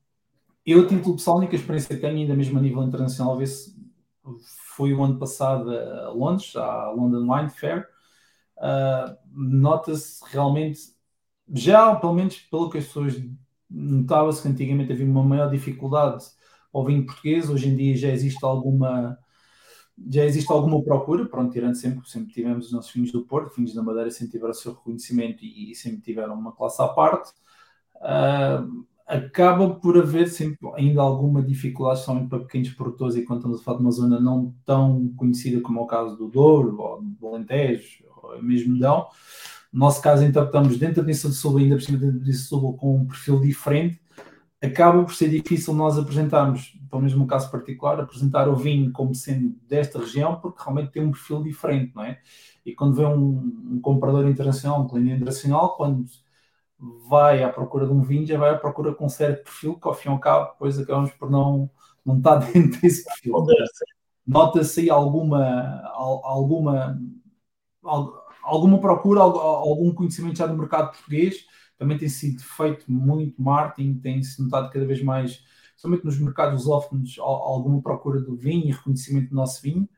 eu, 0.66 0.82
a 0.82 0.86
título 0.86 1.16
pessoal, 1.16 1.36
a 1.36 1.40
única 1.40 1.56
experiência 1.56 1.94
que 1.94 2.00
tenho, 2.00 2.16
ainda 2.16 2.34
mesmo 2.34 2.58
a 2.58 2.62
nível 2.62 2.82
internacional, 2.82 3.34
a 3.34 3.38
ver 3.38 3.46
se 3.46 3.74
foi 4.76 4.92
o 4.92 5.02
ano 5.02 5.18
passado 5.18 5.70
a 5.70 6.10
Londres, 6.10 6.54
à 6.56 6.90
London 6.90 7.32
Wine 7.32 7.50
Fair. 7.50 7.88
Uh, 8.58 9.16
Nota-se 9.32 10.22
realmente, 10.30 10.80
já 11.52 11.94
pelo 11.96 12.12
menos 12.12 12.36
pelo 12.38 12.68
que 12.68 12.78
as 12.78 12.84
pessoas 12.84 13.14
notava-se 13.70 14.42
que 14.42 14.48
antigamente 14.48 14.92
havia 14.92 15.06
uma 15.06 15.22
maior 15.22 15.50
dificuldade 15.50 16.24
ao 16.72 16.84
vinho 16.84 17.06
português, 17.06 17.48
hoje 17.48 17.68
em 17.68 17.76
dia 17.76 17.96
já 17.96 18.08
existe 18.08 18.44
alguma 18.44 19.18
já 20.08 20.24
existe 20.24 20.50
alguma 20.50 20.82
procura, 20.82 21.26
pronto, 21.26 21.52
tirando 21.52 21.74
sempre, 21.74 22.08
sempre 22.08 22.32
tivemos 22.32 22.66
os 22.66 22.72
nossos 22.72 22.92
vinhos 22.92 23.12
do 23.12 23.24
Porto, 23.26 23.56
vinhos 23.56 23.74
da 23.74 23.82
Madeira 23.82 24.10
sempre 24.10 24.32
tiveram 24.32 24.52
o 24.52 24.54
seu 24.54 24.72
reconhecimento 24.72 25.44
e, 25.44 25.70
e 25.70 25.74
sempre 25.74 26.00
tiveram 26.00 26.34
uma 26.34 26.52
classe 26.52 26.80
à 26.80 26.88
parte. 26.88 27.32
Uh, 27.96 28.86
acaba 29.06 29.74
por 29.74 29.98
haver 29.98 30.28
sempre 30.28 30.70
ainda 30.74 31.02
alguma 31.02 31.42
dificuldade, 31.42 32.00
somente 32.00 32.28
para 32.28 32.38
pequenos 32.38 32.70
produtores, 32.70 33.16
e 33.16 33.24
quando 33.24 33.40
estamos 33.40 33.60
a 33.60 33.64
falar 33.64 33.78
de 33.78 33.82
uma 33.82 33.90
zona 33.90 34.20
não 34.20 34.54
tão 34.64 35.12
conhecida 35.16 35.60
como 35.60 35.80
é 35.80 35.82
o 35.82 35.86
caso 35.86 36.16
do 36.16 36.28
Douro, 36.28 36.80
ou 36.80 37.02
do 37.02 37.26
Alentejo, 37.26 38.04
ou 38.22 38.42
mesmo 38.42 38.78
Dão. 38.78 39.06
No 39.72 39.80
nosso 39.80 40.02
caso, 40.02 40.24
então, 40.24 40.44
estamos 40.44 40.78
dentro 40.78 40.96
da 40.96 41.02
Península 41.02 41.32
de 41.32 41.38
Sul, 41.38 41.58
ainda 41.58 41.76
por 41.76 41.82
cima 41.82 41.98
dentro 41.98 42.18
da 42.18 42.24
Península 42.24 42.60
de 42.60 42.66
Sul, 42.66 42.76
com 42.76 42.96
um 42.96 43.06
perfil 43.06 43.40
diferente, 43.40 44.00
acaba 44.62 45.02
por 45.04 45.14
ser 45.14 45.28
difícil 45.30 45.72
nós 45.74 45.96
apresentarmos, 45.98 46.76
pelo 46.90 47.02
menos 47.02 47.16
no 47.16 47.26
caso 47.26 47.50
particular, 47.50 48.00
apresentar 48.00 48.48
o 48.48 48.56
vinho 48.56 48.92
como 48.92 49.14
sendo 49.14 49.56
desta 49.68 49.98
região, 49.98 50.40
porque 50.40 50.62
realmente 50.62 50.92
tem 50.92 51.04
um 51.04 51.12
perfil 51.12 51.42
diferente, 51.42 51.94
não 51.94 52.04
é? 52.04 52.18
E 52.66 52.74
quando 52.74 52.94
vê 52.94 53.04
um, 53.06 53.74
um 53.74 53.80
comprador 53.80 54.26
internacional, 54.28 54.82
um 54.82 54.88
cliente 54.88 55.14
internacional, 55.14 55.76
quando 55.76 56.04
vai 57.08 57.42
à 57.42 57.48
procura 57.50 57.86
de 57.86 57.92
um 57.92 58.02
vinho, 58.02 58.26
já 58.26 58.38
vai 58.38 58.50
à 58.50 58.58
procura 58.58 58.94
com 58.94 59.06
um 59.06 59.08
certo 59.08 59.44
perfil, 59.44 59.78
que 59.78 59.86
ao 59.86 59.94
fim 59.94 60.08
e 60.08 60.12
ao 60.12 60.18
cabo, 60.18 60.52
depois 60.52 60.78
acabamos 60.78 61.10
por 61.12 61.30
não, 61.30 61.70
não 62.04 62.18
estar 62.18 62.36
dentro 62.52 62.80
desse 62.80 63.04
perfil. 63.04 63.46
Nota-se 64.26 64.80
aí 64.80 64.90
alguma, 64.90 65.82
alguma, 65.94 66.98
alguma 68.42 68.80
procura, 68.80 69.20
algum 69.20 69.92
conhecimento 69.92 70.38
já 70.38 70.46
do 70.46 70.56
mercado 70.56 70.92
português, 70.92 71.44
também 71.78 71.96
tem 71.96 72.08
sido 72.08 72.42
feito 72.42 72.90
muito 72.90 73.40
marketing, 73.40 73.94
tem-se 73.94 74.42
notado 74.42 74.70
cada 74.70 74.84
vez 74.84 75.02
mais 75.02 75.42
somente 75.80 76.04
nos 76.04 76.18
mercados 76.18 76.66
lusófonos, 76.66 77.16
alguma 77.18 77.80
procura 77.80 78.20
do 78.20 78.36
vinho 78.36 78.66
e 78.66 78.72
reconhecimento 78.72 79.30
do 79.30 79.34
nosso 79.34 79.62
vinho, 79.62 79.88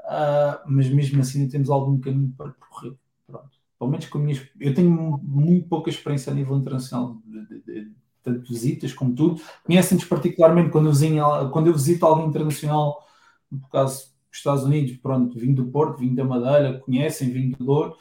uh, 0.00 0.60
mas 0.66 0.86
mesmo 0.90 1.18
assim 1.20 1.40
ainda 1.40 1.52
temos 1.52 1.70
algum 1.70 1.98
caminho 1.98 2.34
para 2.36 2.50
percorrer. 2.50 2.94
Pronto. 3.26 3.50
Pelo 3.78 3.90
menos 3.90 4.06
com 4.06 4.18
minhas, 4.18 4.46
eu 4.60 4.74
tenho 4.74 5.18
muito 5.22 5.66
pouca 5.66 5.88
experiência 5.88 6.30
a 6.30 6.34
nível 6.34 6.58
internacional, 6.58 7.22
de, 7.24 7.46
de, 7.46 7.60
de, 7.62 7.92
tanto 8.22 8.46
visitas 8.46 8.92
como 8.92 9.14
tudo. 9.14 9.40
Conhecem-nos 9.64 10.04
particularmente 10.04 10.70
quando 10.70 10.88
eu, 10.88 10.92
visito, 10.92 11.50
quando 11.50 11.66
eu 11.68 11.72
visito 11.72 12.04
alguém 12.04 12.26
internacional, 12.26 13.02
no 13.50 13.66
caso 13.68 14.13
dos 14.34 14.38
Estados 14.38 14.64
Unidos, 14.64 14.96
pronto, 14.96 15.38
vinho 15.38 15.54
do 15.54 15.66
Porto, 15.66 15.98
vinho 15.98 16.14
da 16.14 16.24
Madeira, 16.24 16.80
conhecem 16.80 17.30
vinho 17.30 17.56
do 17.56 17.64
Douro, 17.64 17.96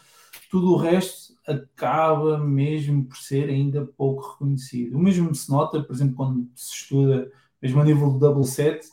tudo 0.49 0.73
o 0.73 0.77
resto 0.77 1.33
acaba 1.47 2.37
mesmo 2.37 3.05
por 3.05 3.17
ser 3.17 3.49
ainda 3.49 3.85
pouco 3.85 4.31
reconhecido. 4.31 4.97
O 4.97 4.99
mesmo 4.99 5.33
se 5.35 5.49
nota, 5.49 5.81
por 5.83 5.93
exemplo, 5.93 6.15
quando 6.15 6.49
se 6.55 6.73
estuda, 6.73 7.31
mesmo 7.61 7.81
a 7.81 7.83
nível 7.83 8.11
do 8.11 8.19
double 8.19 8.45
set, 8.45 8.87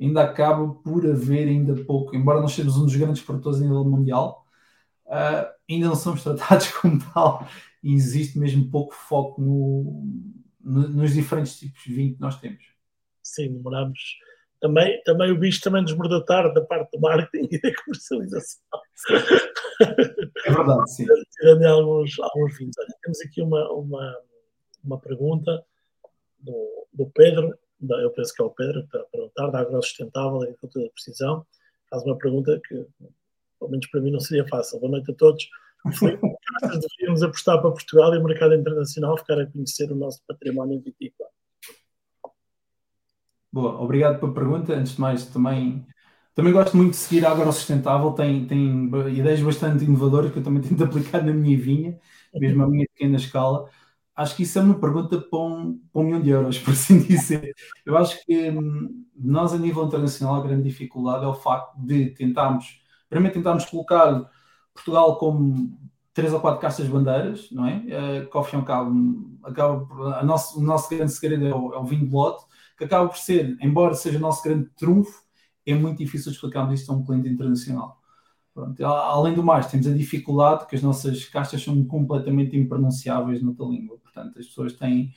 ainda 0.00 0.22
acaba 0.22 0.68
por 0.68 1.06
haver 1.06 1.48
ainda 1.48 1.74
pouco, 1.84 2.16
embora 2.16 2.40
nós 2.40 2.52
sejamos 2.52 2.76
um 2.76 2.84
dos 2.84 2.96
grandes 2.96 3.22
produtores 3.22 3.60
a 3.60 3.62
nível 3.62 3.84
mundial, 3.84 4.44
uh, 5.06 5.46
ainda 5.70 5.88
não 5.88 5.94
somos 5.94 6.22
tratados 6.22 6.68
como 6.80 6.98
tal 7.12 7.46
e 7.82 7.92
existe 7.94 8.38
mesmo 8.38 8.70
pouco 8.70 8.94
foco 8.94 9.40
no, 9.40 10.04
no, 10.60 10.88
nos 10.88 11.12
diferentes 11.12 11.58
tipos 11.58 11.82
de 11.84 11.92
vinho 11.92 12.14
que 12.14 12.20
nós 12.20 12.40
temos. 12.40 12.64
Sim, 13.22 13.52
demoramos. 13.52 14.18
Também, 14.62 15.02
também 15.02 15.32
o 15.32 15.38
bicho 15.38 15.60
também 15.60 15.82
nos 15.82 15.92
mordeu 15.92 16.24
tarde 16.24 16.54
da 16.54 16.60
parte 16.60 16.92
do 16.92 17.00
marketing 17.00 17.48
e 17.50 17.60
da 17.60 17.74
comercialização. 17.82 18.62
É 20.46 20.50
verdade, 20.52 20.94
sim. 20.94 21.04
Tirando 21.32 21.64
alguns, 21.64 22.16
alguns 22.20 22.56
vinhos. 22.56 22.76
Olha, 22.78 22.94
temos 23.02 23.20
aqui 23.22 23.42
uma, 23.42 23.72
uma, 23.72 24.16
uma 24.84 25.00
pergunta 25.00 25.64
do, 26.38 26.86
do 26.92 27.10
Pedro, 27.10 27.58
eu 27.80 28.10
penso 28.12 28.32
que 28.32 28.40
é 28.40 28.44
o 28.44 28.50
Pedro 28.50 28.82
que 28.82 28.96
está 28.96 29.00
a 29.00 29.04
perguntar, 29.10 29.50
da 29.50 29.58
agrosustentável 29.58 30.40
e 30.42 30.44
agricultura 30.44 30.84
de 30.84 30.92
precisão. 30.92 31.44
Faz 31.90 32.04
uma 32.04 32.16
pergunta 32.16 32.60
que, 32.64 32.86
pelo 33.58 33.70
menos 33.72 33.86
para 33.88 34.00
mim, 34.00 34.12
não 34.12 34.20
seria 34.20 34.46
fácil. 34.46 34.78
Boa 34.78 34.92
noite 34.92 35.10
a 35.10 35.14
todos. 35.14 35.44
deveríamos 36.62 37.24
apostar 37.24 37.60
para 37.60 37.72
Portugal 37.72 38.14
e 38.14 38.18
o 38.18 38.24
mercado 38.24 38.54
internacional 38.54 39.18
ficar 39.18 39.40
a 39.40 39.46
conhecer 39.46 39.90
o 39.90 39.96
nosso 39.96 40.22
património 40.28 40.80
vitícola? 40.80 41.31
Boa, 43.52 43.80
obrigado 43.80 44.18
pela 44.18 44.32
pergunta. 44.32 44.74
Antes 44.74 44.94
de 44.94 45.00
mais, 45.00 45.26
também, 45.26 45.86
também 46.34 46.52
gosto 46.52 46.76
muito 46.76 46.92
de 46.92 46.96
seguir 46.96 47.26
a 47.26 47.32
Agrosustentável, 47.32 48.12
tem, 48.12 48.46
tem 48.46 48.90
ideias 49.14 49.42
bastante 49.42 49.84
inovadoras 49.84 50.32
que 50.32 50.38
eu 50.38 50.42
também 50.42 50.62
tento 50.62 50.84
aplicar 50.84 51.22
na 51.22 51.32
minha 51.32 51.58
vinha, 51.58 51.98
mesmo 52.34 52.62
a 52.64 52.68
minha 52.68 52.86
pequena 52.94 53.16
escala. 53.16 53.68
Acho 54.16 54.36
que 54.36 54.42
isso 54.44 54.58
é 54.58 54.62
uma 54.62 54.78
pergunta 54.78 55.20
para 55.20 55.38
um, 55.38 55.80
para 55.92 56.02
um 56.02 56.04
milhão 56.04 56.22
de 56.22 56.30
euros, 56.30 56.58
por 56.60 56.72
assim 56.72 57.00
dizer. 57.00 57.54
Eu 57.84 57.96
acho 57.96 58.24
que 58.24 58.50
hum, 58.50 59.04
nós, 59.16 59.52
a 59.52 59.58
nível 59.58 59.84
internacional, 59.84 60.36
a 60.36 60.46
grande 60.46 60.64
dificuldade 60.64 61.24
é 61.24 61.28
o 61.28 61.34
facto 61.34 61.76
de 61.78 62.10
tentarmos, 62.10 62.80
primeiro 63.08 63.34
tentarmos 63.34 63.64
colocar 63.66 64.30
Portugal 64.74 65.16
como 65.18 65.78
três 66.14 66.32
ou 66.32 66.40
quatro 66.40 66.60
castas 66.60 66.88
bandeiras, 66.88 67.50
não 67.50 67.66
é? 67.66 67.76
Uh, 67.76 68.30
que 68.30 68.36
ao 68.36 68.44
fim 68.44 68.56
e 68.56 68.58
ao 68.58 68.64
cabo, 68.64 69.34
a 70.14 70.24
nosso, 70.24 70.58
o 70.58 70.62
nosso 70.62 70.88
grande 70.94 71.12
segredo 71.12 71.46
é 71.46 71.54
o, 71.54 71.74
é 71.74 71.78
o, 71.78 71.84
vinho 71.84 72.06
de 72.06 72.12
lote, 72.12 72.44
acaba 72.84 73.08
por 73.08 73.16
ser, 73.18 73.56
embora 73.60 73.94
seja 73.94 74.18
o 74.18 74.20
nosso 74.20 74.42
grande 74.42 74.68
trunfo, 74.76 75.22
é 75.66 75.74
muito 75.74 75.98
difícil 75.98 76.32
explicarmos 76.32 76.80
isto 76.80 76.92
a 76.92 76.96
um 76.96 77.04
cliente 77.04 77.28
internacional. 77.28 78.00
Pronto, 78.54 78.84
além 78.84 79.34
do 79.34 79.42
mais, 79.42 79.66
temos 79.66 79.86
a 79.86 79.92
dificuldade 79.92 80.66
que 80.66 80.76
as 80.76 80.82
nossas 80.82 81.24
castas 81.24 81.62
são 81.62 81.82
completamente 81.84 82.56
impronunciáveis 82.56 83.42
noutra 83.42 83.66
língua, 83.66 83.98
portanto, 83.98 84.38
as 84.38 84.46
pessoas 84.46 84.74
têm, 84.78 85.14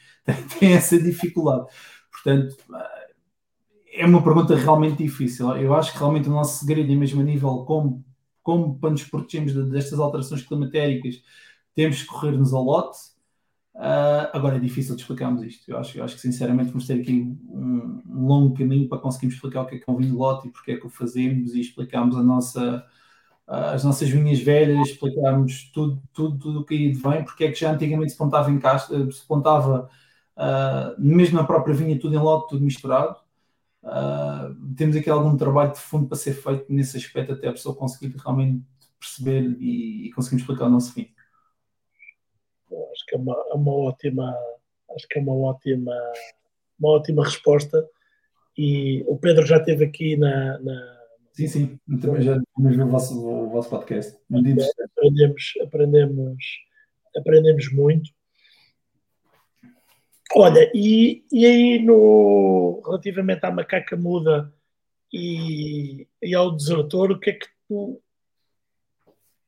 têm 0.59 0.73
essa 0.73 0.97
dificuldade. 1.01 1.67
Portanto, 2.11 2.55
eh, 2.73 3.15
é 4.03 4.05
uma 4.05 4.23
pergunta 4.23 4.55
realmente 4.55 5.03
difícil. 5.03 5.49
Eu 5.57 5.73
acho 5.73 5.91
que 5.91 5.99
realmente 5.99 6.29
o 6.29 6.31
nosso 6.31 6.59
segredo, 6.59 6.91
é 6.91 6.95
mesmo 6.95 7.21
a 7.21 7.23
nível 7.23 7.65
como 7.65 8.03
como 8.45 8.77
para 8.79 8.91
nos 8.91 9.03
protegermos 9.03 9.53
destas 9.71 9.97
alterações 9.99 10.43
climatéricas, 10.43 11.15
temos 11.73 12.03
que 12.03 12.07
correr-nos 12.07 12.53
ao 12.53 12.63
lote. 12.63 12.95
Uh, 13.75 14.31
agora 14.31 14.55
é 14.55 14.59
difícil 14.59 14.95
de 14.95 15.01
explicarmos 15.01 15.43
isto. 15.43 15.69
Eu 15.69 15.77
acho, 15.77 15.97
eu 15.97 16.03
acho 16.03 16.15
que 16.15 16.21
sinceramente 16.21 16.69
vamos 16.69 16.87
ter 16.87 17.01
aqui 17.01 17.11
um, 17.49 18.01
um, 18.07 18.25
longo 18.25 18.55
caminho 18.57 18.87
para 18.87 18.99
conseguirmos 18.99 19.35
explicar 19.35 19.63
o 19.63 19.65
que 19.65 19.75
é 19.75 19.79
que 19.79 19.83
é 19.85 19.91
um 19.91 19.97
vinho 19.97 20.11
de 20.11 20.17
lote 20.17 20.47
e 20.47 20.51
porque 20.51 20.71
é 20.71 20.77
que 20.77 20.87
o 20.87 20.89
fazemos 20.89 21.53
e 21.53 21.59
explicarmos 21.59 22.15
a 22.15 22.23
nossa, 22.23 22.85
uh, 23.47 23.51
as 23.73 23.83
nossas 23.83 24.07
vinhas 24.09 24.39
velhas, 24.39 24.89
explicarmos 24.89 25.69
tudo, 25.73 26.01
tudo, 26.13 26.37
tudo 26.39 26.59
o 26.61 26.65
que 26.65 26.73
aí 26.73 26.93
vem, 26.93 27.25
porque 27.25 27.43
é 27.45 27.51
que 27.51 27.59
já 27.59 27.71
antigamente 27.73 28.13
se 28.13 28.17
pontava 28.17 28.49
em 28.49 28.59
caixa, 28.59 29.11
se 29.11 29.27
pontava 29.27 29.89
uh, 30.37 31.01
mesmo 31.01 31.37
na 31.37 31.43
própria 31.43 31.75
vinha 31.75 31.99
tudo 31.99 32.15
em 32.15 32.19
lote, 32.19 32.49
tudo 32.49 32.63
misturado. 32.63 33.17
Temos 34.77 34.95
aqui 34.95 35.09
algum 35.09 35.37
trabalho 35.37 35.73
de 35.73 35.79
fundo 35.79 36.07
para 36.07 36.17
ser 36.17 36.33
feito 36.33 36.65
nesse 36.69 36.97
aspecto 36.97 37.33
até 37.33 37.49
a 37.49 37.51
pessoa 37.51 37.75
conseguir 37.75 38.15
realmente 38.17 38.63
perceber 38.99 39.57
e, 39.59 40.07
e 40.07 40.11
conseguir 40.13 40.37
explicar 40.37 40.65
o 40.65 40.69
nosso 40.69 40.93
fim. 40.93 41.14
Acho 43.05 43.07
que 43.07 43.15
é 43.15 43.17
uma, 43.17 43.45
é 43.51 43.53
uma 43.53 43.73
ótima 43.73 44.35
acho 44.95 45.07
que 45.07 45.19
é 45.19 45.21
uma 45.21 45.35
ótima 45.35 45.93
uma 46.79 46.89
ótima 46.89 47.23
resposta. 47.23 47.87
E 48.57 49.03
o 49.07 49.17
Pedro 49.17 49.45
já 49.45 49.57
esteve 49.57 49.85
aqui 49.85 50.15
na, 50.15 50.57
na... 50.59 50.99
sim, 51.33 51.47
sim, 51.47 51.79
também 52.01 52.21
já 52.21 52.39
vimos 52.57 52.77
o 52.77 52.87
vosso, 52.87 53.27
o 53.27 53.49
vosso 53.49 53.69
podcast. 53.69 54.17
Muito 54.29 54.61
aprendemos, 54.95 55.53
aprendemos 55.61 56.45
aprendemos 57.17 57.71
muito. 57.71 58.11
Olha, 60.33 60.69
e, 60.73 61.23
e 61.31 61.45
aí 61.45 61.79
no, 61.79 62.81
relativamente 62.85 63.45
à 63.45 63.51
macaca 63.51 63.95
muda 63.95 64.53
e, 65.13 66.07
e 66.21 66.35
ao 66.35 66.55
desertor, 66.55 67.11
o 67.11 67.19
que 67.19 67.29
é 67.29 67.33
que 67.33 67.47
tu, 67.67 68.01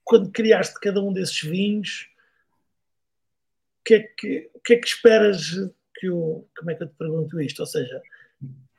quando 0.04 0.32
criaste 0.32 0.80
cada 0.80 1.02
um 1.02 1.12
desses 1.12 1.42
vinhos, 1.42 2.08
que 3.88 3.94
é 3.94 4.00
que, 4.00 4.50
o 4.54 4.60
que, 4.60 4.74
é 4.74 4.78
que 4.78 4.88
esperas 4.88 5.52
que 5.96 6.10
o. 6.10 6.46
Como 6.58 6.72
é 6.72 6.76
que 6.76 6.84
eu 6.84 6.88
te 6.88 6.96
pergunto 6.96 7.40
isto? 7.40 7.60
Ou 7.62 7.66
seja, 7.66 8.02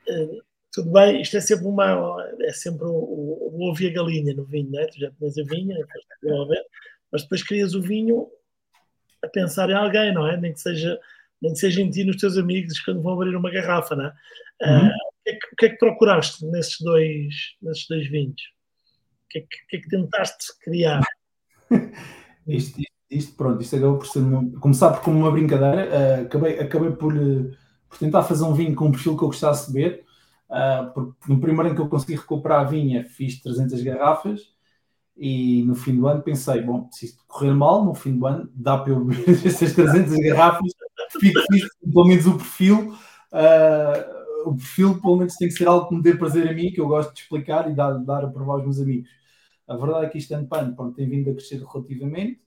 eh, 0.07 0.37
tudo 0.71 0.91
bem, 0.91 1.21
isto 1.21 1.35
é 1.35 1.41
sempre 1.41 1.65
uma. 1.65 2.15
É 2.41 2.53
sempre 2.53 2.85
o, 2.85 2.91
o, 2.91 3.57
o 3.57 3.69
ovo 3.69 3.81
e 3.81 3.87
a 3.87 3.93
galinha 3.93 4.33
no 4.35 4.45
vinho, 4.45 4.69
não 4.71 4.79
é? 4.79 4.85
Tu 4.85 4.99
já 4.99 5.11
tinhas 5.11 5.37
a 5.37 5.43
vinha, 5.43 5.75
mas 7.11 7.23
depois 7.23 7.41
crias 7.43 7.73
o 7.73 7.81
vinho 7.81 8.29
a 9.23 9.27
pensar 9.27 9.69
em 9.69 9.73
alguém, 9.73 10.13
não 10.13 10.27
é? 10.27 10.37
Nem 10.37 10.53
que 10.53 10.59
seja 10.59 10.99
nem 11.41 11.53
que 11.53 11.59
seja 11.59 11.81
em 11.81 11.89
ti 11.89 12.03
nos 12.03 12.17
teus 12.17 12.37
amigos 12.37 12.79
quando 12.81 13.01
vão 13.01 13.13
abrir 13.13 13.35
uma 13.35 13.49
garrafa, 13.49 13.95
não 13.95 14.05
é? 14.05 14.13
Uhum. 14.61 14.87
Uh, 14.87 14.91
o, 14.91 15.23
que 15.23 15.29
é 15.29 15.33
que, 15.33 15.47
o, 15.47 15.55
que 15.55 15.65
é 15.65 15.69
que, 15.69 15.77
procuraste 15.77 16.45
nesses 16.45 16.79
dois, 16.81 17.33
nesses 17.61 17.87
dois 17.87 18.09
vinhos? 18.09 18.41
O 19.23 19.27
que 19.29 19.39
é 19.39 19.41
que, 19.41 19.79
que, 19.79 19.87
é 19.87 19.89
tentaste 19.89 20.47
criar? 20.61 21.01
isto, 22.47 22.81
isto, 23.09 23.35
pronto, 23.35 23.61
isto 23.61 23.75
acabou 23.75 23.97
por 23.97 24.07
ser 24.07 24.21
começar 24.59 24.91
por 24.91 25.01
como 25.01 25.19
uma 25.19 25.31
brincadeira. 25.31 25.89
Uh, 25.89 26.25
acabei, 26.25 26.59
acabei 26.59 26.91
por, 26.91 27.13
uh, 27.13 27.51
por 27.89 27.97
tentar 27.97 28.23
fazer 28.23 28.43
um 28.43 28.53
vinho 28.53 28.75
com 28.75 28.85
um 28.85 28.91
perfil 28.91 29.17
que 29.17 29.23
eu 29.23 29.27
gostasse 29.27 29.67
de 29.67 29.73
beber. 29.73 30.05
Uh, 30.49 30.93
porque 30.93 31.11
no 31.27 31.39
primeiro 31.39 31.67
ano 31.67 31.75
que 31.75 31.81
eu 31.81 31.89
consegui 31.89 32.15
recuperar 32.15 32.61
a 32.61 32.63
vinha, 32.63 33.03
fiz 33.05 33.41
300 33.41 33.81
garrafas 33.81 34.41
e 35.17 35.63
no 35.63 35.75
fim 35.75 35.95
do 35.95 36.07
ano 36.07 36.21
pensei, 36.23 36.61
bom, 36.61 36.87
se 36.91 37.05
isto 37.05 37.23
correr 37.27 37.53
mal, 37.53 37.83
no 37.83 37.93
fim 37.93 38.17
do 38.17 38.25
ano 38.25 38.49
dá 38.53 38.77
para 38.77 38.93
eu 38.93 39.03
beber 39.03 39.29
estas 39.45 39.73
300 39.73 40.15
garrafas 40.17 40.71
fico 41.19 41.41
pelo 41.91 42.05
menos 42.05 42.25
o 42.27 42.37
perfil. 42.37 42.95
O 44.45 44.55
perfil, 44.55 45.01
pelo 45.01 45.17
menos, 45.17 45.35
tem 45.35 45.49
que 45.49 45.53
ser 45.53 45.67
algo 45.67 45.89
que 45.89 45.95
me 45.95 46.01
dê 46.01 46.15
prazer 46.15 46.47
a 46.47 46.53
mim, 46.53 46.71
que 46.71 46.79
eu 46.79 46.87
gosto 46.87 47.13
de 47.13 47.21
explicar 47.21 47.69
e 47.69 47.75
dar, 47.75 47.91
dar 47.99 48.23
a 48.23 48.27
provar 48.29 48.53
aos 48.53 48.63
meus 48.63 48.79
amigos. 48.79 49.09
A 49.67 49.75
verdade 49.75 50.05
é 50.05 50.09
que 50.09 50.17
isto 50.17 50.33
ano 50.33 50.47
pano, 50.47 50.75
pronto, 50.75 50.95
tem 50.95 51.09
vindo 51.09 51.29
a 51.29 51.33
crescer 51.33 51.61
relativamente. 51.61 52.39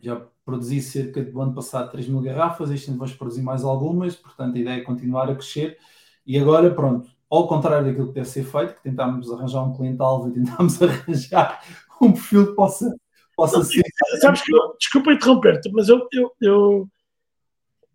Já 0.00 0.16
produzi 0.44 0.80
cerca 0.80 1.22
do 1.22 1.40
ano 1.40 1.54
passado 1.54 1.90
3 1.90 2.08
mil 2.08 2.20
garrafas, 2.20 2.70
este 2.70 2.88
ano 2.88 2.98
vamos 2.98 3.14
produzir 3.14 3.42
mais 3.42 3.64
algumas, 3.64 4.14
portanto 4.14 4.56
a 4.56 4.58
ideia 4.58 4.80
é 4.80 4.84
continuar 4.84 5.28
a 5.28 5.34
crescer. 5.34 5.78
E 6.26 6.38
agora, 6.38 6.72
pronto, 6.72 7.10
ao 7.28 7.48
contrário 7.48 7.86
daquilo 7.86 8.08
que 8.08 8.14
deve 8.14 8.28
ser 8.28 8.44
feito, 8.44 8.74
que 8.74 8.82
tentámos 8.82 9.32
arranjar 9.32 9.62
um 9.64 9.74
cliente-alvo 9.74 10.28
e 10.28 10.34
tentámos 10.34 10.80
arranjar 10.82 11.62
um 12.00 12.12
perfil 12.12 12.48
que 12.48 12.54
possa 12.54 12.94
possa 13.36 13.62
ser. 13.62 13.82
Sabes 14.20 14.42
que 14.42 14.52
eu, 14.52 14.76
desculpa 14.78 15.12
interromper-te, 15.12 15.70
mas 15.72 15.88
eu, 15.88 16.06
eu, 16.12 16.32
eu, 16.40 16.88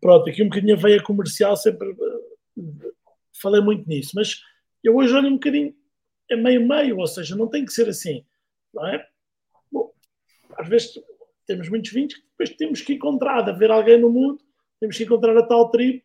Pronto, 0.04 0.30
aqui 0.30 0.44
um 0.44 0.50
bocadinho 0.50 0.76
a 0.76 0.78
veia 0.78 1.02
comercial, 1.02 1.56
sempre 1.56 1.90
uh, 1.90 2.94
falei 3.42 3.62
muito 3.62 3.88
nisso, 3.88 4.12
mas 4.14 4.42
eu 4.84 4.98
hoje 4.98 5.16
olho 5.16 5.30
um 5.30 5.36
bocadinho, 5.36 5.74
é 6.30 6.36
meio-meio, 6.36 6.98
ou 6.98 7.08
seja, 7.08 7.38
não 7.38 7.48
tem 7.48 7.64
que 7.64 7.72
ser 7.72 7.88
assim, 7.88 8.26
não 8.74 8.86
é? 8.86 9.08
Às 10.58 10.68
vezes 10.68 10.94
temos 11.46 11.70
muitos 11.70 11.92
vinhos 11.92 12.14
que 12.14 12.22
depois 12.22 12.58
temos 12.58 12.82
que 12.82 12.94
encontrar, 12.94 13.42
de 13.42 13.52
haver 13.52 13.72
alguém 13.72 14.00
no 14.00 14.10
mundo, 14.10 14.40
temos 14.80 14.98
que 14.98 15.04
encontrar 15.04 15.38
a 15.38 15.46
tal 15.46 15.70
tribo 15.70 16.02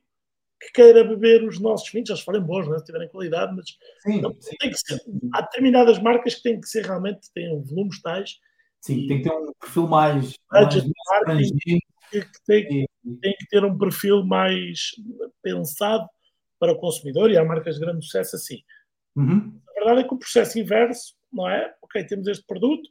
que 0.61 0.73
queira 0.73 1.05
beber 1.05 1.45
os 1.45 1.61
nossos 1.61 1.89
vinhos, 1.91 2.11
eles 2.11 2.23
forem 2.23 2.41
bons, 2.41 2.69
é? 2.69 2.79
se 2.79 2.85
tiverem 2.85 3.09
qualidade, 3.09 3.55
mas 3.55 3.67
sim, 4.01 4.21
não, 4.21 4.35
sim. 4.41 4.57
Tem 4.59 4.71
que 4.71 4.79
ser. 4.79 5.01
há 5.33 5.43
determinadas 5.43 6.01
marcas 6.01 6.35
que 6.35 6.43
têm 6.43 6.61
que 6.61 6.69
ser 6.69 6.85
realmente, 6.85 7.33
têm 7.33 7.63
volumes 7.63 8.03
tais 8.03 8.39
Sim, 8.81 9.07
tem 9.07 9.23
que 9.23 9.29
ter 9.29 9.35
um 9.35 9.53
perfil 9.61 9.89
mais, 9.89 10.35
mais, 10.51 10.75
que 12.11 12.45
tem, 12.47 12.89
tem 13.21 13.35
que 13.39 13.47
ter 13.51 13.65
um 13.65 13.77
perfil 13.77 14.25
mais 14.25 14.93
pensado 15.43 16.09
para 16.61 16.73
o 16.73 16.79
consumidor 16.79 17.31
e 17.31 17.37
há 17.37 17.45
marcas 17.45 17.75
de 17.75 17.81
grande 17.81 18.05
sucesso 18.05 18.37
assim. 18.37 18.63
Uhum. 19.17 19.61
A 19.69 19.73
verdade 19.73 20.01
é 20.01 20.05
que 20.05 20.15
o 20.15 20.19
processo 20.19 20.59
inverso, 20.59 21.15
não 21.33 21.49
é? 21.49 21.75
Ok, 21.83 22.05
temos 22.05 22.29
este 22.29 22.45
produto, 22.47 22.89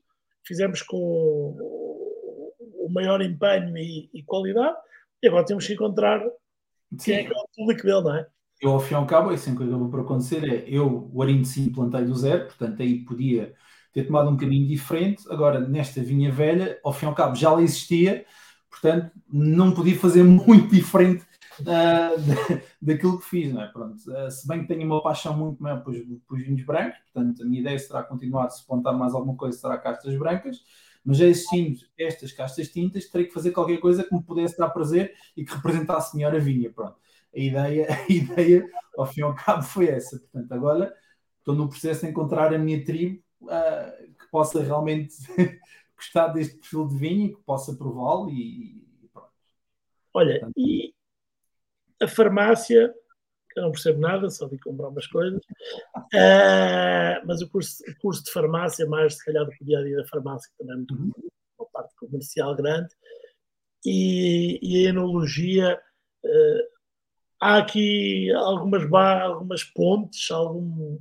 fizemos 0.47 0.81
com 0.81 0.97
o 0.97 2.89
maior 2.89 3.21
empenho 3.21 3.77
e, 3.77 4.09
e 4.13 4.23
qualidade, 4.23 4.77
e 5.21 5.27
agora 5.27 5.45
temos 5.45 5.67
que 5.67 5.73
encontrar 5.73 6.21
Sim. 6.97 6.97
quem 7.03 7.15
é 7.15 7.23
que 7.25 7.33
é 7.33 7.37
o 7.37 7.47
público 7.55 7.83
dele, 7.83 8.01
não 8.01 8.15
é? 8.15 8.27
Eu, 8.59 8.71
ao 8.71 8.79
fim 8.79 8.95
e 8.95 8.97
ao 8.97 9.05
cabo, 9.05 9.31
isso 9.31 9.55
que 9.55 9.63
acabou 9.63 9.89
por 9.89 9.99
acontecer 9.99 10.43
é 10.43 10.63
eu, 10.67 11.09
o 11.13 11.21
Arinho 11.21 11.45
sim, 11.45 11.71
plantei 11.71 12.03
do 12.05 12.15
zero, 12.15 12.45
portanto 12.45 12.81
aí 12.81 13.05
podia 13.05 13.53
ter 13.93 14.05
tomado 14.05 14.29
um 14.29 14.37
caminho 14.37 14.67
diferente. 14.67 15.23
Agora, 15.29 15.59
nesta 15.59 16.01
vinha 16.01 16.31
velha, 16.31 16.79
ao 16.83 16.91
fim 16.91 17.05
e 17.05 17.09
ao 17.09 17.15
cabo, 17.15 17.35
já 17.35 17.51
lá 17.51 17.61
existia, 17.61 18.25
portanto, 18.69 19.11
não 19.31 19.71
podia 19.73 19.97
fazer 19.97 20.23
muito 20.25 20.73
diferente 20.73 21.23
uh, 21.61 22.61
daquilo 22.87 23.19
que 23.19 23.25
fiz, 23.25 23.53
não 23.53 23.61
é? 23.61 23.67
Pronto, 23.67 23.97
uh, 23.97 24.31
se 24.31 24.47
bem 24.47 24.61
que 24.61 24.67
tenho 24.67 24.85
uma 24.85 25.03
paixão 25.03 25.35
muito 25.35 25.61
maior 25.61 25.83
pelos, 25.83 25.99
pelos 26.27 26.45
vinhos 26.45 26.63
brancos, 26.63 26.97
portanto, 27.11 27.43
a 27.43 27.45
minha 27.45 27.59
ideia 27.59 27.77
será 27.77 28.01
continuar, 28.01 28.49
se 28.49 28.65
plantar 28.65 28.93
mais 28.93 29.13
alguma 29.13 29.35
coisa, 29.35 29.57
será 29.57 29.77
castas 29.77 30.17
brancas, 30.17 30.63
mas 31.03 31.17
já 31.17 31.25
existindo 31.25 31.81
estas 31.97 32.31
castas 32.31 32.69
tintas, 32.69 33.09
terei 33.09 33.27
que 33.27 33.33
fazer 33.33 33.51
qualquer 33.51 33.77
coisa 33.79 34.03
que 34.03 34.13
me 34.13 34.23
pudesse 34.23 34.57
dar 34.57 34.69
prazer 34.69 35.13
e 35.35 35.43
que 35.43 35.53
representasse 35.53 36.15
melhor 36.15 36.33
a 36.33 36.39
vinha, 36.39 36.71
pronto. 36.71 36.97
A 37.35 37.39
ideia, 37.39 37.87
a 38.09 38.11
ideia, 38.11 38.69
ao 38.97 39.05
fim 39.05 39.19
e 39.19 39.23
ao 39.23 39.35
cabo, 39.35 39.63
foi 39.63 39.89
essa. 39.89 40.17
Portanto, 40.19 40.51
agora 40.53 40.93
estou 41.39 41.55
no 41.55 41.67
processo 41.67 42.05
de 42.05 42.11
encontrar 42.11 42.53
a 42.53 42.57
minha 42.57 42.83
tribo 42.83 43.21
uh, 43.43 44.13
que 44.17 44.31
possa 44.31 44.63
realmente 44.63 45.13
gostar 45.95 46.29
deste 46.29 46.57
perfil 46.57 46.87
de 46.87 46.97
vinho 46.97 47.25
e 47.25 47.35
que 47.35 47.41
possa 47.43 47.75
prová-lo 47.75 48.29
e, 48.29 48.81
e, 49.03 49.09
pronto. 49.11 49.29
Olha, 50.13 50.39
Portanto, 50.39 50.53
e 50.57 50.93
a 52.01 52.07
farmácia, 52.07 52.93
que 53.51 53.59
eu 53.59 53.63
não 53.63 53.71
percebo 53.71 53.99
nada, 53.99 54.29
só 54.29 54.47
vi 54.47 54.59
comprar 54.59 54.89
umas 54.89 55.07
coisas, 55.07 55.41
uh, 55.95 57.25
mas 57.25 57.41
o 57.41 57.49
curso, 57.49 57.83
o 57.87 58.01
curso 58.01 58.23
de 58.23 58.31
farmácia, 58.31 58.85
mais 58.85 59.15
se 59.15 59.25
calhar 59.25 59.45
do 59.45 59.51
dia 59.61 59.79
a 59.79 59.83
dia 59.83 59.97
da 59.97 60.07
farmácia, 60.07 60.51
também 60.57 60.73
é 60.73 60.77
muito 60.77 60.95
uhum. 60.95 61.11
uma 61.59 61.67
parte 61.71 61.95
comercial 61.95 62.55
grande, 62.55 62.89
e, 63.85 64.59
e 64.61 64.85
a 64.85 64.89
enologia. 64.89 65.79
Uh, 66.25 66.77
há 67.39 67.57
aqui 67.57 68.31
algumas, 68.31 68.91
algumas 68.91 69.63
pontes, 69.63 70.29
algum, 70.31 70.99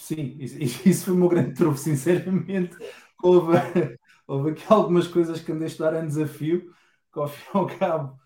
Sim, 0.00 0.34
isso, 0.40 0.58
isso 0.88 1.04
foi 1.04 1.14
o 1.14 1.16
meu 1.16 1.28
grande 1.28 1.54
truque, 1.54 1.78
sinceramente. 1.78 2.74
Houve, 3.22 3.52
houve 4.26 4.52
aqui 4.52 4.64
algumas 4.68 5.06
coisas 5.06 5.42
que 5.42 5.52
andei 5.52 5.64
a 5.64 5.70
estudar 5.70 6.02
em 6.02 6.06
desafio, 6.06 6.72
que 7.12 7.18
ao 7.18 7.28
fim 7.28 7.42
e 7.42 7.58
ao 7.58 7.66
cabo 7.66 8.18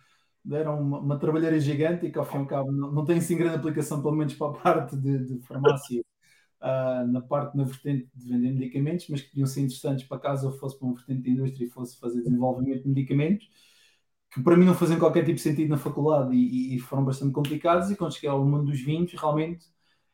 deram 0.45 0.81
uma, 0.81 0.99
uma 0.99 1.19
trabalheira 1.19 1.59
gigante 1.59 2.07
e 2.07 2.13
que 2.13 2.19
ao 2.19 2.25
fim 2.25 2.39
e 2.39 2.41
ao 2.41 2.47
cabo 2.47 2.71
não, 2.73 2.93
não 2.93 3.05
tem 3.05 3.19
assim 3.19 3.37
grande 3.37 3.57
aplicação, 3.57 4.03
pelo 4.03 4.15
menos 4.15 4.35
para 4.35 4.49
a 4.49 4.53
parte 4.61 4.97
de, 4.97 5.19
de 5.19 5.41
farmácia, 5.47 6.03
uh, 6.61 7.07
na 7.11 7.21
parte 7.23 7.57
na 7.57 7.65
vertente 7.65 8.09
de 8.15 8.29
vender 8.29 8.53
medicamentos, 8.53 9.07
mas 9.09 9.23
que 9.23 9.31
podiam 9.31 9.47
ser 9.47 9.61
interessantes 9.63 10.07
para 10.07 10.19
caso 10.19 10.49
eu 10.49 10.53
fosse 10.53 10.79
para 10.79 10.87
uma 10.87 10.95
vertente 10.95 11.23
de 11.23 11.31
indústria 11.31 11.65
e 11.67 11.71
fosse 11.71 11.99
fazer 11.99 12.23
desenvolvimento 12.23 12.83
de 12.83 12.89
medicamentos, 12.89 13.49
que 14.33 14.43
para 14.43 14.57
mim 14.57 14.67
não 14.67 14.75
faziam 14.75 14.99
qualquer 14.99 15.25
tipo 15.25 15.37
de 15.37 15.43
sentido 15.43 15.71
na 15.71 15.79
faculdade 15.79 16.35
e, 16.35 16.77
e 16.77 16.79
foram 16.81 17.05
bastante 17.05 17.33
complicados. 17.33 17.91
E 17.91 17.97
quando 17.97 18.15
cheguei 18.15 18.29
ao 18.31 18.45
mundo 18.45 18.65
dos 18.67 18.81
vinhos, 18.81 19.13
realmente 19.13 19.67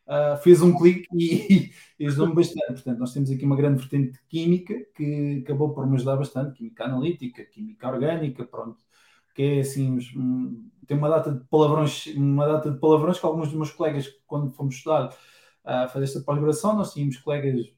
uh, 0.07 0.37
fez 0.43 0.61
um 0.63 0.77
clique 0.77 1.09
e, 1.15 1.73
e 1.99 2.07
ajudou-me 2.07 2.35
bastante. 2.35 2.75
Portanto, 2.75 2.99
nós 2.99 3.13
temos 3.15 3.31
aqui 3.31 3.45
uma 3.45 3.57
grande 3.57 3.79
vertente 3.81 4.13
de 4.13 4.19
química 4.29 4.75
que 4.95 5.43
acabou 5.45 5.73
por 5.75 5.87
me 5.87 5.97
ajudar 5.97 6.17
bastante, 6.17 6.59
química 6.59 6.85
analítica, 6.85 7.45
química 7.45 7.89
orgânica, 7.89 8.45
pronto, 8.45 8.79
que 9.35 9.43
é 9.43 9.61
assim, 9.61 9.99
um, 10.17 10.71
tem 10.87 10.97
uma 10.97 11.09
data 11.09 11.33
de 11.33 11.45
palavrões, 11.45 12.07
uma 12.17 12.47
data 12.47 12.71
de 12.71 12.79
palavrões 12.79 13.19
que 13.19 13.27
alguns 13.27 13.49
dos 13.49 13.57
meus 13.57 13.71
colegas, 13.71 14.09
quando 14.27 14.51
fomos 14.51 14.75
estudar 14.75 15.15
a 15.65 15.87
uh, 15.87 15.89
fazer 15.89 16.05
esta 16.05 16.21
pós-graduação, 16.21 16.75
nós 16.75 16.93
tínhamos 16.93 17.17
colegas 17.19 17.73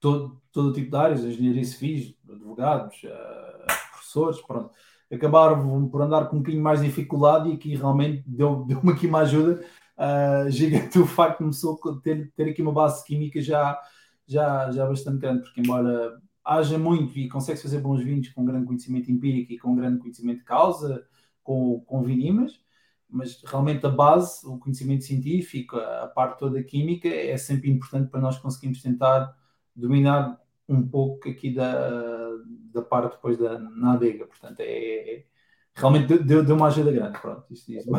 todo, 0.00 0.40
todo 0.52 0.72
tipo 0.72 0.90
de 0.90 0.96
áreas, 0.96 1.24
engenharia 1.24 1.64
civis, 1.64 2.14
advogados, 2.28 3.02
uh, 3.04 3.66
professores, 3.92 4.40
pronto, 4.42 4.70
acabaram 5.12 5.88
por 5.88 6.02
andar 6.02 6.26
com 6.28 6.36
um 6.36 6.40
bocadinho 6.40 6.62
mais 6.62 6.80
de 6.80 6.86
dificuldade 6.86 7.48
e 7.48 7.54
aqui 7.54 7.74
realmente 7.74 8.22
deu-me 8.28 8.66
deu 8.66 8.90
aqui 8.90 9.06
uma 9.06 9.20
ajuda 9.20 9.64
uh, 9.96 10.50
gigante. 10.50 10.98
O 10.98 11.06
facto 11.06 11.48
de 11.48 12.02
ter, 12.02 12.32
ter 12.36 12.50
aqui 12.50 12.62
uma 12.62 12.72
base 12.72 13.04
química 13.04 13.40
já, 13.40 13.80
já, 14.26 14.70
já 14.70 14.86
bastante 14.86 15.18
grande, 15.18 15.42
porque 15.42 15.60
embora 15.60 16.20
haja 16.48 16.78
muito 16.78 17.18
e 17.18 17.28
consegue 17.28 17.60
fazer 17.60 17.78
bons 17.80 18.02
vinhos 18.02 18.30
com 18.30 18.44
grande 18.44 18.66
conhecimento 18.66 19.12
empírico 19.12 19.52
e 19.52 19.58
com 19.58 19.76
grande 19.76 19.98
conhecimento 19.98 20.38
de 20.38 20.44
causa, 20.44 21.06
com, 21.42 21.80
com 21.80 22.02
vinimas, 22.02 22.58
mas 23.08 23.42
realmente 23.44 23.84
a 23.84 23.90
base, 23.90 24.46
o 24.46 24.58
conhecimento 24.58 25.04
científico, 25.04 25.76
a 25.76 26.06
parte 26.06 26.38
toda 26.38 26.62
química 26.62 27.08
é 27.08 27.36
sempre 27.36 27.70
importante 27.70 28.10
para 28.10 28.20
nós 28.20 28.38
conseguirmos 28.38 28.80
tentar 28.80 29.36
dominar 29.76 30.40
um 30.66 30.86
pouco 30.86 31.28
aqui 31.28 31.52
da, 31.52 32.30
da 32.72 32.82
parte 32.82 33.16
depois 33.16 33.38
da 33.38 33.58
na 33.58 33.92
adega. 33.92 34.26
Portanto, 34.26 34.60
é, 34.60 35.16
é 35.16 35.24
realmente 35.74 36.18
deu, 36.18 36.42
deu 36.42 36.56
uma 36.56 36.68
ajuda 36.68 36.92
grande. 36.92 37.18
Pronto, 37.20 37.44
isto, 37.50 37.72
isto, 37.72 37.94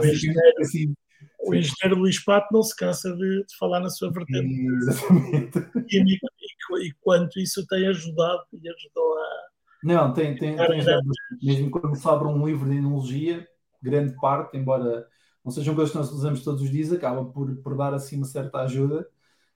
assim, 0.59 0.93
o 1.39 1.55
engenheiro 1.55 1.99
Luís 1.99 2.23
Pato 2.23 2.47
não 2.51 2.61
se 2.61 2.75
cansa 2.75 3.15
de, 3.15 3.45
de 3.45 3.57
falar 3.57 3.79
na 3.79 3.89
sua 3.89 4.11
vertente. 4.11 4.65
Exatamente. 4.65 5.59
E, 5.89 6.15
e, 6.15 6.87
e, 6.87 6.93
quanto 7.01 7.39
isso 7.39 7.65
tem 7.67 7.87
ajudado 7.87 8.43
e 8.53 8.69
ajudou 8.69 9.17
a. 9.17 9.49
Não, 9.83 10.13
tem, 10.13 10.35
tem, 10.35 10.55
tem 10.55 10.79
ajudado. 10.79 11.07
Mesmo 11.41 11.71
quando 11.71 11.95
se 11.95 12.07
abre 12.07 12.27
um 12.27 12.45
livro 12.45 12.69
de 12.69 12.77
enologia, 12.77 13.47
grande 13.81 14.15
parte, 14.19 14.57
embora 14.57 15.07
não 15.43 15.51
sejam 15.51 15.73
coisas 15.73 15.91
que 15.91 15.97
nós 15.97 16.11
usamos 16.11 16.43
todos 16.43 16.61
os 16.61 16.69
dias, 16.69 16.91
acaba 16.91 17.25
por, 17.25 17.55
por 17.57 17.75
dar 17.77 17.93
assim 17.93 18.17
uma 18.17 18.25
certa 18.25 18.59
ajuda. 18.59 19.07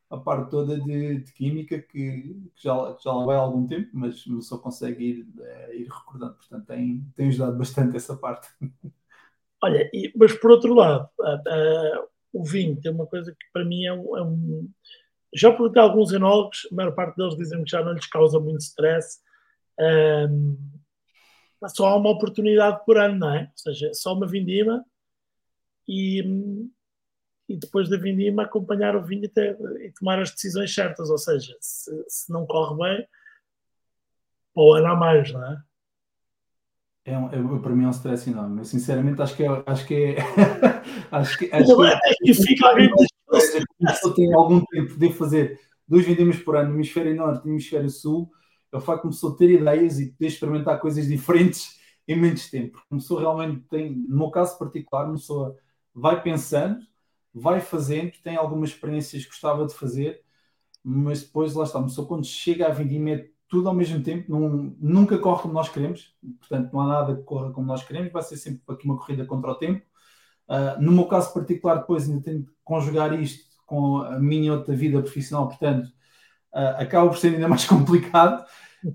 A 0.09 0.17
parte 0.17 0.51
toda 0.51 0.79
de, 0.79 1.21
de 1.21 1.33
química 1.33 1.79
que, 1.79 2.35
que, 2.55 2.63
já, 2.63 2.93
que 2.93 3.03
já 3.03 3.11
lá 3.11 3.25
vai 3.25 3.35
há 3.35 3.39
algum 3.39 3.65
tempo, 3.65 3.89
mas 3.93 4.23
pessoa 4.23 4.61
consegue 4.61 5.03
ir, 5.03 5.27
é, 5.41 5.75
ir 5.75 5.87
recordando. 5.87 6.35
Portanto, 6.35 6.65
tem, 6.67 7.03
tem 7.15 7.27
ajudado 7.29 7.57
bastante 7.57 7.95
essa 7.97 8.15
parte. 8.15 8.47
Olha, 9.63 9.89
e, 9.93 10.11
mas 10.13 10.33
por 10.33 10.51
outro 10.51 10.73
lado, 10.73 11.09
o 12.33 12.43
vinho 12.43 12.81
tem 12.81 12.91
uma 12.91 13.07
coisa 13.07 13.31
que 13.31 13.45
para 13.53 13.63
mim 13.63 13.85
é 13.85 13.93
um. 13.93 14.17
É 14.17 14.21
um 14.21 14.69
já 15.33 15.49
perguntei 15.51 15.81
a 15.81 15.85
alguns 15.85 16.11
enólogos, 16.11 16.67
a 16.69 16.75
maior 16.75 16.91
parte 16.93 17.15
deles 17.15 17.37
dizem 17.37 17.63
que 17.63 17.71
já 17.71 17.81
não 17.81 17.93
lhes 17.93 18.05
causa 18.07 18.39
muito 18.41 18.59
stress. 18.59 19.21
Um, 19.79 20.57
só 21.69 21.87
há 21.87 21.95
uma 21.95 22.09
oportunidade 22.09 22.83
por 22.85 22.97
ano, 22.97 23.17
não 23.17 23.33
é? 23.33 23.43
Ou 23.43 23.57
seja, 23.57 23.93
só 23.93 24.13
uma 24.13 24.27
vindima 24.27 24.85
e, 25.87 26.19
e 27.47 27.55
depois 27.57 27.89
da 27.89 27.97
vindima 27.97 28.43
acompanhar 28.43 28.97
o 28.97 29.03
vinho 29.03 29.25
até, 29.25 29.57
e 29.79 29.91
tomar 29.93 30.19
as 30.19 30.29
decisões 30.29 30.75
certas. 30.75 31.09
Ou 31.09 31.17
seja, 31.17 31.55
se, 31.61 32.05
se 32.09 32.31
não 32.31 32.45
corre 32.45 32.75
bem, 32.97 33.07
ou 34.53 34.75
ano 34.75 34.87
a 34.87 34.95
mais, 34.95 35.31
não 35.31 35.43
é? 35.51 35.63
É, 37.05 37.17
um, 37.17 37.27
é 37.27 37.59
para 37.59 37.75
mim 37.75 37.83
é 37.83 37.87
um 37.87 37.91
stress 37.91 38.29
enorme. 38.29 38.61
Eu 38.61 38.65
sinceramente 38.65 39.21
acho 39.21 39.35
que 39.35 39.43
é. 39.43 39.63
Acho 39.65 39.85
que 39.85 39.93
é. 39.95 40.15
acho 41.11 41.37
que, 41.37 41.49
acho 41.51 41.75
que, 41.77 41.85
é. 41.85 41.99
Eu 44.03 44.13
tenho 44.13 44.37
algum 44.37 44.63
tempo 44.65 44.97
de 44.97 45.11
fazer 45.11 45.59
dois 45.87 46.05
vendimas 46.05 46.37
por 46.37 46.55
ano 46.55 46.69
no 46.69 46.75
hemisfério 46.75 47.15
norte 47.15 47.43
e 47.43 47.47
no 47.47 47.53
hemisfério 47.53 47.89
sul. 47.89 48.31
É 48.71 48.77
o 48.77 48.81
facto 48.81 49.01
de 49.01 49.03
começou 49.03 49.33
a 49.33 49.35
ter 49.35 49.49
ideias 49.51 49.99
e 49.99 50.11
de 50.11 50.25
experimentar 50.25 50.79
coisas 50.79 51.07
diferentes 51.07 51.77
em 52.07 52.19
menos 52.19 52.49
tempo. 52.49 52.81
Começou 52.89 53.19
realmente, 53.19 53.61
tem, 53.69 53.91
no 53.91 54.17
meu 54.17 54.31
caso 54.31 54.57
particular, 54.57 55.05
começou 55.05 55.55
vai 55.93 56.21
pensando, 56.21 56.79
vai 57.33 57.59
fazendo, 57.59 58.13
tem 58.23 58.35
algumas 58.35 58.69
experiências 58.69 59.23
que 59.23 59.29
gostava 59.29 59.65
de 59.67 59.73
fazer, 59.73 60.21
mas 60.83 61.23
depois 61.23 61.53
lá 61.53 61.63
está, 61.63 61.79
começou 61.79 62.07
quando 62.07 62.25
chega 62.25 62.67
a 62.67 62.71
vindima 62.71 63.11
é 63.11 63.29
tudo 63.53 63.69
ao 63.69 63.75
mesmo 63.75 64.01
tempo, 64.01 64.31
não, 64.31 64.75
nunca 64.79 65.15
corre 65.19 65.43
como 65.43 65.53
nós 65.53 65.69
queremos, 65.69 66.17
portanto 66.39 66.73
não 66.73 66.81
há 66.81 66.87
nada 66.87 67.15
que 67.15 67.21
corra 67.21 67.51
como 67.51 67.67
nós 67.67 67.83
queremos, 67.83 68.11
vai 68.11 68.23
ser 68.23 68.35
sempre 68.35 68.63
aqui 68.67 68.83
uma 68.83 68.97
corrida 68.97 69.27
contra 69.27 69.51
o 69.51 69.55
tempo. 69.55 69.85
Uh, 70.49 70.81
no 70.81 70.91
meu 70.91 71.05
caso 71.05 71.31
particular, 71.31 71.75
depois 71.75 72.09
ainda 72.09 72.23
tenho 72.23 72.43
que 72.45 72.51
conjugar 72.63 73.13
isto 73.21 73.55
com 73.67 73.97
a 73.97 74.19
minha 74.19 74.53
outra 74.53 74.75
vida 74.75 74.99
profissional, 74.99 75.47
portanto 75.47 75.85
uh, 76.51 76.81
acaba 76.81 77.07
por 77.07 77.17
ser 77.19 77.35
ainda 77.35 77.47
mais 77.47 77.63
complicado. 77.69 78.43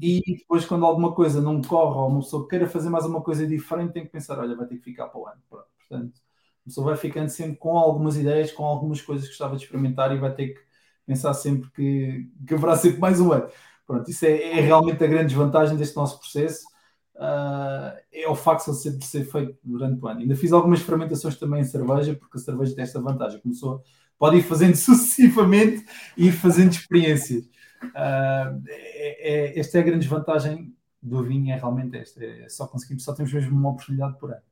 E 0.02 0.20
depois, 0.26 0.66
quando 0.66 0.84
alguma 0.84 1.14
coisa 1.14 1.40
não 1.40 1.62
corre 1.62 1.96
ou 1.96 2.08
uma 2.08 2.20
pessoa 2.20 2.48
queira 2.48 2.68
fazer 2.68 2.90
mais 2.90 3.06
uma 3.06 3.22
coisa 3.22 3.46
diferente, 3.46 3.92
tem 3.92 4.04
que 4.04 4.10
pensar: 4.10 4.40
olha, 4.40 4.56
vai 4.56 4.66
ter 4.66 4.76
que 4.76 4.82
ficar 4.82 5.06
para 5.06 5.20
o 5.20 5.26
ano. 5.26 5.40
Portanto, 5.48 6.20
a 6.62 6.64
pessoa 6.64 6.88
vai 6.88 6.96
ficando 6.96 7.28
sempre 7.28 7.56
com 7.56 7.78
algumas 7.78 8.16
ideias, 8.16 8.50
com 8.50 8.64
algumas 8.64 9.00
coisas 9.00 9.24
que 9.24 9.30
gostava 9.30 9.56
de 9.56 9.62
experimentar 9.62 10.12
e 10.14 10.18
vai 10.18 10.34
ter 10.34 10.48
que 10.48 10.60
pensar 11.06 11.32
sempre 11.32 11.70
que, 11.70 12.28
que 12.46 12.54
haverá 12.54 12.76
sempre 12.76 12.98
mais 12.98 13.20
um 13.20 13.32
ano. 13.32 13.48
Pronto, 13.88 14.10
isso 14.10 14.26
é, 14.26 14.58
é, 14.58 14.60
realmente 14.60 15.02
a 15.02 15.06
grande 15.06 15.28
desvantagem 15.28 15.74
deste 15.74 15.96
nosso 15.96 16.20
processo. 16.20 16.66
Uh, 17.14 17.98
é 18.12 18.28
o 18.28 18.34
facto 18.36 18.70
de 18.70 18.76
sempre 18.76 19.04
ser 19.04 19.24
feito 19.24 19.58
durante 19.64 20.04
o 20.04 20.06
ano. 20.06 20.20
Ainda 20.20 20.36
fiz 20.36 20.52
algumas 20.52 20.82
fermentações 20.82 21.38
também 21.38 21.62
em 21.62 21.64
cerveja, 21.64 22.14
porque 22.14 22.36
a 22.36 22.40
cerveja 22.40 22.74
tem 22.74 22.84
esta 22.84 23.00
vantagem. 23.00 23.40
Começou, 23.40 23.82
pode 24.18 24.36
ir 24.36 24.42
fazendo 24.42 24.76
sucessivamente 24.76 25.86
e 26.18 26.28
ir 26.28 26.32
fazendo 26.32 26.70
experiências. 26.70 27.46
Uh, 27.82 28.62
é, 28.68 29.54
é, 29.56 29.58
esta 29.58 29.78
é 29.78 29.80
a 29.80 29.84
grande 29.84 30.00
desvantagem 30.00 30.76
do 31.02 31.22
vinho 31.22 31.50
é 31.50 31.56
realmente 31.56 31.96
esta. 31.96 32.22
É 32.22 32.46
só 32.50 32.68
conseguimos, 32.68 33.04
só 33.04 33.14
temos 33.14 33.32
mesmo 33.32 33.56
uma 33.56 33.70
oportunidade 33.70 34.18
por 34.18 34.32
ano. 34.32 34.42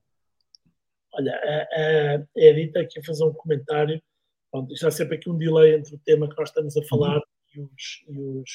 Olha, 1.13 1.33
a, 1.35 2.17
a 2.17 2.43
Edita 2.43 2.81
aqui 2.81 3.01
a 3.01 3.05
fazer 3.05 3.23
um 3.23 3.35
comentário. 3.35 4.03
Bom, 4.51 4.67
está 4.71 4.91
sempre 4.91 5.17
aqui 5.17 5.29
um 5.29 5.37
delay 5.37 5.75
entre 5.75 5.95
o 5.95 5.99
tema 5.99 6.27
que 6.27 6.39
nós 6.39 6.49
estamos 6.49 6.75
a 6.75 6.83
falar 6.85 7.17
uhum. 7.17 7.23
e, 7.55 7.61
os, 7.61 8.05
e, 8.09 8.19
os, 8.19 8.51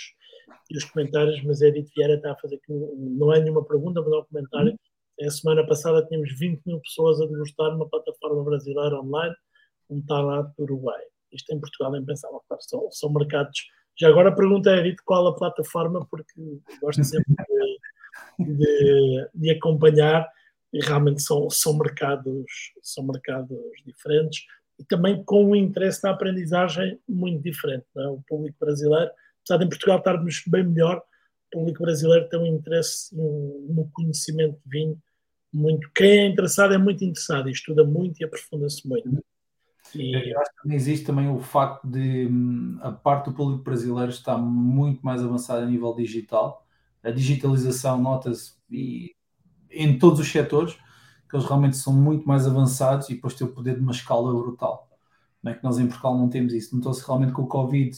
e, 0.69 0.77
os, 0.77 0.85
comentários, 0.85 1.43
mas 1.43 1.61
a 1.61 1.67
Edith 1.67 1.89
Vieira 1.95 2.15
está 2.15 2.31
a 2.31 2.37
fazer 2.37 2.55
aqui, 2.55 2.73
não 2.97 3.33
é 3.33 3.39
nenhuma 3.39 3.63
pergunta, 3.63 4.01
mas 4.01 4.11
é 4.11 4.17
um 4.17 4.25
comentário. 4.25 4.79
A 5.21 5.29
semana 5.29 5.65
passada 5.67 6.05
tínhamos 6.07 6.37
20 6.37 6.61
mil 6.65 6.79
pessoas 6.79 7.21
a 7.21 7.25
degustar 7.25 7.71
numa 7.71 7.87
plataforma 7.87 8.43
brasileira 8.43 8.99
online 8.99 9.35
um 9.89 10.01
talado 10.01 10.51
do 10.57 10.63
Uruguai. 10.63 11.01
Isto 11.31 11.53
em 11.53 11.59
Portugal 11.59 11.95
é 11.95 11.99
impensável, 11.99 12.41
claro, 12.47 12.63
são, 12.63 12.91
são 12.91 13.11
mercados. 13.11 13.59
Já 13.99 14.09
agora 14.09 14.33
pergunta 14.33 14.71
a 14.71 14.77
Edith 14.77 14.97
qual 15.05 15.27
a 15.27 15.35
plataforma, 15.35 16.05
porque 16.09 16.33
gosto 16.81 17.03
sempre 17.03 17.35
de, 18.39 18.57
de, 18.57 19.29
de 19.33 19.51
acompanhar 19.51 20.27
e 20.73 20.79
realmente 20.79 21.21
são, 21.21 21.49
são, 21.49 21.77
mercados, 21.77 22.73
são 22.81 23.05
mercados 23.05 23.59
diferentes 23.85 24.45
e 24.79 24.85
também 24.85 25.23
com 25.23 25.45
um 25.45 25.55
interesse 25.55 26.03
na 26.03 26.11
aprendizagem 26.11 26.99
muito 27.07 27.43
diferente. 27.43 27.85
É? 27.97 28.07
O 28.07 28.21
público 28.27 28.57
brasileiro, 28.59 29.11
apesar 29.51 29.57
de 29.57 29.65
em 29.65 29.69
Portugal 29.69 29.97
estarmos 29.97 30.43
bem 30.47 30.63
melhor, 30.63 30.97
o 30.97 31.57
público 31.57 31.83
brasileiro 31.83 32.29
tem 32.29 32.39
um 32.39 32.45
interesse 32.45 33.15
no, 33.15 33.89
conhecimento 33.93 34.57
de 34.65 34.69
vinho 34.69 34.97
muito. 35.53 35.89
Quem 35.93 36.09
é 36.09 36.27
interessado 36.27 36.73
é 36.73 36.77
muito 36.77 37.03
interessado 37.03 37.49
e 37.49 37.51
estuda 37.51 37.83
muito 37.83 38.21
e 38.21 38.23
aprofunda-se 38.23 38.87
muito. 38.87 39.23
E... 39.93 40.31
Eu 40.31 40.39
acho 40.39 40.51
que 40.61 40.73
existe 40.73 41.05
também 41.05 41.29
o 41.29 41.39
facto 41.39 41.85
de 41.85 42.27
hum, 42.27 42.77
a 42.81 42.91
parte 42.91 43.25
do 43.25 43.35
público 43.35 43.63
brasileiro 43.63 44.11
está 44.11 44.37
muito 44.37 45.01
mais 45.01 45.21
avançada 45.21 45.63
a 45.63 45.65
nível 45.65 45.93
digital. 45.93 46.65
A 47.03 47.11
digitalização 47.11 48.01
nota-se 48.01 48.53
em 49.69 49.97
todos 49.97 50.19
os 50.19 50.31
setores, 50.31 50.73
que 51.29 51.35
eles 51.35 51.45
realmente 51.45 51.75
são 51.75 51.93
muito 51.93 52.25
mais 52.27 52.47
avançados 52.47 53.09
e 53.09 53.15
depois 53.15 53.33
têm 53.33 53.47
o 53.47 53.51
poder 53.51 53.75
de 53.75 53.81
uma 53.81 53.91
escala 53.91 54.31
brutal. 54.33 54.89
Não 55.43 55.51
é 55.51 55.55
que 55.55 55.63
nós 55.63 55.79
em 55.79 55.87
Portugal 55.87 56.17
não 56.17 56.29
temos 56.29 56.53
isso. 56.53 56.75
Notou-se 56.75 57.05
realmente 57.05 57.33
com 57.33 57.41
o 57.41 57.47
Covid, 57.47 57.97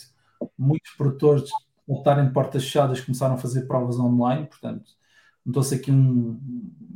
muitos 0.57 0.91
produtores 0.95 1.49
voltarem 1.87 2.27
de 2.27 2.33
portas 2.33 2.63
fechadas 2.63 3.01
começaram 3.01 3.35
a 3.35 3.37
fazer 3.37 3.67
provas 3.67 3.99
online, 3.99 4.47
portanto, 4.47 4.85
notou-se 5.45 5.75
aqui 5.75 5.91
um 5.91 6.39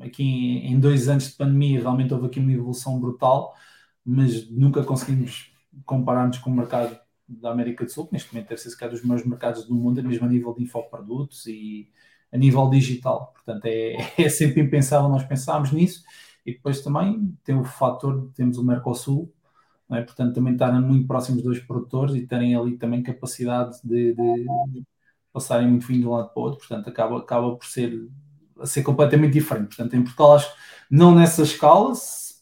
aqui 0.01 0.23
em 0.23 0.79
dois 0.79 1.09
anos 1.09 1.29
de 1.29 1.35
pandemia 1.35 1.81
realmente 1.81 2.13
houve 2.13 2.27
aqui 2.27 2.39
uma 2.39 2.51
evolução 2.51 2.99
brutal, 2.99 3.53
mas 4.05 4.49
nunca 4.49 4.83
conseguimos 4.83 5.51
comparar-nos 5.85 6.37
com 6.37 6.49
o 6.51 6.53
mercado 6.53 6.97
da 7.27 7.51
América 7.51 7.83
do 7.83 7.91
Sul, 7.91 8.07
que 8.07 8.13
neste 8.13 8.33
momento 8.33 8.49
deve 8.49 8.61
ser 8.61 8.69
se 8.69 8.87
dos 8.87 9.03
maiores 9.03 9.27
mercados 9.27 9.65
do 9.65 9.75
mundo, 9.75 10.01
mesmo 10.03 10.25
a 10.25 10.29
nível 10.29 10.53
de 10.53 10.63
infoprodutos 10.63 11.45
e 11.45 11.89
a 12.31 12.37
nível 12.37 12.69
digital. 12.69 13.33
Portanto, 13.33 13.65
é, 13.65 13.95
é 14.17 14.29
sempre 14.29 14.61
impensável 14.61 15.09
nós 15.09 15.23
pensarmos 15.23 15.71
nisso. 15.71 16.03
E 16.45 16.53
depois 16.53 16.81
também 16.81 17.37
tem 17.43 17.55
o 17.55 17.63
fator 17.65 18.27
de 18.27 18.33
temos 18.33 18.57
o 18.57 18.63
Mercosul, 18.63 19.33
é? 19.91 20.01
portanto, 20.01 20.35
também 20.35 20.53
estarem 20.53 20.81
muito 20.81 21.07
próximos 21.07 21.41
dos 21.41 21.59
produtores 21.59 22.15
e 22.15 22.27
terem 22.27 22.55
ali 22.55 22.77
também 22.77 23.01
capacidade 23.01 23.79
de, 23.83 24.13
de, 24.13 24.45
passarem 25.31 25.67
muito 25.67 25.87
vinho 25.87 26.01
de 26.01 26.07
um 26.07 26.11
lado 26.11 26.29
para 26.33 26.39
o 26.41 26.43
outro. 26.43 26.59
Portanto, 26.59 26.89
acaba, 26.89 27.19
acaba 27.19 27.55
por 27.55 27.65
ser, 27.65 28.07
ser 28.65 28.83
completamente 28.83 29.33
diferente. 29.33 29.75
Portanto, 29.75 29.95
em 29.95 30.03
Portugal, 30.03 30.35
acho 30.35 30.53
que 30.53 30.59
não 30.91 31.15
nessa 31.15 31.43
escala, 31.43 31.93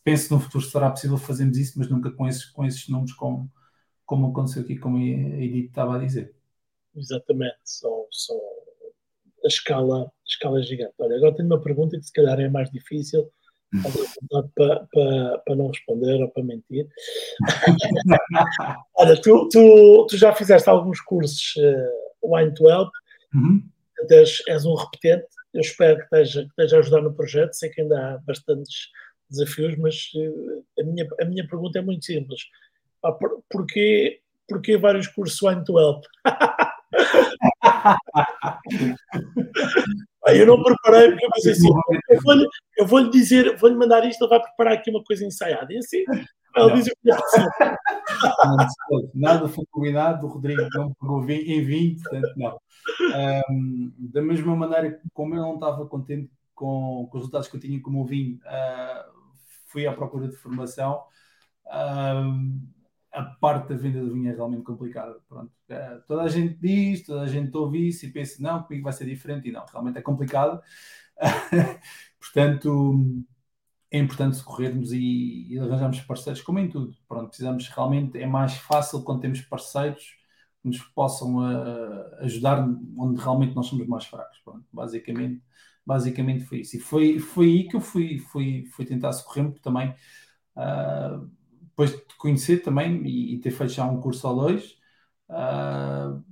penso 0.04 0.34
no 0.34 0.40
futuro 0.40 0.64
será 0.64 0.90
possível 0.90 1.18
fazermos 1.18 1.58
isso, 1.58 1.78
mas 1.78 1.90
nunca 1.90 2.12
com 2.12 2.28
esses, 2.28 2.46
com 2.46 2.66
esses 2.66 2.88
números, 2.88 3.14
como, 3.14 3.52
como 4.06 4.28
aconteceu 4.30 4.64
aqui, 4.64 4.78
como 4.78 4.98
a 4.98 5.02
Edith 5.02 5.68
estava 5.68 5.96
a 5.96 6.00
dizer. 6.00 6.34
Exatamente, 6.96 7.58
são, 7.64 8.08
são 8.10 8.40
a 9.44 9.48
escala, 9.48 10.06
a 10.06 10.12
escala 10.26 10.64
gigante. 10.64 10.94
Olha, 11.00 11.18
agora 11.18 11.36
tenho 11.36 11.48
uma 11.48 11.62
pergunta 11.62 11.98
que 11.98 12.06
se 12.06 12.14
calhar 12.14 12.40
é 12.40 12.50
mais 12.50 12.72
difícil, 12.72 13.30
para, 14.56 14.88
para, 14.92 15.38
para 15.40 15.56
não 15.56 15.68
responder 15.68 16.22
ou 16.22 16.30
para 16.30 16.44
mentir. 16.44 16.88
Olha, 18.96 19.22
tu, 19.22 19.50
tu, 19.50 20.08
tu 20.10 20.18
já 20.18 20.34
fizeste 20.34 20.70
alguns 20.70 21.02
cursos 21.02 21.54
uh, 21.58 22.36
Wine 22.36 22.52
12, 22.52 22.90
uhum. 23.34 23.64
és, 24.10 24.44
és 24.48 24.66
um 24.66 24.76
repetente, 24.76 25.28
eu 25.54 25.62
espero 25.62 25.98
que 25.98 26.04
esteja, 26.04 26.42
que 26.42 26.50
esteja 26.50 26.78
a 26.78 26.80
ajudar 26.80 27.02
no 27.02 27.14
projeto, 27.14 27.54
sei 27.54 27.70
que 27.70 27.82
ainda 27.82 28.00
há 28.00 28.18
bastantes 28.20 28.90
desafios, 29.30 29.78
mas 29.78 30.10
uh, 30.16 30.64
a, 30.80 30.84
minha, 30.84 31.08
a 31.20 31.26
minha 31.26 31.48
pergunta 31.48 31.80
é 31.80 31.82
muito 31.82 32.06
simples. 32.06 32.42
Ah, 33.04 33.12
por, 33.12 33.44
porquê, 33.50 34.22
porquê 34.48 34.78
vários 34.78 35.08
cursos 35.08 35.42
Wine 35.42 35.64
12? 35.64 36.02
Aí 40.28 40.40
eu 40.40 40.48
não 40.48 40.62
preparei, 40.62 41.12
porque 41.12 41.26
eu 41.26 41.30
pensei 41.32 41.52
assim: 41.52 41.70
eu 42.10 42.22
vou-lhe 42.22 42.48
eu 42.78 42.86
vou 42.88 43.10
dizer, 43.10 43.58
vou-lhe 43.58 43.76
mandar 43.76 44.06
isto, 44.06 44.24
ele 44.24 44.30
vai 44.30 44.42
preparar 44.42 44.74
aqui 44.74 44.90
uma 44.90 45.04
coisa 45.04 45.26
ensaiada. 45.26 45.72
E 45.72 45.78
assim, 45.78 46.04
ele 46.56 46.74
diz 46.74 46.88
o 46.88 46.92
que 47.02 47.12
é. 47.12 47.16
Nada 49.14 49.48
foi 49.48 49.66
combinado, 49.70 50.26
o 50.26 50.30
Rodrigo 50.30 50.68
não 50.74 50.94
pegou 50.94 51.24
em 51.30 51.64
vinho, 51.64 51.98
portanto, 52.02 52.34
não. 52.38 52.60
Um, 53.50 53.94
da 53.98 54.22
mesma 54.22 54.56
maneira, 54.56 55.00
como 55.14 55.36
eu 55.36 55.42
não 55.42 55.56
estava 55.56 55.86
contente 55.86 56.32
com, 56.54 57.08
com 57.10 57.18
os 57.18 57.24
resultados 57.24 57.48
que 57.48 57.58
eu 57.58 57.62
tinha 57.62 57.82
como 57.82 58.06
vinho, 58.06 58.38
uh, 58.38 58.48
ah, 58.48 59.06
fui 59.68 59.86
à 59.86 59.94
procura 59.94 60.28
de 60.28 60.36
formação. 60.36 61.04
Um, 61.68 62.62
a 63.16 63.24
parte 63.24 63.70
da 63.70 63.76
venda 63.76 64.02
do 64.02 64.14
vinho 64.14 64.30
é 64.30 64.36
realmente 64.36 64.64
complicada. 64.64 65.18
Pronto. 65.28 65.52
Uh, 65.70 66.02
toda 66.08 66.24
a 66.24 66.28
gente 66.28 66.56
diz, 66.60 67.04
toda 67.06 67.22
a 67.22 67.28
gente 67.28 67.56
ouve 67.56 67.88
isso 67.88 68.06
e 68.06 68.12
pensa, 68.12 68.42
não, 68.44 68.64
comigo 68.64 68.84
vai 68.84 68.94
ser 68.94 69.06
diferente, 69.06 69.48
e 69.50 69.52
não, 69.52 69.66
realmente 69.66 69.98
é 69.98 70.02
complicado. 70.02 70.62
Portanto, 72.20 73.26
é 73.92 74.00
importante 74.00 74.38
socorrermos 74.38 74.92
e, 74.92 75.48
e 75.54 75.60
arranjarmos 75.60 76.02
parceiros, 76.02 76.42
como 76.42 76.60
em 76.60 76.70
tudo. 76.70 76.96
Pronto, 77.08 77.30
precisamos 77.30 77.68
realmente, 77.70 78.20
é 78.20 78.28
mais 78.28 78.56
fácil 78.58 79.04
quando 79.04 79.22
temos 79.22 79.42
parceiros 79.42 80.04
que 80.62 80.68
nos 80.68 80.80
possam 80.80 81.38
uh, 81.38 82.16
ajudar 82.22 82.68
onde 82.98 83.22
realmente 83.22 83.56
nós 83.56 83.68
somos 83.68 83.88
mais 83.88 84.06
fracos. 84.06 84.40
Pronto, 84.44 84.66
basicamente, 84.74 85.42
basicamente 85.86 86.44
foi 86.46 86.60
isso. 86.62 86.78
E 86.78 86.80
foi, 86.80 87.20
foi 87.20 87.46
aí 87.48 87.68
que 87.68 87.76
eu 87.76 87.82
fui, 87.82 88.20
fui, 88.20 88.66
fui 88.74 88.86
tentar 88.86 89.14
socorrer-me 89.14 89.60
também. 89.60 89.96
Uh, 90.56 91.30
depois 91.76 91.92
de 91.92 92.16
conhecer 92.18 92.64
também 92.64 93.06
e, 93.06 93.36
e, 93.36 93.40
ter 93.40 93.52
feito 93.52 93.74
já 93.74 93.86
um 93.86 94.00
curso 94.00 94.26
ou 94.30 94.36
dois, 94.36 94.78
uh, 95.30 96.24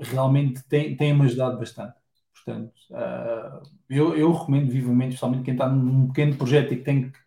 realmente 0.00 0.62
tem-me 0.64 0.96
tem 0.96 1.12
ajudado 1.22 1.58
bastante. 1.58 1.94
Portanto, 2.34 2.72
uh, 2.90 3.62
eu, 3.88 4.16
eu, 4.16 4.32
recomendo 4.32 4.68
vivamente, 4.68 5.10
especialmente 5.10 5.44
quem 5.44 5.54
está 5.54 5.68
num 5.68 6.08
pequeno 6.08 6.36
projeto 6.36 6.74
e 6.74 6.78
que 6.78 6.82
tem 6.82 7.10
que 7.10 7.18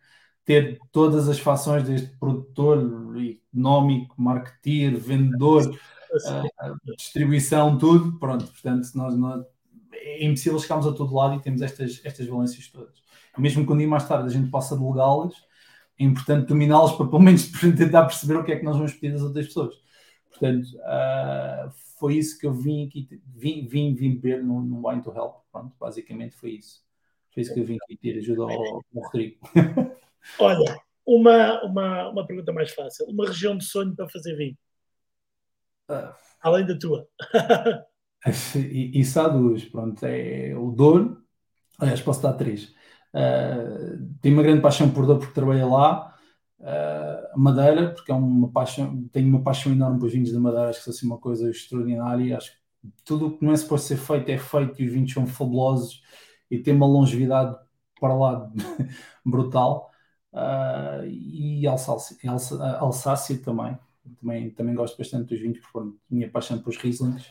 ter 0.44 0.78
todas 0.92 1.26
as 1.28 1.38
fações 1.38 1.84
deste 1.84 2.08
produtor 2.18 2.78
económico, 3.18 4.14
marketeer, 4.20 4.94
vendedor, 4.98 5.64
uh, 5.64 6.94
distribuição, 6.96 7.78
tudo. 7.78 8.18
Pronto, 8.18 8.46
portanto, 8.46 8.86
nós, 8.94 9.16
nós, 9.16 9.42
é 9.92 10.26
impossível 10.26 10.58
chegarmos 10.58 10.86
a 10.86 10.92
todo 10.92 11.14
lado 11.14 11.36
e 11.36 11.40
temos 11.42 11.62
estas, 11.62 12.02
estas 12.04 12.26
valências 12.26 12.68
todas. 12.68 13.02
Mesmo 13.38 13.64
que 13.64 13.72
um 13.72 13.78
dia 13.78 13.88
mais 13.88 14.06
tarde 14.06 14.26
a 14.26 14.30
gente 14.30 14.50
possa 14.50 14.76
delegá-las, 14.76 15.34
é 15.98 16.04
importante 16.04 16.48
dominá-las 16.48 16.92
para 16.92 17.06
pelo 17.06 17.22
menos 17.22 17.50
tentar 17.76 18.04
perceber 18.04 18.36
o 18.36 18.44
que 18.44 18.52
é 18.52 18.58
que 18.58 18.64
nós 18.64 18.76
vamos 18.76 18.92
pedir 18.94 19.12
das 19.12 19.22
outras 19.22 19.46
pessoas. 19.46 19.74
Portanto, 20.28 20.66
uh, 20.76 21.70
foi 21.98 22.16
isso 22.16 22.38
que 22.38 22.46
eu 22.46 22.52
vim 22.52 22.86
aqui, 22.86 23.08
vim, 23.34 23.66
vim, 23.66 23.94
vim 23.94 24.16
ver 24.16 24.42
no, 24.42 24.60
no 24.60 24.88
Wine 24.88 25.02
to 25.02 25.12
Help. 25.16 25.36
Pronto, 25.52 25.74
basicamente 25.78 26.34
foi 26.34 26.52
isso. 26.52 26.82
Foi 27.32 27.42
isso 27.42 27.54
que 27.54 27.60
eu 27.60 27.64
vim 27.64 27.78
aqui 27.82 27.96
ter 27.96 28.18
ajuda 28.18 28.42
ao, 28.42 28.50
ao 28.50 28.82
Rodrigo. 28.94 29.38
Olha, 30.38 30.82
uma, 31.06 31.62
uma, 31.64 32.08
uma 32.10 32.26
pergunta 32.26 32.52
mais 32.52 32.72
fácil. 32.72 33.06
Uma 33.06 33.26
região 33.26 33.56
de 33.56 33.64
sonho 33.64 33.94
para 33.94 34.08
fazer 34.08 34.36
vinho? 34.36 34.56
Uh, 35.90 36.14
Além 36.40 36.66
da 36.66 36.78
tua. 36.78 37.08
isso 38.64 39.20
há 39.20 39.28
duas. 39.28 39.64
Pronto, 39.64 40.04
é 40.04 40.54
o 40.56 40.70
Douro. 40.70 41.22
Aliás, 41.78 42.00
posso 42.00 42.22
dar 42.22 42.34
três. 42.34 42.74
Uh, 43.14 44.18
tenho 44.20 44.34
uma 44.34 44.42
grande 44.42 44.60
paixão 44.60 44.90
por 44.90 45.06
Douro 45.06 45.20
porque 45.20 45.34
trabalhei 45.34 45.64
lá 45.64 46.16
uh, 46.58 47.38
Madeira, 47.38 47.92
porque 47.94 48.10
é 48.10 48.14
uma 48.14 48.50
paixão, 48.50 49.06
tenho 49.12 49.28
uma 49.28 49.42
paixão 49.42 49.72
enorme 49.72 49.98
pelos 49.98 50.12
vinhos 50.12 50.32
da 50.32 50.40
Madeira, 50.40 50.70
acho 50.70 50.82
que 50.82 50.90
é 50.90 50.92
assim 50.92 51.06
uma 51.06 51.18
coisa 51.18 51.48
extraordinária. 51.50 52.36
Acho 52.36 52.52
que 52.52 52.58
tudo 53.04 53.28
o 53.28 53.38
que 53.38 53.44
não 53.44 53.52
é 53.52 53.56
suposto 53.56 53.88
ser 53.88 53.96
feito 53.96 54.28
é 54.30 54.38
feito 54.38 54.82
e 54.82 54.86
os 54.86 54.92
vinhos 54.92 55.12
são 55.12 55.26
fabulosos 55.26 56.02
e 56.50 56.58
tem 56.58 56.74
uma 56.74 56.86
longevidade 56.86 57.56
para 58.00 58.14
lá 58.14 58.50
brutal. 59.24 59.90
Uh, 60.32 61.06
e 61.06 61.66
Alsácia, 61.66 62.16
Alsácia 62.80 63.38
também. 63.38 63.78
também. 64.20 64.50
Também 64.50 64.74
gosto 64.74 64.98
bastante 64.98 65.28
dos 65.28 65.40
vinhos, 65.40 65.60
porque 65.60 65.96
minha 66.10 66.30
paixão 66.30 66.58
pelos 66.58 66.76
Rieslings. 66.78 67.26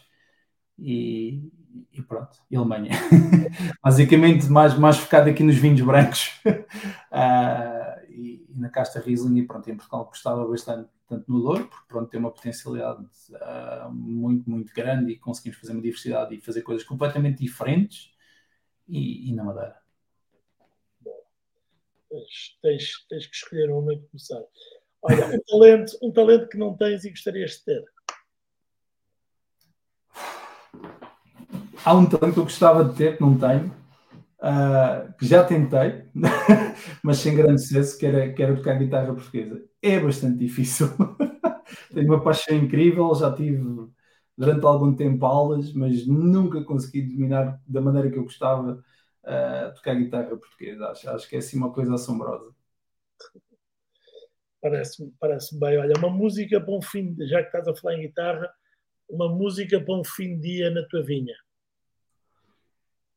E, 0.80 1.52
e, 1.92 2.02
pronto, 2.02 2.38
e 2.50 2.56
Alemanha. 2.56 2.92
Basicamente, 3.84 4.48
mais, 4.48 4.78
mais 4.78 4.98
focado 4.98 5.30
aqui 5.30 5.44
nos 5.44 5.56
vinhos 5.56 5.82
brancos. 5.82 6.40
Uh, 6.46 8.10
e, 8.10 8.46
e, 8.50 8.60
na 8.60 8.70
casta 8.70 9.00
Riesling, 9.00 9.40
e 9.40 9.48
pronto, 9.48 9.70
em 9.70 9.76
Portugal 9.76 10.06
gostava 10.06 10.48
bastante, 10.48 10.90
tanto 11.08 11.32
no 11.32 11.42
Douro, 11.42 11.68
porque 11.68 11.88
pronto, 11.88 12.10
tem 12.10 12.20
uma 12.20 12.32
potencialidade 12.32 13.06
uh, 13.32 13.92
muito, 13.92 14.50
muito 14.50 14.74
grande 14.74 15.14
e 15.14 15.20
conseguimos 15.20 15.60
fazer 15.60 15.74
uma 15.74 15.82
diversidade 15.82 16.36
e 16.36 16.42
fazer 16.42 16.62
coisas 16.62 16.86
completamente 16.86 17.40
diferentes 17.40 18.12
e, 18.88 19.30
e 19.30 19.34
na 19.34 19.44
Madeira. 19.44 19.84
Tens, 22.62 23.08
tens, 23.10 23.26
que 23.26 23.36
escolher 23.36 23.72
um 23.72 23.82
momento 23.82 24.02
de 24.02 24.08
começar. 24.08 24.44
Olha, 25.02 25.26
um 25.26 25.42
talento, 25.42 25.98
um 26.02 26.12
talento 26.12 26.48
que 26.48 26.58
não 26.58 26.78
tens 26.78 27.04
e 27.04 27.10
gostarias 27.10 27.52
de 27.52 27.66
ter. 27.66 27.93
Há 31.86 31.94
um 31.94 32.06
talento 32.06 32.34
que 32.36 32.40
eu 32.40 32.44
gostava 32.44 32.86
de 32.86 32.96
ter, 32.96 33.18
que 33.18 33.22
não 33.22 33.38
tenho, 33.38 33.68
uh, 34.40 35.14
que 35.18 35.26
já 35.26 35.44
tentei, 35.44 36.06
mas 37.04 37.18
sem 37.18 37.36
grande 37.36 37.62
sucesso, 37.62 37.98
que 37.98 38.06
era, 38.06 38.32
que 38.32 38.42
era 38.42 38.56
tocar 38.56 38.80
guitarra 38.80 39.14
portuguesa. 39.14 39.62
É 39.82 40.00
bastante 40.00 40.38
difícil. 40.38 40.88
tenho 41.94 42.08
uma 42.08 42.24
paixão 42.24 42.56
incrível, 42.56 43.14
já 43.16 43.34
tive 43.34 43.90
durante 44.38 44.66
algum 44.66 44.96
tempo 44.96 45.26
aulas, 45.26 45.74
mas 45.74 46.08
nunca 46.08 46.64
consegui 46.64 47.02
dominar 47.02 47.62
da 47.68 47.82
maneira 47.82 48.10
que 48.10 48.18
eu 48.18 48.24
gostava 48.24 48.84
uh, 49.24 49.76
tocar 49.76 49.96
guitarra 49.96 50.38
portuguesa. 50.38 50.88
Acho, 50.88 51.10
acho 51.10 51.30
que 51.30 51.36
é 51.36 51.40
assim 51.40 51.58
uma 51.58 51.74
coisa 51.74 51.96
assombrosa. 51.96 52.54
Parece-me 54.62 55.14
parece 55.20 55.60
bem. 55.60 55.78
Olha, 55.78 55.94
uma 55.98 56.10
música 56.10 56.62
para 56.62 56.74
um 56.74 56.82
fim, 56.82 57.14
já 57.28 57.42
que 57.42 57.48
estás 57.48 57.68
a 57.68 57.76
falar 57.76 57.96
em 57.96 58.04
guitarra, 58.04 58.50
uma 59.10 59.28
música 59.28 59.82
para 59.82 59.96
um 59.96 60.04
fim 60.06 60.40
de 60.40 60.54
dia 60.54 60.70
na 60.72 60.88
tua 60.88 61.04
vinha. 61.04 61.36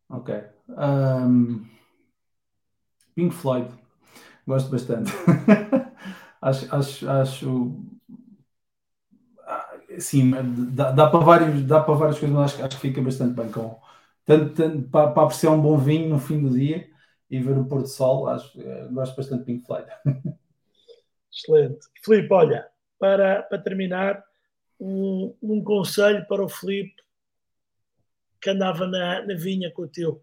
Ok. 0.08 0.30
Um, 0.68 1.68
Pink 3.14 3.32
Floyd. 3.34 3.68
Gosto 4.46 4.70
bastante. 4.70 5.12
acho, 6.40 6.74
acho, 6.74 7.08
acho. 7.10 7.76
Ah, 9.46 9.78
sim, 9.98 10.30
dá, 10.74 10.90
dá, 10.92 11.06
para 11.08 11.20
vários, 11.20 11.62
dá 11.64 11.80
para 11.80 11.94
várias 11.94 12.18
coisas, 12.18 12.36
mas 12.36 12.52
acho, 12.54 12.64
acho 12.64 12.76
que 12.76 12.88
fica 12.88 13.00
bastante 13.02 13.34
bem 13.34 13.50
com. 13.50 13.78
Tanto, 14.24 14.54
tanto 14.54 14.88
para, 14.88 15.10
para 15.12 15.22
apreciar 15.22 15.52
um 15.52 15.60
bom 15.62 15.78
vinho 15.78 16.08
no 16.08 16.18
fim 16.18 16.40
do 16.42 16.50
dia 16.50 16.88
e 17.30 17.38
ver 17.40 17.56
o 17.58 17.64
pôr 17.64 17.82
do 17.82 17.88
sol, 17.88 18.28
acho, 18.28 18.60
eh, 18.60 18.88
gosto 18.90 19.16
bastante 19.16 19.40
de 19.40 19.44
Pink 19.46 19.66
Floyd. 19.66 19.86
Excelente. 21.32 21.86
Filipe, 22.04 22.32
olha, 22.32 22.66
para, 22.98 23.42
para 23.42 23.58
terminar, 23.58 24.22
um, 24.80 25.34
um 25.42 25.62
conselho 25.62 26.26
para 26.26 26.42
o 26.42 26.48
Filipe 26.48 26.94
que 28.46 28.50
andava 28.50 28.86
na, 28.86 29.26
na 29.26 29.34
vinha 29.34 29.72
com 29.72 29.82
o 29.82 29.88
teu. 29.88 30.22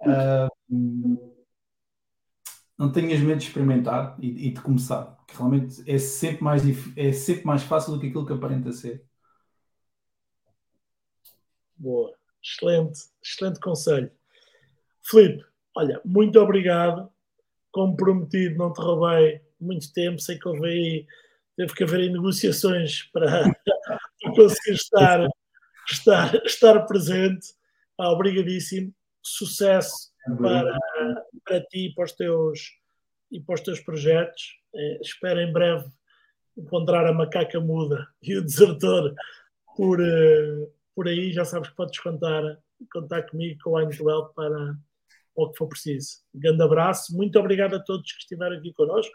uh, 0.00 0.48
não 2.78 2.90
tenhas 2.90 3.20
medo 3.20 3.38
de 3.38 3.44
experimentar 3.44 4.16
e, 4.18 4.48
e, 4.48 4.50
de 4.52 4.60
começar, 4.62 5.18
que 5.28 5.36
realmente 5.36 5.82
é 5.86 5.98
sempre, 5.98 6.42
mais, 6.42 6.62
é 6.96 7.12
sempre 7.12 7.44
mais 7.44 7.62
fácil 7.62 7.92
do 7.92 8.00
que 8.00 8.06
aquilo 8.06 8.24
que 8.24 8.32
aparenta 8.32 8.72
ser. 8.72 9.04
Boa, 11.76 12.16
excelente, 12.42 13.00
excelente 13.22 13.60
conselho. 13.60 14.10
Filipe, 15.02 15.44
olha, 15.76 16.00
muito 16.06 16.40
obrigado 16.40 17.12
como 17.70 17.94
prometido, 17.94 18.56
não 18.56 18.72
te 18.72 18.80
roubei 18.80 19.42
muito 19.60 19.92
tempo, 19.92 20.18
sei 20.18 20.38
que 20.38 20.48
houve 20.48 20.66
aí, 20.66 21.06
teve 21.56 21.74
que 21.74 21.84
haver 21.84 22.10
negociações 22.10 23.04
para, 23.12 23.44
conseguir 24.34 24.74
estar, 24.74 25.28
estar, 25.88 26.34
estar 26.44 26.86
presente. 26.86 27.48
Ah, 27.98 28.10
obrigadíssimo, 28.12 28.94
sucesso 29.22 30.10
para, 30.38 30.78
para 31.44 31.60
ti 31.66 31.86
e 31.86 31.94
para 31.94 32.04
os 32.04 32.12
teus, 32.12 32.60
e 33.30 33.40
para 33.40 33.54
os 33.54 33.60
teus 33.60 33.80
projetos. 33.80 34.58
É, 34.74 35.00
espero 35.02 35.40
em 35.40 35.52
breve 35.52 35.84
encontrar 36.56 37.06
a 37.06 37.12
macaca 37.12 37.60
muda 37.60 38.06
e 38.22 38.36
o 38.36 38.42
desertor 38.42 39.14
por, 39.76 40.00
uh, 40.00 40.72
por 40.94 41.08
aí. 41.08 41.32
Já 41.32 41.44
sabes 41.44 41.68
que 41.68 41.76
podes 41.76 41.98
contar, 41.98 42.42
contar 42.92 43.22
comigo, 43.24 43.60
com 43.62 43.70
o 43.70 43.76
Angel 43.76 44.32
para, 44.34 44.76
o 45.34 45.50
que 45.50 45.58
for 45.58 45.68
preciso. 45.68 46.18
Um 46.34 46.40
grande 46.40 46.62
abraço, 46.62 47.16
muito 47.16 47.38
obrigado 47.38 47.74
a 47.74 47.80
todos 47.80 48.12
que 48.12 48.20
estiveram 48.20 48.56
aqui 48.56 48.72
connosco 48.72 49.14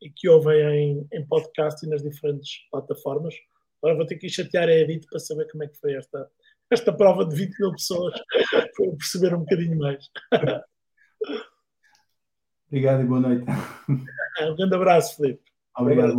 e 0.00 0.10
que 0.10 0.28
ouvem 0.28 0.60
em, 0.60 1.08
em 1.12 1.26
podcast 1.26 1.84
e 1.84 1.88
nas 1.88 2.02
diferentes 2.02 2.68
plataformas. 2.70 3.34
Agora 3.82 3.96
vou 3.96 4.06
ter 4.06 4.16
que 4.16 4.26
ir 4.26 4.30
chatear 4.30 4.68
a 4.68 4.72
Edith 4.72 5.06
para 5.08 5.18
saber 5.18 5.50
como 5.50 5.64
é 5.64 5.68
que 5.68 5.78
foi 5.78 5.94
esta, 5.94 6.30
esta 6.70 6.92
prova 6.92 7.24
de 7.26 7.36
20 7.36 7.60
mil 7.60 7.72
pessoas, 7.72 8.14
para 8.76 8.90
perceber 8.96 9.34
um 9.34 9.40
bocadinho 9.40 9.78
mais. 9.78 10.08
Obrigado 12.66 13.02
e 13.02 13.06
boa 13.06 13.20
noite. 13.20 13.44
Um 14.42 14.56
grande 14.56 14.74
abraço, 14.74 15.16
Felipe. 15.16 15.44
Obrigado. 15.78 16.16